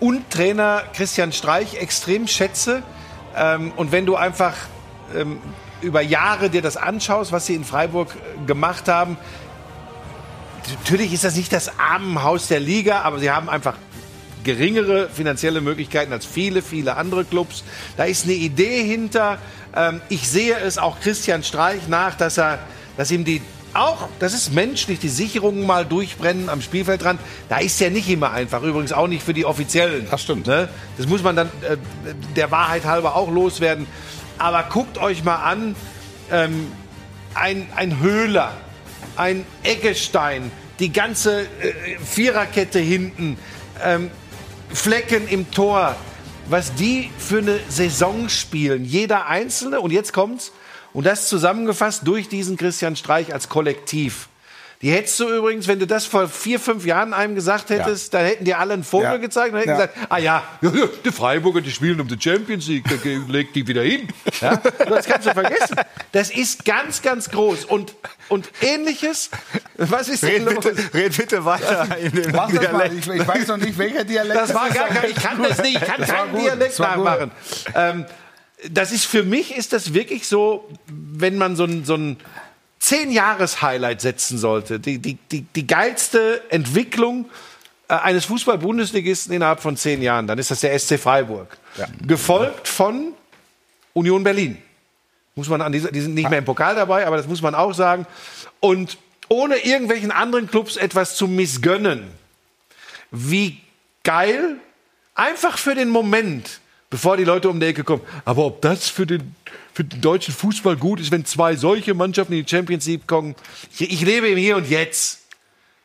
und 0.00 0.28
Trainer 0.30 0.82
Christian 0.94 1.32
Streich 1.32 1.74
extrem 1.76 2.26
schätze. 2.26 2.82
Ähm, 3.36 3.72
Und 3.76 3.92
wenn 3.92 4.06
du 4.06 4.16
einfach 4.16 4.54
ähm, 5.14 5.38
über 5.80 6.00
Jahre 6.02 6.50
dir 6.50 6.62
das 6.62 6.76
anschaust, 6.76 7.32
was 7.32 7.46
sie 7.46 7.54
in 7.54 7.64
Freiburg 7.64 8.08
äh, 8.14 8.44
gemacht 8.46 8.88
haben, 8.88 9.16
natürlich 10.84 11.12
ist 11.12 11.24
das 11.24 11.36
nicht 11.36 11.52
das 11.52 11.78
Armenhaus 11.78 12.48
der 12.48 12.60
Liga, 12.60 13.02
aber 13.02 13.18
sie 13.18 13.30
haben 13.30 13.48
einfach 13.48 13.74
geringere 14.44 15.08
finanzielle 15.08 15.60
Möglichkeiten 15.60 16.12
als 16.12 16.26
viele, 16.26 16.62
viele 16.62 16.96
andere 16.96 17.24
Clubs. 17.24 17.64
Da 17.96 18.04
ist 18.04 18.24
eine 18.24 18.34
Idee 18.34 18.82
hinter. 18.84 19.38
Ähm, 19.74 20.00
ich 20.08 20.28
sehe 20.28 20.56
es 20.58 20.78
auch 20.78 21.00
Christian 21.00 21.42
Streich 21.42 21.88
nach, 21.88 22.14
dass 22.14 22.38
er, 22.38 22.58
dass 22.96 23.10
ihm 23.10 23.24
die 23.24 23.42
auch, 23.72 24.08
das 24.18 24.34
ist 24.34 24.52
menschlich, 24.52 24.98
die 24.98 25.08
Sicherungen 25.08 25.64
mal 25.64 25.84
durchbrennen 25.84 26.48
am 26.48 26.60
Spielfeldrand. 26.60 27.20
Da 27.48 27.58
ist 27.58 27.78
ja 27.80 27.88
nicht 27.88 28.08
immer 28.08 28.32
einfach. 28.32 28.62
Übrigens 28.62 28.92
auch 28.92 29.06
nicht 29.06 29.22
für 29.22 29.34
die 29.34 29.44
Offiziellen. 29.44 30.08
Das 30.10 30.22
stimmt. 30.22 30.46
Ne? 30.46 30.68
Das 30.96 31.06
muss 31.06 31.22
man 31.22 31.36
dann 31.36 31.46
äh, 31.62 31.76
der 32.34 32.50
Wahrheit 32.50 32.84
halber 32.84 33.14
auch 33.14 33.30
loswerden. 33.30 33.86
Aber 34.38 34.64
guckt 34.64 34.98
euch 34.98 35.22
mal 35.22 35.36
an, 35.36 35.76
ähm, 36.32 36.66
ein, 37.34 37.68
ein 37.76 38.00
Höhler, 38.00 38.54
ein 39.16 39.44
Eggestein, 39.62 40.50
die 40.80 40.92
ganze 40.92 41.42
äh, 41.42 41.46
Viererkette 42.04 42.78
hinten, 42.80 43.38
ähm, 43.84 44.10
Flecken 44.72 45.28
im 45.28 45.50
Tor, 45.50 45.96
was 46.48 46.74
die 46.74 47.10
für 47.18 47.38
eine 47.38 47.60
Saison 47.68 48.28
spielen, 48.28 48.84
jeder 48.84 49.26
Einzelne. 49.26 49.80
Und 49.80 49.90
jetzt 49.90 50.12
kommt's. 50.12 50.52
Und 50.92 51.06
das 51.06 51.28
zusammengefasst 51.28 52.06
durch 52.06 52.28
diesen 52.28 52.56
Christian 52.56 52.96
Streich 52.96 53.32
als 53.32 53.48
Kollektiv. 53.48 54.29
Die 54.82 54.90
hättest 54.90 55.20
du 55.20 55.28
übrigens, 55.28 55.68
wenn 55.68 55.78
du 55.78 55.86
das 55.86 56.06
vor 56.06 56.26
vier, 56.26 56.58
fünf 56.58 56.86
Jahren 56.86 57.12
einem 57.12 57.34
gesagt 57.34 57.68
hättest, 57.68 58.14
dann 58.14 58.24
hätten 58.24 58.46
dir 58.46 58.58
alle 58.58 58.72
einen 58.72 58.82
Vogel 58.84 59.18
gezeigt 59.18 59.52
und 59.52 59.58
hätten 59.58 59.72
gesagt, 59.72 59.94
ah 60.08 60.16
ja, 60.16 60.42
die 61.04 61.12
Freiburger, 61.12 61.60
die 61.60 61.70
spielen 61.70 62.00
um 62.00 62.08
die 62.08 62.16
Champions 62.18 62.66
League, 62.66 62.84
da 62.88 62.96
ge- 62.96 63.20
legt 63.28 63.54
die 63.56 63.66
wieder 63.66 63.82
hin. 63.82 64.08
Das 64.40 65.04
kannst 65.04 65.26
du 65.28 65.34
vergessen. 65.34 65.76
Das 66.12 66.30
ist 66.30 66.64
ganz, 66.64 67.02
ganz 67.02 67.28
groß. 67.28 67.66
Und, 67.66 67.94
und 68.30 68.48
ähnliches, 68.62 69.28
was 69.76 70.08
ist 70.08 70.22
denn 70.22 70.46
los? 70.46 70.64
red 70.94 71.14
bitte 71.14 71.44
weiter 71.44 71.86
in 71.98 72.12
dem. 72.12 72.32
Dialekt. 72.32 72.94
Ich, 73.00 73.06
ich 73.06 73.28
weiß 73.28 73.48
noch 73.48 73.58
nicht, 73.58 73.76
welcher 73.76 74.04
Dialekt 74.04 74.40
Das 74.40 74.54
war 74.54 74.70
gar 74.70 74.88
kein, 74.88 75.10
ich 75.10 75.16
kann 75.16 75.42
das 75.42 75.60
nicht, 75.62 75.76
ich 75.76 75.86
kann 75.86 76.00
keinen 76.06 76.34
Dialekt 76.36 76.78
nachmachen. 76.78 77.30
Ähm, 77.74 78.06
das 78.70 78.92
ist 78.92 79.04
für 79.04 79.24
mich 79.24 79.54
ist 79.56 79.74
das 79.74 79.92
wirklich 79.92 80.26
so, 80.26 80.68
wenn 80.88 81.36
man 81.36 81.54
so 81.56 81.64
ein, 81.64 81.84
so 81.84 81.96
ein 81.96 82.16
zehn 82.90 83.12
Jahres 83.12 83.62
Highlight 83.62 84.00
setzen 84.00 84.36
sollte, 84.36 84.80
die, 84.80 84.98
die, 84.98 85.14
die, 85.30 85.42
die 85.42 85.66
geilste 85.66 86.42
Entwicklung 86.48 87.26
äh, 87.88 87.94
eines 87.94 88.24
Fußball-Bundesligisten 88.24 89.32
innerhalb 89.32 89.60
von 89.60 89.76
zehn 89.76 90.02
Jahren, 90.02 90.26
dann 90.26 90.38
ist 90.40 90.50
das 90.50 90.58
der 90.58 90.76
SC 90.76 90.98
Freiburg. 90.98 91.56
Gefolgt 92.04 92.66
von 92.66 93.12
Union 93.92 94.24
Berlin. 94.24 94.60
Muss 95.36 95.48
man 95.48 95.60
an 95.62 95.70
dieser, 95.70 95.92
die 95.92 96.00
sind 96.00 96.14
nicht 96.14 96.28
mehr 96.28 96.40
im 96.40 96.44
Pokal 96.44 96.74
dabei, 96.74 97.06
aber 97.06 97.16
das 97.16 97.28
muss 97.28 97.40
man 97.40 97.54
auch 97.54 97.72
sagen. 97.74 98.06
Und 98.58 98.98
ohne 99.28 99.58
irgendwelchen 99.58 100.10
anderen 100.10 100.50
Clubs 100.50 100.76
etwas 100.76 101.14
zu 101.14 101.28
missgönnen, 101.28 102.08
wie 103.12 103.60
geil, 104.02 104.56
einfach 105.14 105.58
für 105.58 105.76
den 105.76 105.90
Moment, 105.90 106.58
bevor 106.90 107.16
die 107.16 107.24
Leute 107.24 107.48
um 107.48 107.60
die 107.60 107.66
Ecke 107.66 107.84
kommen. 107.84 108.02
Aber 108.24 108.46
ob 108.46 108.60
das 108.62 108.88
für 108.88 109.06
den, 109.06 109.36
für 109.80 109.84
den 109.84 110.02
deutschen 110.02 110.34
Fußball 110.34 110.76
gut 110.76 111.00
ist, 111.00 111.10
wenn 111.10 111.24
zwei 111.24 111.56
solche 111.56 111.94
Mannschaften 111.94 112.34
in 112.34 112.44
die 112.44 112.50
Champions 112.50 112.84
League 112.84 113.06
kommen. 113.06 113.34
Ich, 113.72 113.90
ich 113.90 114.02
lebe 114.02 114.28
im 114.28 114.36
Hier 114.36 114.58
und 114.58 114.68
Jetzt. 114.68 115.22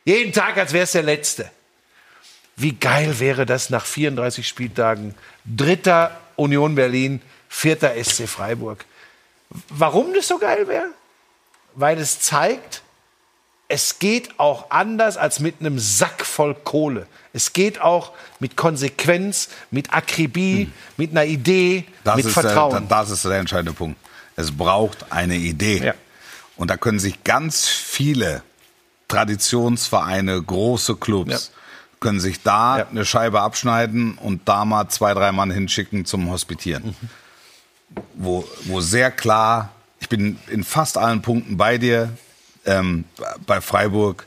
Jeden 0.04 0.34
Tag, 0.34 0.58
als 0.58 0.74
wäre 0.74 0.84
es 0.84 0.92
der 0.92 1.02
letzte. 1.02 1.50
Wie 2.56 2.72
geil 2.72 3.18
wäre 3.20 3.46
das 3.46 3.70
nach 3.70 3.86
34 3.86 4.46
Spieltagen? 4.46 5.14
Dritter 5.46 6.20
Union 6.36 6.74
Berlin, 6.74 7.22
vierter 7.48 7.94
SC 8.04 8.28
Freiburg. 8.28 8.84
Warum 9.70 10.12
das 10.12 10.28
so 10.28 10.36
geil 10.36 10.68
wäre? 10.68 10.90
Weil 11.74 11.96
es 11.96 12.20
zeigt, 12.20 12.82
es 13.68 13.98
geht 13.98 14.38
auch 14.38 14.70
anders 14.70 15.16
als 15.16 15.40
mit 15.40 15.56
einem 15.60 15.78
Sack 15.78 16.24
voll 16.24 16.54
Kohle. 16.54 17.06
Es 17.32 17.52
geht 17.52 17.80
auch 17.80 18.12
mit 18.38 18.56
Konsequenz, 18.56 19.48
mit 19.70 19.92
Akribie, 19.92 20.70
mit 20.96 21.10
einer 21.10 21.24
Idee, 21.24 21.84
Das 22.04 22.16
mit 22.16 22.26
ist, 22.26 22.32
Vertrauen. 22.32 22.88
Der, 22.88 22.98
das 22.98 23.10
ist 23.10 23.24
der 23.24 23.38
entscheidende 23.38 23.72
Punkt. 23.72 23.98
Es 24.36 24.52
braucht 24.56 25.10
eine 25.10 25.36
Idee. 25.36 25.78
Ja. 25.84 25.94
Und 26.56 26.70
da 26.70 26.76
können 26.76 26.98
sich 26.98 27.24
ganz 27.24 27.66
viele 27.66 28.42
Traditionsvereine, 29.08 30.40
große 30.42 30.96
Clubs, 30.96 31.30
Ja. 31.52 31.58
können 32.00 32.20
sich 32.20 32.42
da 32.42 32.78
Ja. 32.78 32.86
eine 32.88 33.04
Scheibe 33.04 33.40
abschneiden 33.40 34.16
und 34.18 34.48
da 34.48 34.64
mal 34.64 34.88
zwei, 34.88 35.12
drei 35.14 35.32
Mann 35.32 35.50
hinschicken 35.50 36.04
zum 36.04 36.30
Hospitieren. 36.30 36.94
Wo, 38.14 38.46
wo 38.64 38.80
sehr 38.80 39.10
klar, 39.10 39.70
ich 40.00 40.08
bin 40.08 40.38
in 40.48 40.64
fast 40.64 40.98
allen 40.98 41.22
Punkten 41.22 41.56
bei 41.56 41.78
dir, 41.78 42.10
ähm, 42.66 43.04
bei 43.46 43.60
Freiburg, 43.60 44.26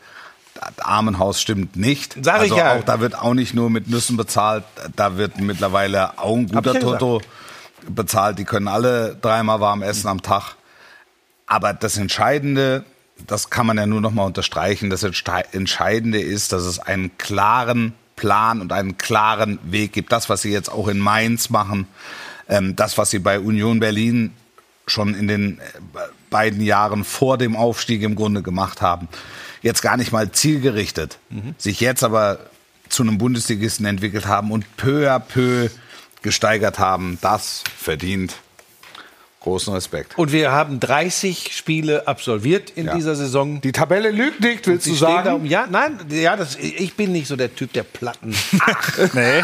das 0.55 0.85
Armenhaus 0.85 1.41
stimmt 1.41 1.75
nicht. 1.75 2.17
Sag 2.21 2.37
ich 2.37 2.51
also 2.51 2.57
ja. 2.57 2.75
Auch, 2.75 2.83
da 2.83 2.99
wird 2.99 3.17
auch 3.17 3.33
nicht 3.33 3.53
nur 3.53 3.69
mit 3.69 3.87
Nüssen 3.87 4.17
bezahlt, 4.17 4.63
da 4.95 5.17
wird 5.17 5.39
mittlerweile 5.39 6.17
auch 6.19 6.35
ein 6.35 6.47
guter 6.47 6.59
ich 6.59 6.65
ja 6.65 6.79
gesagt. 6.79 6.99
Toto 6.99 7.21
bezahlt. 7.87 8.39
Die 8.39 8.45
können 8.45 8.67
alle 8.67 9.15
dreimal 9.21 9.59
warm 9.59 9.81
essen 9.81 10.07
am 10.07 10.21
Tag. 10.21 10.55
Aber 11.45 11.73
das 11.73 11.97
Entscheidende, 11.97 12.83
das 13.27 13.49
kann 13.49 13.65
man 13.65 13.77
ja 13.77 13.85
nur 13.85 14.01
noch 14.01 14.11
mal 14.11 14.25
unterstreichen, 14.25 14.89
das 14.89 15.03
Entscheidende 15.03 16.19
ist, 16.19 16.51
dass 16.51 16.63
es 16.63 16.79
einen 16.79 17.17
klaren 17.17 17.93
Plan 18.15 18.61
und 18.61 18.71
einen 18.73 18.97
klaren 18.97 19.59
Weg 19.63 19.93
gibt. 19.93 20.11
Das, 20.11 20.29
was 20.29 20.41
sie 20.41 20.51
jetzt 20.51 20.69
auch 20.69 20.87
in 20.87 20.99
Mainz 20.99 21.49
machen, 21.49 21.87
ähm, 22.47 22.75
das, 22.75 22.97
was 22.97 23.09
sie 23.09 23.19
bei 23.19 23.39
Union 23.39 23.79
Berlin 23.79 24.33
schon 24.85 25.15
in 25.15 25.27
den 25.27 25.59
äh, 25.59 25.61
beiden 26.29 26.61
Jahren 26.61 27.03
vor 27.03 27.37
dem 27.37 27.55
Aufstieg 27.55 28.01
im 28.01 28.15
Grunde 28.15 28.41
gemacht 28.41 28.81
haben. 28.81 29.07
Jetzt 29.61 29.81
gar 29.81 29.97
nicht 29.97 30.11
mal 30.11 30.31
zielgerichtet, 30.31 31.19
sich 31.57 31.79
jetzt 31.79 32.03
aber 32.03 32.39
zu 32.87 33.03
einem 33.03 33.17
Bundesligisten 33.17 33.85
entwickelt 33.85 34.25
haben 34.25 34.51
und 34.51 34.77
peu 34.77 35.11
à 35.11 35.19
peu 35.19 35.69
gesteigert 36.21 36.79
haben, 36.79 37.17
das 37.21 37.63
verdient 37.77 38.35
großen 39.41 39.73
Respekt. 39.73 40.17
Und 40.17 40.31
wir 40.31 40.51
haben 40.51 40.79
30 40.79 41.55
Spiele 41.55 42.07
absolviert 42.07 42.71
in 42.71 42.87
Ja. 42.87 42.95
dieser 42.95 43.15
Saison. 43.15 43.61
Die 43.61 43.71
Tabelle 43.71 44.11
lügt 44.11 44.41
nicht, 44.41 44.67
willst 44.67 44.85
Sie 44.85 44.95
stehen 44.95 45.23
da 45.23 45.33
um, 45.33 45.45
ja, 45.45 45.65
nein, 45.69 45.97
ja, 46.09 46.35
das, 46.35 46.55
ich 46.57 46.93
bin 46.95 47.11
nicht 47.13 47.27
so 47.27 47.35
der 47.35 47.53
Typ 47.55 47.71
der 47.73 47.83
Platten. 47.83 48.35
Nee. 49.13 49.43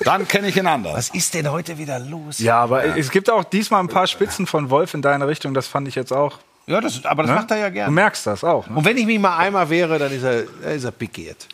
Dann 0.00 0.26
kenne 0.28 0.48
ich 0.48 0.56
ihn 0.56 0.66
anders. 0.66 0.94
Was 0.94 1.08
ist 1.10 1.34
denn 1.34 1.50
heute 1.50 1.78
wieder 1.78 1.98
los? 1.98 2.38
Ja, 2.38 2.58
aber 2.60 2.96
es 2.96 3.10
gibt 3.10 3.30
auch 3.30 3.44
diesmal 3.44 3.80
ein 3.80 3.88
paar 3.88 4.06
Spitzen 4.06 4.46
von 4.46 4.70
Wolf 4.70 4.94
in 4.94 5.02
deine 5.02 5.26
Richtung. 5.26 5.54
Das 5.54 5.66
fand 5.66 5.88
ich 5.88 5.94
jetzt 5.94 6.12
auch. 6.12 6.38
Ja, 6.66 6.80
das, 6.80 7.04
aber 7.04 7.22
das 7.22 7.30
ne? 7.30 7.36
macht 7.36 7.50
er 7.50 7.58
ja 7.58 7.68
Du 7.68 7.74
gerne. 7.74 7.92
merkst 7.92 8.26
das 8.26 8.44
auch. 8.44 8.68
Ne? 8.68 8.76
Und 8.76 8.84
wenn 8.84 8.96
ich 8.96 9.06
mich 9.06 9.18
mal 9.18 9.36
einmal 9.36 9.68
wehre, 9.70 9.98
dann 9.98 10.12
ist 10.12 10.22
er, 10.24 10.44
ist 10.74 10.84
er 10.84 10.90
pikiert. 10.90 11.46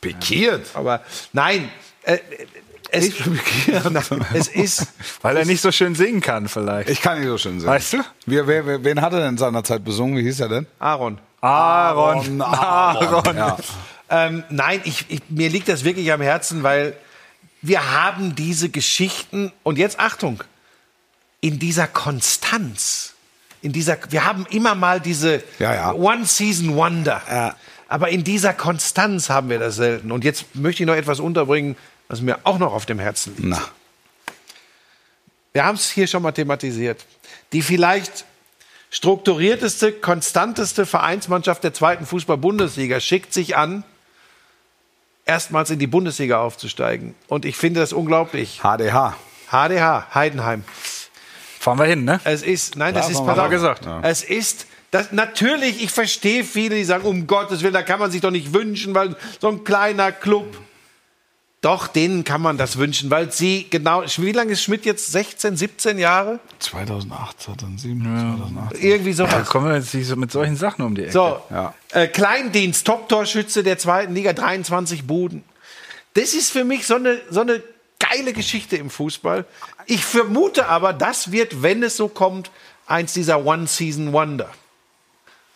Pikiert. 0.00 0.66
Aber 0.74 1.00
nein, 1.32 1.68
äh, 2.02 2.18
es, 2.94 3.12
es 4.34 4.48
ist, 4.48 4.86
Weil 5.22 5.36
er 5.36 5.44
nicht 5.44 5.60
so 5.60 5.72
schön 5.72 5.94
singen 5.94 6.20
kann, 6.20 6.48
vielleicht. 6.48 6.88
Ich 6.90 7.00
kann 7.02 7.18
nicht 7.18 7.28
so 7.28 7.38
schön 7.38 7.60
singen. 7.60 7.72
Weißt 7.72 7.94
du? 7.94 7.98
Wer, 8.26 8.46
wer, 8.46 8.66
wer, 8.66 8.84
wen 8.84 9.00
hat 9.00 9.12
er 9.12 9.20
denn 9.20 9.36
seinerzeit 9.38 9.84
besungen? 9.84 10.16
Wie 10.16 10.22
hieß 10.22 10.40
er 10.40 10.48
denn? 10.48 10.66
Aaron. 10.78 11.18
Aaron. 11.40 12.40
Aaron. 12.40 13.36
Ja. 13.36 13.56
Ähm, 14.10 14.44
nein, 14.50 14.80
ich, 14.84 15.06
ich, 15.08 15.20
mir 15.28 15.48
liegt 15.50 15.68
das 15.68 15.84
wirklich 15.84 16.12
am 16.12 16.20
Herzen, 16.20 16.62
weil 16.62 16.94
wir 17.62 17.92
haben 17.92 18.34
diese 18.34 18.68
Geschichten 18.68 19.52
und 19.62 19.78
jetzt 19.78 19.98
Achtung, 19.98 20.42
in 21.40 21.58
dieser 21.58 21.86
Konstanz, 21.86 23.14
in 23.62 23.72
dieser, 23.72 23.96
wir 24.10 24.24
haben 24.26 24.46
immer 24.50 24.74
mal 24.74 25.00
diese 25.00 25.42
Ja, 25.58 25.74
ja. 25.74 25.92
One 25.92 26.26
Season 26.26 26.74
Wonder, 26.76 27.22
Ja. 27.30 27.56
aber 27.88 28.08
in 28.10 28.24
dieser 28.24 28.52
Konstanz 28.52 29.30
haben 29.30 29.48
wir 29.48 29.58
das 29.58 29.76
selten. 29.76 30.12
Und 30.12 30.24
jetzt 30.24 30.54
möchte 30.54 30.82
ich 30.82 30.86
noch 30.86 30.94
etwas 30.94 31.20
unterbringen, 31.20 31.76
was 32.08 32.20
mir 32.20 32.38
auch 32.44 32.58
noch 32.58 32.72
auf 32.72 32.86
dem 32.86 32.98
Herzen 32.98 33.34
liegt. 33.36 33.48
Na, 33.48 33.62
Wir 35.52 35.64
haben 35.64 35.76
es 35.76 35.90
hier 35.90 36.06
schon 36.06 36.22
mal 36.22 36.32
thematisiert. 36.32 37.04
Die 37.52 37.62
vielleicht 37.62 38.24
strukturierteste, 38.90 39.92
konstanteste 39.92 40.86
Vereinsmannschaft 40.86 41.64
der 41.64 41.74
zweiten 41.74 42.06
Fußball-Bundesliga 42.06 43.00
schickt 43.00 43.32
sich 43.32 43.56
an, 43.56 43.84
erstmals 45.24 45.70
in 45.70 45.78
die 45.78 45.86
Bundesliga 45.86 46.40
aufzusteigen. 46.40 47.14
Und 47.28 47.44
ich 47.44 47.56
finde 47.56 47.80
das 47.80 47.92
unglaublich. 47.92 48.60
HDH. 48.62 49.16
HDH, 49.50 50.14
Heidenheim. 50.14 50.64
Fahren 51.58 51.78
wir 51.78 51.86
hin, 51.86 52.04
ne? 52.04 52.20
Es 52.24 52.42
ist, 52.42 52.76
nein, 52.76 52.94
das 52.94 53.08
ist, 53.08 53.24
pass 53.24 53.38
auf, 53.38 53.48
gesagt. 53.48 53.88
es 54.02 54.22
ist, 54.22 54.66
das, 54.90 55.12
natürlich, 55.12 55.82
ich 55.82 55.90
verstehe 55.90 56.44
viele, 56.44 56.76
die 56.76 56.84
sagen, 56.84 57.04
um 57.04 57.26
Gottes 57.26 57.62
Willen, 57.62 57.72
da 57.72 57.82
kann 57.82 57.98
man 57.98 58.10
sich 58.10 58.20
doch 58.20 58.30
nicht 58.30 58.52
wünschen, 58.52 58.94
weil 58.94 59.16
so 59.40 59.48
ein 59.48 59.64
kleiner 59.64 60.12
Club. 60.12 60.56
Doch, 61.64 61.86
denen 61.86 62.24
kann 62.24 62.42
man 62.42 62.58
das 62.58 62.76
wünschen, 62.76 63.08
weil 63.08 63.32
sie 63.32 63.66
genau, 63.70 64.02
wie 64.18 64.32
lange 64.32 64.52
ist 64.52 64.62
Schmidt 64.62 64.84
jetzt? 64.84 65.10
16, 65.12 65.56
17 65.56 65.98
Jahre? 65.98 66.38
2008, 66.58 67.40
2007, 67.40 68.02
2008. 68.02 68.84
Irgendwie 68.84 69.14
Da 69.14 69.26
sowas. 69.26 69.48
kommen 69.48 69.68
wir 69.68 69.76
jetzt 69.76 69.94
nicht 69.94 70.06
so 70.06 70.14
mit 70.16 70.30
solchen 70.30 70.56
Sachen 70.56 70.84
um 70.84 70.94
die 70.94 71.04
Ecke. 71.04 71.12
So, 71.12 71.40
Ja. 71.48 71.72
äh, 71.92 72.06
Kleindienst, 72.06 72.86
Top-Torschütze 72.86 73.62
der 73.62 73.78
zweiten 73.78 74.14
Liga, 74.14 74.34
23 74.34 75.06
Buden. 75.06 75.42
Das 76.12 76.34
ist 76.34 76.50
für 76.50 76.64
mich 76.64 76.86
so 76.86 76.96
eine, 76.96 77.18
so 77.30 77.40
eine 77.40 77.62
geile 77.98 78.34
Geschichte 78.34 78.76
im 78.76 78.90
Fußball. 78.90 79.46
Ich 79.86 80.04
vermute 80.04 80.66
aber, 80.66 80.92
das 80.92 81.32
wird, 81.32 81.62
wenn 81.62 81.82
es 81.82 81.96
so 81.96 82.08
kommt, 82.08 82.50
eins 82.86 83.14
dieser 83.14 83.42
One-Season-Wonder. 83.44 84.50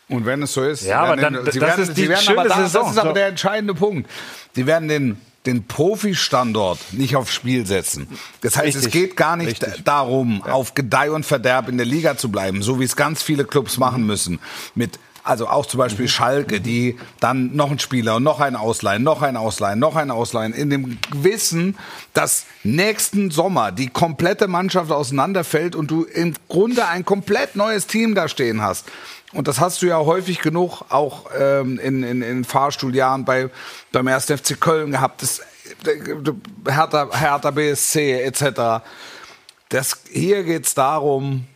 Und 0.08 0.24
wenn 0.24 0.42
es 0.42 0.54
so 0.54 0.64
ist, 0.64 0.84
Ja, 0.86 1.00
aber 1.02 1.16
dann- 1.16 1.34
den, 1.34 1.52
sie 1.52 1.58
das 1.58 1.68
werden, 1.68 1.82
ist 1.84 1.96
die 1.98 2.00
sie 2.04 2.08
werden 2.08 2.24
schöne 2.24 2.40
aber 2.40 2.48
da, 2.48 2.56
Saison. 2.62 2.82
Das 2.84 2.92
ist 2.92 2.98
aber 2.98 3.12
der 3.12 3.26
entscheidende 3.26 3.74
Punkt. 3.74 4.08
Sie 4.54 4.66
werden 4.66 4.88
den, 4.88 5.20
den 5.48 5.64
Profi-Standort 5.64 6.78
nicht 6.92 7.16
aufs 7.16 7.34
Spiel 7.34 7.66
setzen. 7.66 8.06
Das 8.42 8.56
heißt, 8.56 8.76
es 8.76 8.86
Richtig. 8.86 8.92
geht 8.92 9.16
gar 9.16 9.36
nicht 9.36 9.64
darum, 9.84 10.42
auf 10.42 10.74
Gedeih 10.74 11.10
und 11.10 11.24
Verderb 11.24 11.68
in 11.68 11.78
der 11.78 11.86
Liga 11.86 12.16
zu 12.16 12.30
bleiben, 12.30 12.62
so 12.62 12.78
wie 12.78 12.84
es 12.84 12.94
ganz 12.94 13.22
viele 13.22 13.44
Clubs 13.44 13.78
machen 13.78 14.06
müssen. 14.06 14.38
Mit 14.74 14.98
Also 15.24 15.46
auch 15.46 15.66
zum 15.66 15.78
Beispiel 15.78 16.08
Schalke, 16.08 16.60
die 16.60 16.96
dann 17.20 17.54
noch 17.54 17.68
einen 17.68 17.78
Spieler 17.78 18.16
und 18.16 18.22
noch 18.22 18.40
einen 18.40 18.56
ausleihen, 18.56 19.02
noch 19.02 19.20
einen 19.20 19.36
ausleihen, 19.36 19.78
noch 19.78 19.96
einen 19.96 20.10
ausleihen, 20.10 20.54
in 20.54 20.70
dem 20.70 20.98
Wissen, 21.12 21.76
dass 22.14 22.46
nächsten 22.64 23.30
Sommer 23.30 23.70
die 23.72 23.88
komplette 23.88 24.48
Mannschaft 24.48 24.90
auseinanderfällt 24.90 25.76
und 25.76 25.90
du 25.90 26.04
im 26.04 26.34
Grunde 26.48 26.86
ein 26.88 27.04
komplett 27.04 27.56
neues 27.56 27.86
Team 27.86 28.14
da 28.14 28.28
stehen 28.28 28.62
hast. 28.62 28.86
Und 29.32 29.46
das 29.46 29.60
hast 29.60 29.82
du 29.82 29.86
ja 29.86 29.98
häufig 29.98 30.40
genug 30.40 30.82
auch 30.88 31.26
ähm, 31.38 31.78
in, 31.78 32.02
in, 32.02 32.22
in 32.22 32.44
Fahrstuhljahren 32.44 33.24
bei, 33.24 33.50
beim 33.92 34.08
1. 34.08 34.26
FC 34.26 34.58
Köln 34.58 34.92
gehabt. 34.92 35.22
Das, 35.22 35.42
Hertha, 36.66 37.08
Hertha 37.12 37.50
BSC 37.50 38.22
etc. 38.22 38.82
Das, 39.68 40.00
hier 40.10 40.44
geht's 40.44 40.74
darum, 40.74 41.46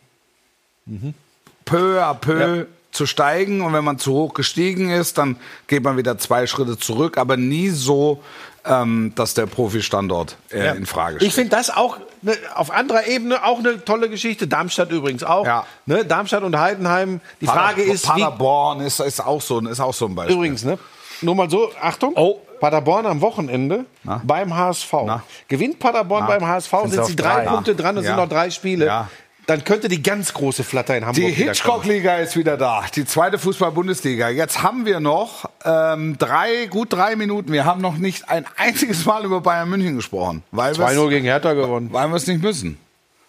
peu 1.64 2.02
à 2.04 2.14
peu 2.14 2.66
zu 2.90 3.06
steigen. 3.06 3.62
Und 3.62 3.72
wenn 3.72 3.84
man 3.84 3.98
zu 3.98 4.12
hoch 4.12 4.34
gestiegen 4.34 4.90
ist, 4.90 5.18
dann 5.18 5.36
geht 5.66 5.82
man 5.82 5.96
wieder 5.96 6.18
zwei 6.18 6.46
Schritte 6.46 6.78
zurück, 6.78 7.16
aber 7.16 7.36
nie 7.36 7.70
so, 7.70 8.22
ähm, 8.64 9.12
dass 9.16 9.34
der 9.34 9.46
Profi-Standort 9.46 10.36
äh, 10.50 10.76
in 10.76 10.86
Frage 10.86 11.16
steht. 11.16 11.28
Ich 11.28 11.34
finde 11.34 11.50
das 11.50 11.70
auch 11.70 11.98
ne, 12.22 12.32
auf 12.54 12.70
anderer 12.70 13.06
Ebene 13.06 13.44
auch 13.44 13.58
eine 13.58 13.84
tolle 13.84 14.08
Geschichte. 14.08 14.46
Darmstadt 14.48 14.90
übrigens 14.90 15.22
auch. 15.24 15.44
Ja. 15.46 15.66
Ne, 15.86 16.04
Darmstadt 16.04 16.42
und 16.42 16.58
Heidenheim. 16.58 17.20
Die 17.40 17.46
Frage 17.46 17.82
Pader- 17.82 17.92
ist, 17.92 18.04
wie, 18.06 18.20
Paderborn 18.22 18.80
ist, 18.80 19.00
ist, 19.00 19.20
auch 19.24 19.40
so, 19.42 19.58
ein- 19.58 19.66
ist 19.66 19.80
auch 19.80 19.94
so 19.94 20.06
ein 20.06 20.14
Beispiel. 20.14 20.36
übrigens, 20.36 20.64
ne? 20.64 20.78
Nur 21.20 21.34
mal 21.36 21.48
so, 21.48 21.70
Achtung. 21.80 22.14
Oh. 22.16 22.40
Paderborn 22.60 23.06
am 23.06 23.20
Wochenende 23.20 23.86
beim 24.22 24.54
HSV. 24.56 24.92
Na. 25.04 25.22
Gewinnt 25.48 25.80
Paderborn 25.80 26.26
beim 26.28 26.46
HSV, 26.46 26.70
sind 26.86 26.98
auf 27.00 27.08
sie 27.08 27.16
drei 27.16 27.42
drei. 27.44 27.50
Punkte 27.50 27.74
dran 27.74 27.96
und 27.98 28.04
Ja. 28.04 28.10
sind 28.10 28.16
noch 28.18 28.28
drei 28.28 28.50
Spiele. 28.50 28.86
Ja. 28.86 29.08
Dann 29.46 29.64
könnte 29.64 29.88
die 29.88 30.02
ganz 30.02 30.32
große 30.34 30.62
Flatter 30.62 30.96
in 30.96 31.04
Hamburg 31.04 31.24
Die. 31.26 31.32
Hitchcock-Liga 31.32 32.16
ist 32.18 32.36
wieder 32.36 32.56
da, 32.56 32.84
die 32.94 33.04
zweite 33.04 33.38
Fußball-Bundesliga. 33.38 34.28
Jetzt 34.28 34.62
haben 34.62 34.86
wir 34.86 35.00
noch 35.00 35.50
ähm, 35.64 36.16
drei, 36.18 36.66
gut 36.66 36.92
drei 36.92 37.16
Minuten. 37.16 37.52
Wir 37.52 37.64
haben 37.64 37.80
noch 37.80 37.96
nicht 37.96 38.28
ein 38.28 38.46
einziges 38.56 39.04
Mal 39.04 39.24
über 39.24 39.40
Bayern 39.40 39.68
München 39.68 39.96
gesprochen, 39.96 40.42
weil 40.52 40.76
wir 40.78 40.86
2-0 40.88 41.08
gegen 41.08 41.24
Hertha 41.24 41.54
gewonnen. 41.54 41.88
weil 41.92 42.08
wir 42.08 42.16
es 42.16 42.26
nicht 42.28 42.40
müssen. 42.42 42.78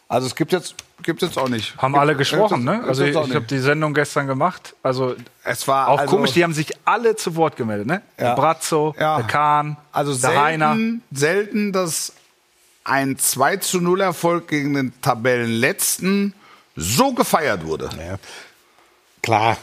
Also 0.07 0.27
es 0.27 0.35
gibt 0.35 0.51
jetzt, 0.51 0.75
gibt 1.01 1.23
jetzt 1.23 1.39
auch 1.39 1.49
nicht. 1.49 1.75
Haben 1.77 1.93
gibt, 1.93 2.01
alle 2.01 2.15
gesprochen, 2.15 2.63
ne? 2.63 2.73
gibt's 2.73 2.89
Also 2.89 3.03
ich, 3.05 3.15
ich 3.15 3.35
habe 3.35 3.45
die 3.45 3.57
Sendung 3.57 3.95
gestern 3.95 4.27
gemacht. 4.27 4.75
Also 4.83 5.15
Es 5.43 5.67
war 5.67 5.87
auch 5.87 5.97
also, 5.97 6.15
komisch, 6.15 6.33
die 6.33 6.43
haben 6.43 6.53
sich 6.53 6.71
alle 6.85 7.15
zu 7.15 7.35
Wort 7.35 7.55
gemeldet, 7.55 7.87
ne? 7.87 8.03
Ja. 8.19 8.35
Brazzo, 8.35 8.93
Ja. 8.99 9.15
der 9.17 9.25
Kahn, 9.25 9.77
Also 9.91 10.13
der 10.13 10.39
Heiner. 10.39 10.75
selten, 10.75 11.01
selten, 11.11 11.71
dass 11.71 12.13
ein 12.83 13.17
2 13.17 13.57
zu 13.57 13.79
0 13.79 14.01
Erfolg 14.01 14.47
gegen 14.47 14.73
den 14.73 14.93
Tabellenletzten 15.01 16.33
so 16.75 17.13
gefeiert 17.13 17.65
wurde. 17.65 17.89
Ja. 17.97 18.17
Klar, 19.21 19.57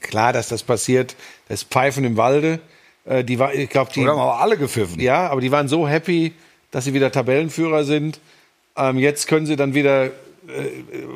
klar, 0.00 0.32
dass 0.32 0.48
das 0.48 0.62
passiert. 0.62 1.14
Das 1.48 1.62
Pfeifen 1.62 2.04
im 2.04 2.16
Walde. 2.16 2.60
Äh, 3.04 3.24
die 3.24 3.38
war, 3.38 3.54
ich 3.54 3.70
glaube, 3.70 3.92
die, 3.94 4.00
Oder 4.00 4.12
haben 4.12 4.20
aber 4.20 4.40
alle 4.40 4.56
gepfiffen. 4.56 5.00
ja, 5.00 5.28
aber 5.28 5.40
die 5.40 5.52
waren 5.52 5.68
so 5.68 5.88
happy, 5.88 6.34
dass 6.70 6.84
sie 6.84 6.94
wieder 6.94 7.12
Tabellenführer 7.12 7.84
sind. 7.84 8.20
Ähm, 8.76 8.98
jetzt 8.98 9.28
können 9.28 9.46
sie 9.46 9.56
dann 9.56 9.74
wieder, 9.74 10.06
äh, 10.06 10.10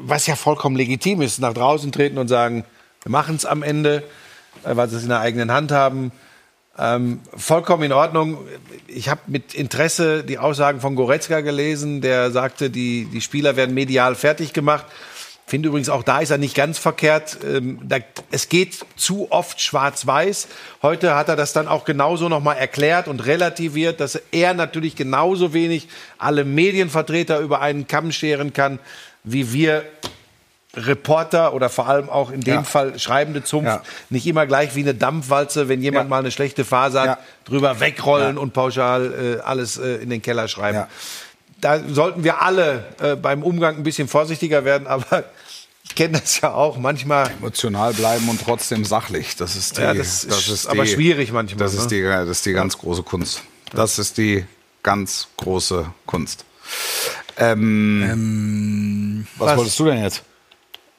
was 0.02 0.26
ja 0.26 0.36
vollkommen 0.36 0.76
legitim 0.76 1.22
ist, 1.22 1.40
nach 1.40 1.54
draußen 1.54 1.92
treten 1.92 2.18
und 2.18 2.28
sagen, 2.28 2.64
wir 3.02 3.10
machen 3.10 3.36
es 3.36 3.44
am 3.44 3.62
Ende, 3.62 4.02
äh, 4.64 4.76
weil 4.76 4.88
sie 4.88 4.96
es 4.96 5.02
in 5.02 5.08
der 5.08 5.20
eigenen 5.20 5.50
Hand 5.52 5.72
haben. 5.72 6.12
Ähm, 6.78 7.20
vollkommen 7.36 7.82
in 7.82 7.92
Ordnung. 7.92 8.38
Ich 8.86 9.08
habe 9.08 9.20
mit 9.26 9.54
Interesse 9.54 10.24
die 10.24 10.38
Aussagen 10.38 10.80
von 10.80 10.94
Goretzka 10.94 11.40
gelesen, 11.40 12.00
der 12.00 12.30
sagte, 12.30 12.70
die, 12.70 13.06
die 13.12 13.20
Spieler 13.20 13.56
werden 13.56 13.74
medial 13.74 14.14
fertig 14.14 14.52
gemacht. 14.54 14.86
Finde 15.44 15.68
übrigens 15.68 15.90
auch 15.90 16.02
da 16.02 16.20
ist 16.20 16.30
er 16.30 16.38
nicht 16.38 16.54
ganz 16.54 16.78
verkehrt. 16.78 17.36
Ähm, 17.44 17.78
da, 17.82 17.98
es 18.30 18.48
geht 18.48 18.86
zu 18.96 19.30
oft 19.30 19.60
schwarz-weiß. 19.60 20.48
Heute 20.80 21.14
hat 21.14 21.28
er 21.28 21.36
das 21.36 21.52
dann 21.52 21.68
auch 21.68 21.84
genauso 21.84 22.30
nochmal 22.30 22.56
erklärt 22.56 23.06
und 23.06 23.26
relativiert, 23.26 24.00
dass 24.00 24.14
er 24.30 24.54
natürlich 24.54 24.96
genauso 24.96 25.52
wenig 25.52 25.88
alle 26.16 26.46
Medienvertreter 26.46 27.40
über 27.40 27.60
einen 27.60 27.86
Kamm 27.86 28.12
scheren 28.12 28.54
kann, 28.54 28.78
wie 29.24 29.52
wir 29.52 29.84
Reporter 30.74 31.52
oder 31.52 31.68
vor 31.68 31.86
allem 31.88 32.08
auch 32.08 32.30
in 32.30 32.40
dem 32.40 32.54
Ja. 32.54 32.62
Fall 32.62 32.98
schreibende 32.98 33.44
Zunft 33.44 33.66
Ja. 33.66 33.82
nicht 34.08 34.26
immer 34.26 34.46
gleich 34.46 34.74
wie 34.74 34.80
eine 34.80 34.94
Dampfwalze, 34.94 35.68
wenn 35.68 35.82
jemand 35.82 36.06
Ja. 36.06 36.08
mal 36.10 36.18
eine 36.20 36.30
schlechte 36.30 36.64
Phase 36.64 37.00
hat, 37.00 37.06
Ja. 37.06 37.18
drüber 37.44 37.78
wegrollen 37.80 38.36
Ja. 38.36 38.40
und 38.42 38.52
pauschal 38.54 39.36
äh, 39.38 39.40
alles 39.42 39.76
äh, 39.78 39.96
in 39.96 40.08
den 40.10 40.22
Keller 40.22 40.48
schreiben. 40.48 40.78
Ja. 40.78 40.88
Da 41.60 41.78
sollten 41.88 42.24
wir 42.24 42.40
alle 42.42 42.84
äh, 43.00 43.16
beim 43.16 43.42
Umgang 43.42 43.76
ein 43.76 43.82
bisschen 43.82 44.08
vorsichtiger 44.08 44.64
werden, 44.64 44.86
aber 44.88 45.24
ich 45.84 45.94
kenne 45.94 46.18
das 46.20 46.40
ja 46.40 46.52
auch 46.54 46.78
manchmal. 46.78 47.30
Emotional 47.38 47.92
bleiben 47.92 48.28
und 48.30 48.40
trotzdem 48.42 48.84
sachlich. 48.86 49.36
Das 49.36 49.56
ist 49.56 49.76
die, 49.76 49.82
Ja, 49.82 49.92
das 49.92 50.24
ist 50.24 50.48
ist 50.48 50.66
aber 50.66 50.84
die, 50.84 50.90
schwierig 50.92 51.32
manchmal, 51.32 51.58
Das 51.58 51.74
ist 51.74 51.90
ne? 51.90 51.96
die, 51.98 52.02
das 52.02 52.28
ist 52.28 52.46
die 52.46 52.52
ganz 52.54 52.78
große 52.78 53.02
Kunst. 53.02 53.42
Das 53.74 53.98
ist 53.98 54.16
die 54.16 54.46
ganz 54.82 55.28
große 55.36 55.86
Kunst. 56.06 56.44
Ähm, 57.36 59.26
was, 59.36 59.48
was? 59.50 59.56
wolltest 59.58 59.78
du 59.78 59.84
denn 59.86 60.02
jetzt? 60.02 60.22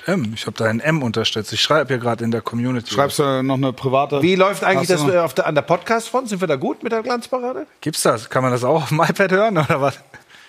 M. 0.05 0.33
Ich 0.35 0.45
habe 0.45 0.57
da 0.57 0.65
ein 0.65 0.79
M 0.79 1.01
unterstützt. 1.03 1.53
Ich 1.53 1.61
schreibe 1.61 1.87
hier 1.89 1.97
gerade 1.97 2.23
in 2.23 2.31
der 2.31 2.41
Community. 2.41 2.93
Schreibst 2.93 3.19
du 3.19 3.41
noch 3.43 3.55
eine 3.55 3.73
private? 3.73 4.21
Wie 4.21 4.35
läuft 4.35 4.63
eigentlich 4.63 4.87
das 4.89 5.01
du 5.01 5.07
noch- 5.07 5.23
auf 5.23 5.33
der, 5.33 5.47
an 5.47 5.55
der 5.55 5.61
Podcast-Front? 5.61 6.29
Sind 6.29 6.41
wir 6.41 6.47
da 6.47 6.55
gut 6.55 6.83
mit 6.83 6.91
der 6.91 7.01
Glanzparade? 7.03 7.65
Gibt's 7.81 8.01
das? 8.03 8.29
Kann 8.29 8.43
man 8.43 8.51
das 8.51 8.63
auch 8.63 8.83
auf 8.83 8.89
dem 8.89 9.01
iPad 9.01 9.31
hören 9.31 9.57
oder 9.57 9.81
was? 9.81 9.99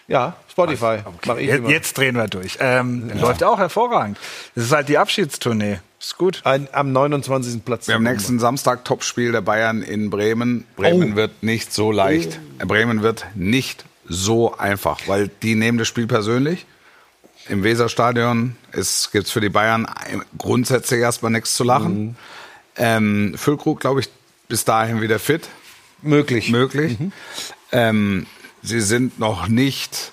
Ja, 0.07 0.35
Spotify. 0.51 0.99
Ich 1.39 1.47
Jetzt, 1.49 1.69
jetzt 1.69 1.99
drehen 1.99 2.15
wir 2.17 2.27
durch. 2.29 2.59
Ähm, 2.61 3.11
Läuft 3.19 3.43
auch 3.43 3.59
hervorragend. 3.59 4.19
Das 4.55 4.65
ist 4.65 4.73
halt 4.73 4.89
die 4.91 4.99
Abschiedstournee. 4.99 5.79
Ist 5.99 6.19
gut. 6.19 6.43
Ein, 6.45 6.69
am 6.73 6.93
29. 6.93 7.65
Platz. 7.65 7.89
Wir 7.89 7.95
haben 7.95 8.03
nächsten 8.03 8.39
Samstag 8.39 8.85
Topspiel 8.85 9.33
der 9.33 9.41
Bayern 9.41 9.81
in 9.81 10.11
Bremen. 10.11 10.67
Bremen 10.77 11.15
Oh. 11.15 11.17
wird 11.17 11.43
nicht 11.43 11.73
so 11.73 11.91
leicht. 11.91 12.39
Bremen 12.59 13.03
wird 13.03 13.25
nicht 13.35 13.87
so 14.07 14.55
einfach, 14.59 15.01
weil 15.07 15.29
die 15.43 15.55
nehmen 15.55 15.79
das 15.79 15.89
Spiel 15.89 16.07
persönlich. 16.07 16.67
Im 17.49 17.63
Weserstadion 17.63 18.57
gibt 18.73 19.27
es 19.27 19.31
für 19.31 19.41
die 19.41 19.49
Bayern 19.51 19.87
grundsätzlich 20.39 21.01
erstmal 21.01 21.31
nichts 21.31 21.55
zu 21.55 21.65
lachen. 21.65 22.17
Ähm, 22.77 23.35
Füllkrug, 23.37 23.81
glaube 23.81 24.01
ich, 24.01 24.09
bis 24.49 24.65
dahin 24.65 25.01
wieder 25.01 25.19
fit. 25.19 25.49
möglich. 26.03 26.51
Möglich. 26.51 26.99
Ähm, 27.73 28.27
sie 28.63 28.81
sind 28.81 29.19
noch 29.19 29.49
nicht 29.49 30.13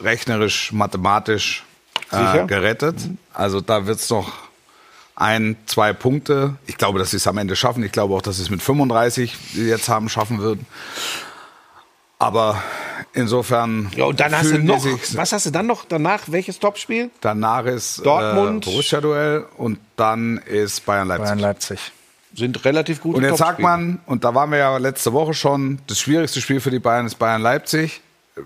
rechnerisch, 0.00 0.72
mathematisch 0.72 1.64
Sicher? 2.10 2.44
äh, 2.44 2.46
gerettet. 2.46 2.96
Also 3.32 3.60
da 3.60 3.86
wird 3.86 4.00
es 4.00 4.10
noch 4.10 4.32
ein, 5.14 5.56
zwei 5.66 5.92
Punkte. 5.92 6.56
Ich 6.66 6.78
glaube, 6.78 6.98
dass 6.98 7.10
sie 7.10 7.18
es 7.18 7.26
am 7.26 7.38
Ende 7.38 7.54
schaffen. 7.54 7.82
Ich 7.84 7.92
glaube 7.92 8.14
auch, 8.14 8.22
dass 8.22 8.36
sie 8.36 8.42
es 8.42 8.50
mit 8.50 8.62
35, 8.62 9.36
die 9.52 9.64
sie 9.64 9.68
jetzt 9.68 9.88
haben, 9.88 10.08
schaffen 10.08 10.38
würden. 10.38 10.66
Aber 12.18 12.62
insofern. 13.14 13.90
Ja, 13.96 14.04
und 14.04 14.20
dann 14.20 14.36
hast 14.36 14.50
du 14.50 14.58
noch, 14.58 14.80
sich- 14.80 15.16
was 15.16 15.32
hast 15.32 15.46
du 15.46 15.50
dann 15.50 15.66
noch 15.66 15.84
danach? 15.84 16.22
Welches 16.26 16.58
Topspiel? 16.58 17.10
Danach 17.20 17.64
ist 17.66 18.04
Dortmund. 18.04 18.66
Äh, 18.66 18.70
Borussia-Duell 18.70 19.46
und 19.56 19.78
dann 19.96 20.38
ist 20.38 20.84
Bayern-Leipzig. 20.86 21.24
Bayern 21.26 21.38
Leipzig. 21.38 21.92
Sind 22.34 22.64
relativ 22.64 23.00
gute 23.00 23.18
Und 23.18 23.24
jetzt 23.24 23.38
sagt 23.38 23.58
man, 23.58 24.00
und 24.06 24.22
da 24.24 24.34
waren 24.34 24.50
wir 24.52 24.58
ja 24.58 24.76
letzte 24.76 25.12
Woche 25.12 25.34
schon, 25.34 25.80
das 25.88 25.98
schwierigste 25.98 26.40
Spiel 26.40 26.60
für 26.60 26.70
die 26.70 26.78
Bayern 26.78 27.06
ist 27.06 27.16
Bayern-Leipzig. 27.16 28.00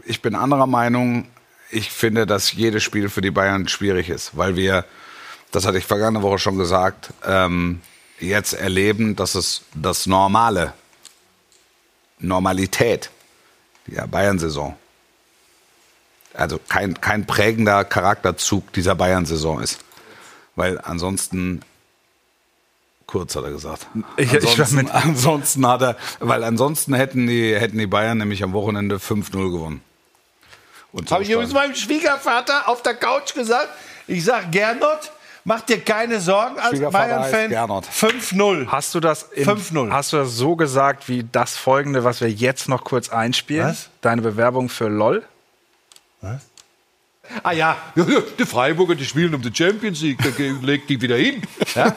Ich 0.06 0.22
bin 0.22 0.34
anderer 0.34 0.66
Meinung. 0.66 1.26
Ich 1.70 1.90
finde, 1.90 2.24
dass 2.26 2.52
jedes 2.52 2.82
Spiel 2.82 3.08
für 3.10 3.20
die 3.20 3.30
Bayern 3.30 3.68
schwierig 3.68 4.08
ist, 4.08 4.36
weil 4.36 4.56
wir, 4.56 4.84
das 5.50 5.66
hatte 5.66 5.76
ich 5.78 5.84
vergangene 5.84 6.22
Woche 6.22 6.38
schon 6.38 6.56
gesagt, 6.56 7.10
ähm, 7.26 7.80
jetzt 8.20 8.54
erleben, 8.54 9.16
dass 9.16 9.34
es 9.34 9.62
das 9.74 10.06
Normale, 10.06 10.72
Normalität 12.18 13.10
der 13.86 14.06
Bayern-Saison, 14.06 14.76
also 16.32 16.58
kein, 16.68 17.00
kein 17.00 17.26
prägender 17.26 17.84
Charakterzug 17.84 18.72
dieser 18.72 18.94
Bayern-Saison 18.94 19.60
ist. 19.60 19.80
Weil 20.56 20.80
ansonsten 20.80 21.62
kurz 23.06 23.36
hat 23.36 23.44
er 23.44 23.50
gesagt. 23.50 23.86
Ich- 24.16 24.32
ich 24.32 24.42
ansonsten, 24.48 24.76
mit- 24.76 24.90
ansonsten 24.94 25.66
hat 25.66 25.82
er, 25.82 25.96
weil 26.20 26.42
ansonsten 26.44 26.94
hätten 26.94 27.26
die, 27.26 27.54
hätten 27.58 27.78
die 27.78 27.86
Bayern 27.86 28.18
nämlich 28.18 28.42
am 28.42 28.52
Wochenende 28.52 28.96
5-0 28.96 29.30
gewonnen. 29.52 29.80
Und 30.92 31.08
so 31.08 31.14
Habe 31.16 31.24
ich 31.24 31.30
übrigens 31.30 31.52
meinem 31.52 31.74
Schwiegervater 31.74 32.68
auf 32.68 32.82
der 32.82 32.94
Couch 32.94 33.34
gesagt. 33.34 33.68
Ich 34.06 34.24
sag, 34.24 34.52
Gernot, 34.52 35.10
mach 35.44 35.60
dir 35.60 35.80
keine 35.80 36.20
Sorgen 36.20 36.58
als 36.58 36.80
Bayern-Fan. 36.80 37.50
Gernot. 37.50 37.86
5-0. 37.86 38.66
Hast 38.68 38.94
du 38.94 39.00
das 39.00 39.24
in, 39.24 39.46
5-0. 39.46 39.90
Hast 39.90 40.12
du 40.12 40.16
das 40.16 40.32
so 40.36 40.56
gesagt 40.56 41.08
wie 41.08 41.24
das 41.30 41.56
folgende, 41.56 42.04
was 42.04 42.20
wir 42.20 42.30
jetzt 42.30 42.68
noch 42.68 42.84
kurz 42.84 43.10
einspielen? 43.10 43.68
Was? 43.68 43.90
Deine 44.00 44.22
Bewerbung 44.22 44.68
für 44.68 44.88
LOL? 44.88 45.24
Ah 47.42 47.52
ja, 47.52 47.76
die 48.38 48.44
Freiburger, 48.44 48.94
die 48.94 49.04
spielen 49.04 49.34
um 49.34 49.42
die 49.42 49.54
Champions 49.54 50.00
League, 50.02 50.18
da 50.22 50.30
legt 50.62 50.90
die 50.90 51.00
wieder 51.00 51.16
hin. 51.16 51.42
Ja? 51.74 51.94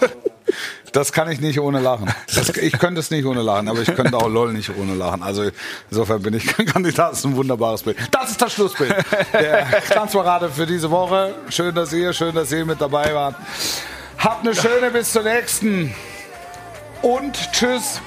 Das 0.97 1.11
kann 1.11 1.29
ich 1.29 1.39
nicht 1.39 1.59
ohne 1.59 1.79
lachen. 1.79 2.11
Das, 2.33 2.49
ich 2.57 2.79
könnte 2.79 3.01
es 3.01 3.11
nicht 3.11 3.23
ohne 3.23 3.43
lachen, 3.43 3.67
aber 3.67 3.81
ich 3.81 3.93
könnte 3.93 4.17
auch 4.17 4.27
LOL 4.27 4.51
nicht 4.51 4.75
ohne 4.75 4.95
lachen. 4.95 5.21
Also 5.21 5.43
insofern 5.91 6.23
bin 6.23 6.33
ich 6.33 6.47
Kandidat. 6.47 7.11
Das 7.11 7.19
ist 7.19 7.25
ein 7.25 7.35
wunderbares 7.35 7.83
Bild. 7.83 7.97
Das 8.09 8.31
ist 8.31 8.41
das 8.41 8.53
Schlussbild 8.53 8.95
der 9.31 9.67
Tanzparade 9.89 10.49
für 10.49 10.65
diese 10.65 10.89
Woche. 10.89 11.35
Schön, 11.49 11.75
dass 11.75 11.93
ihr, 11.93 12.13
schön, 12.13 12.33
dass 12.33 12.51
ihr 12.51 12.65
mit 12.65 12.81
dabei 12.81 13.13
wart. 13.13 13.35
Habt 14.17 14.43
eine 14.43 14.55
schöne 14.55 14.89
bis 14.89 15.11
zur 15.11 15.21
nächsten. 15.21 15.93
Und 17.03 17.37
tschüss. 17.51 18.01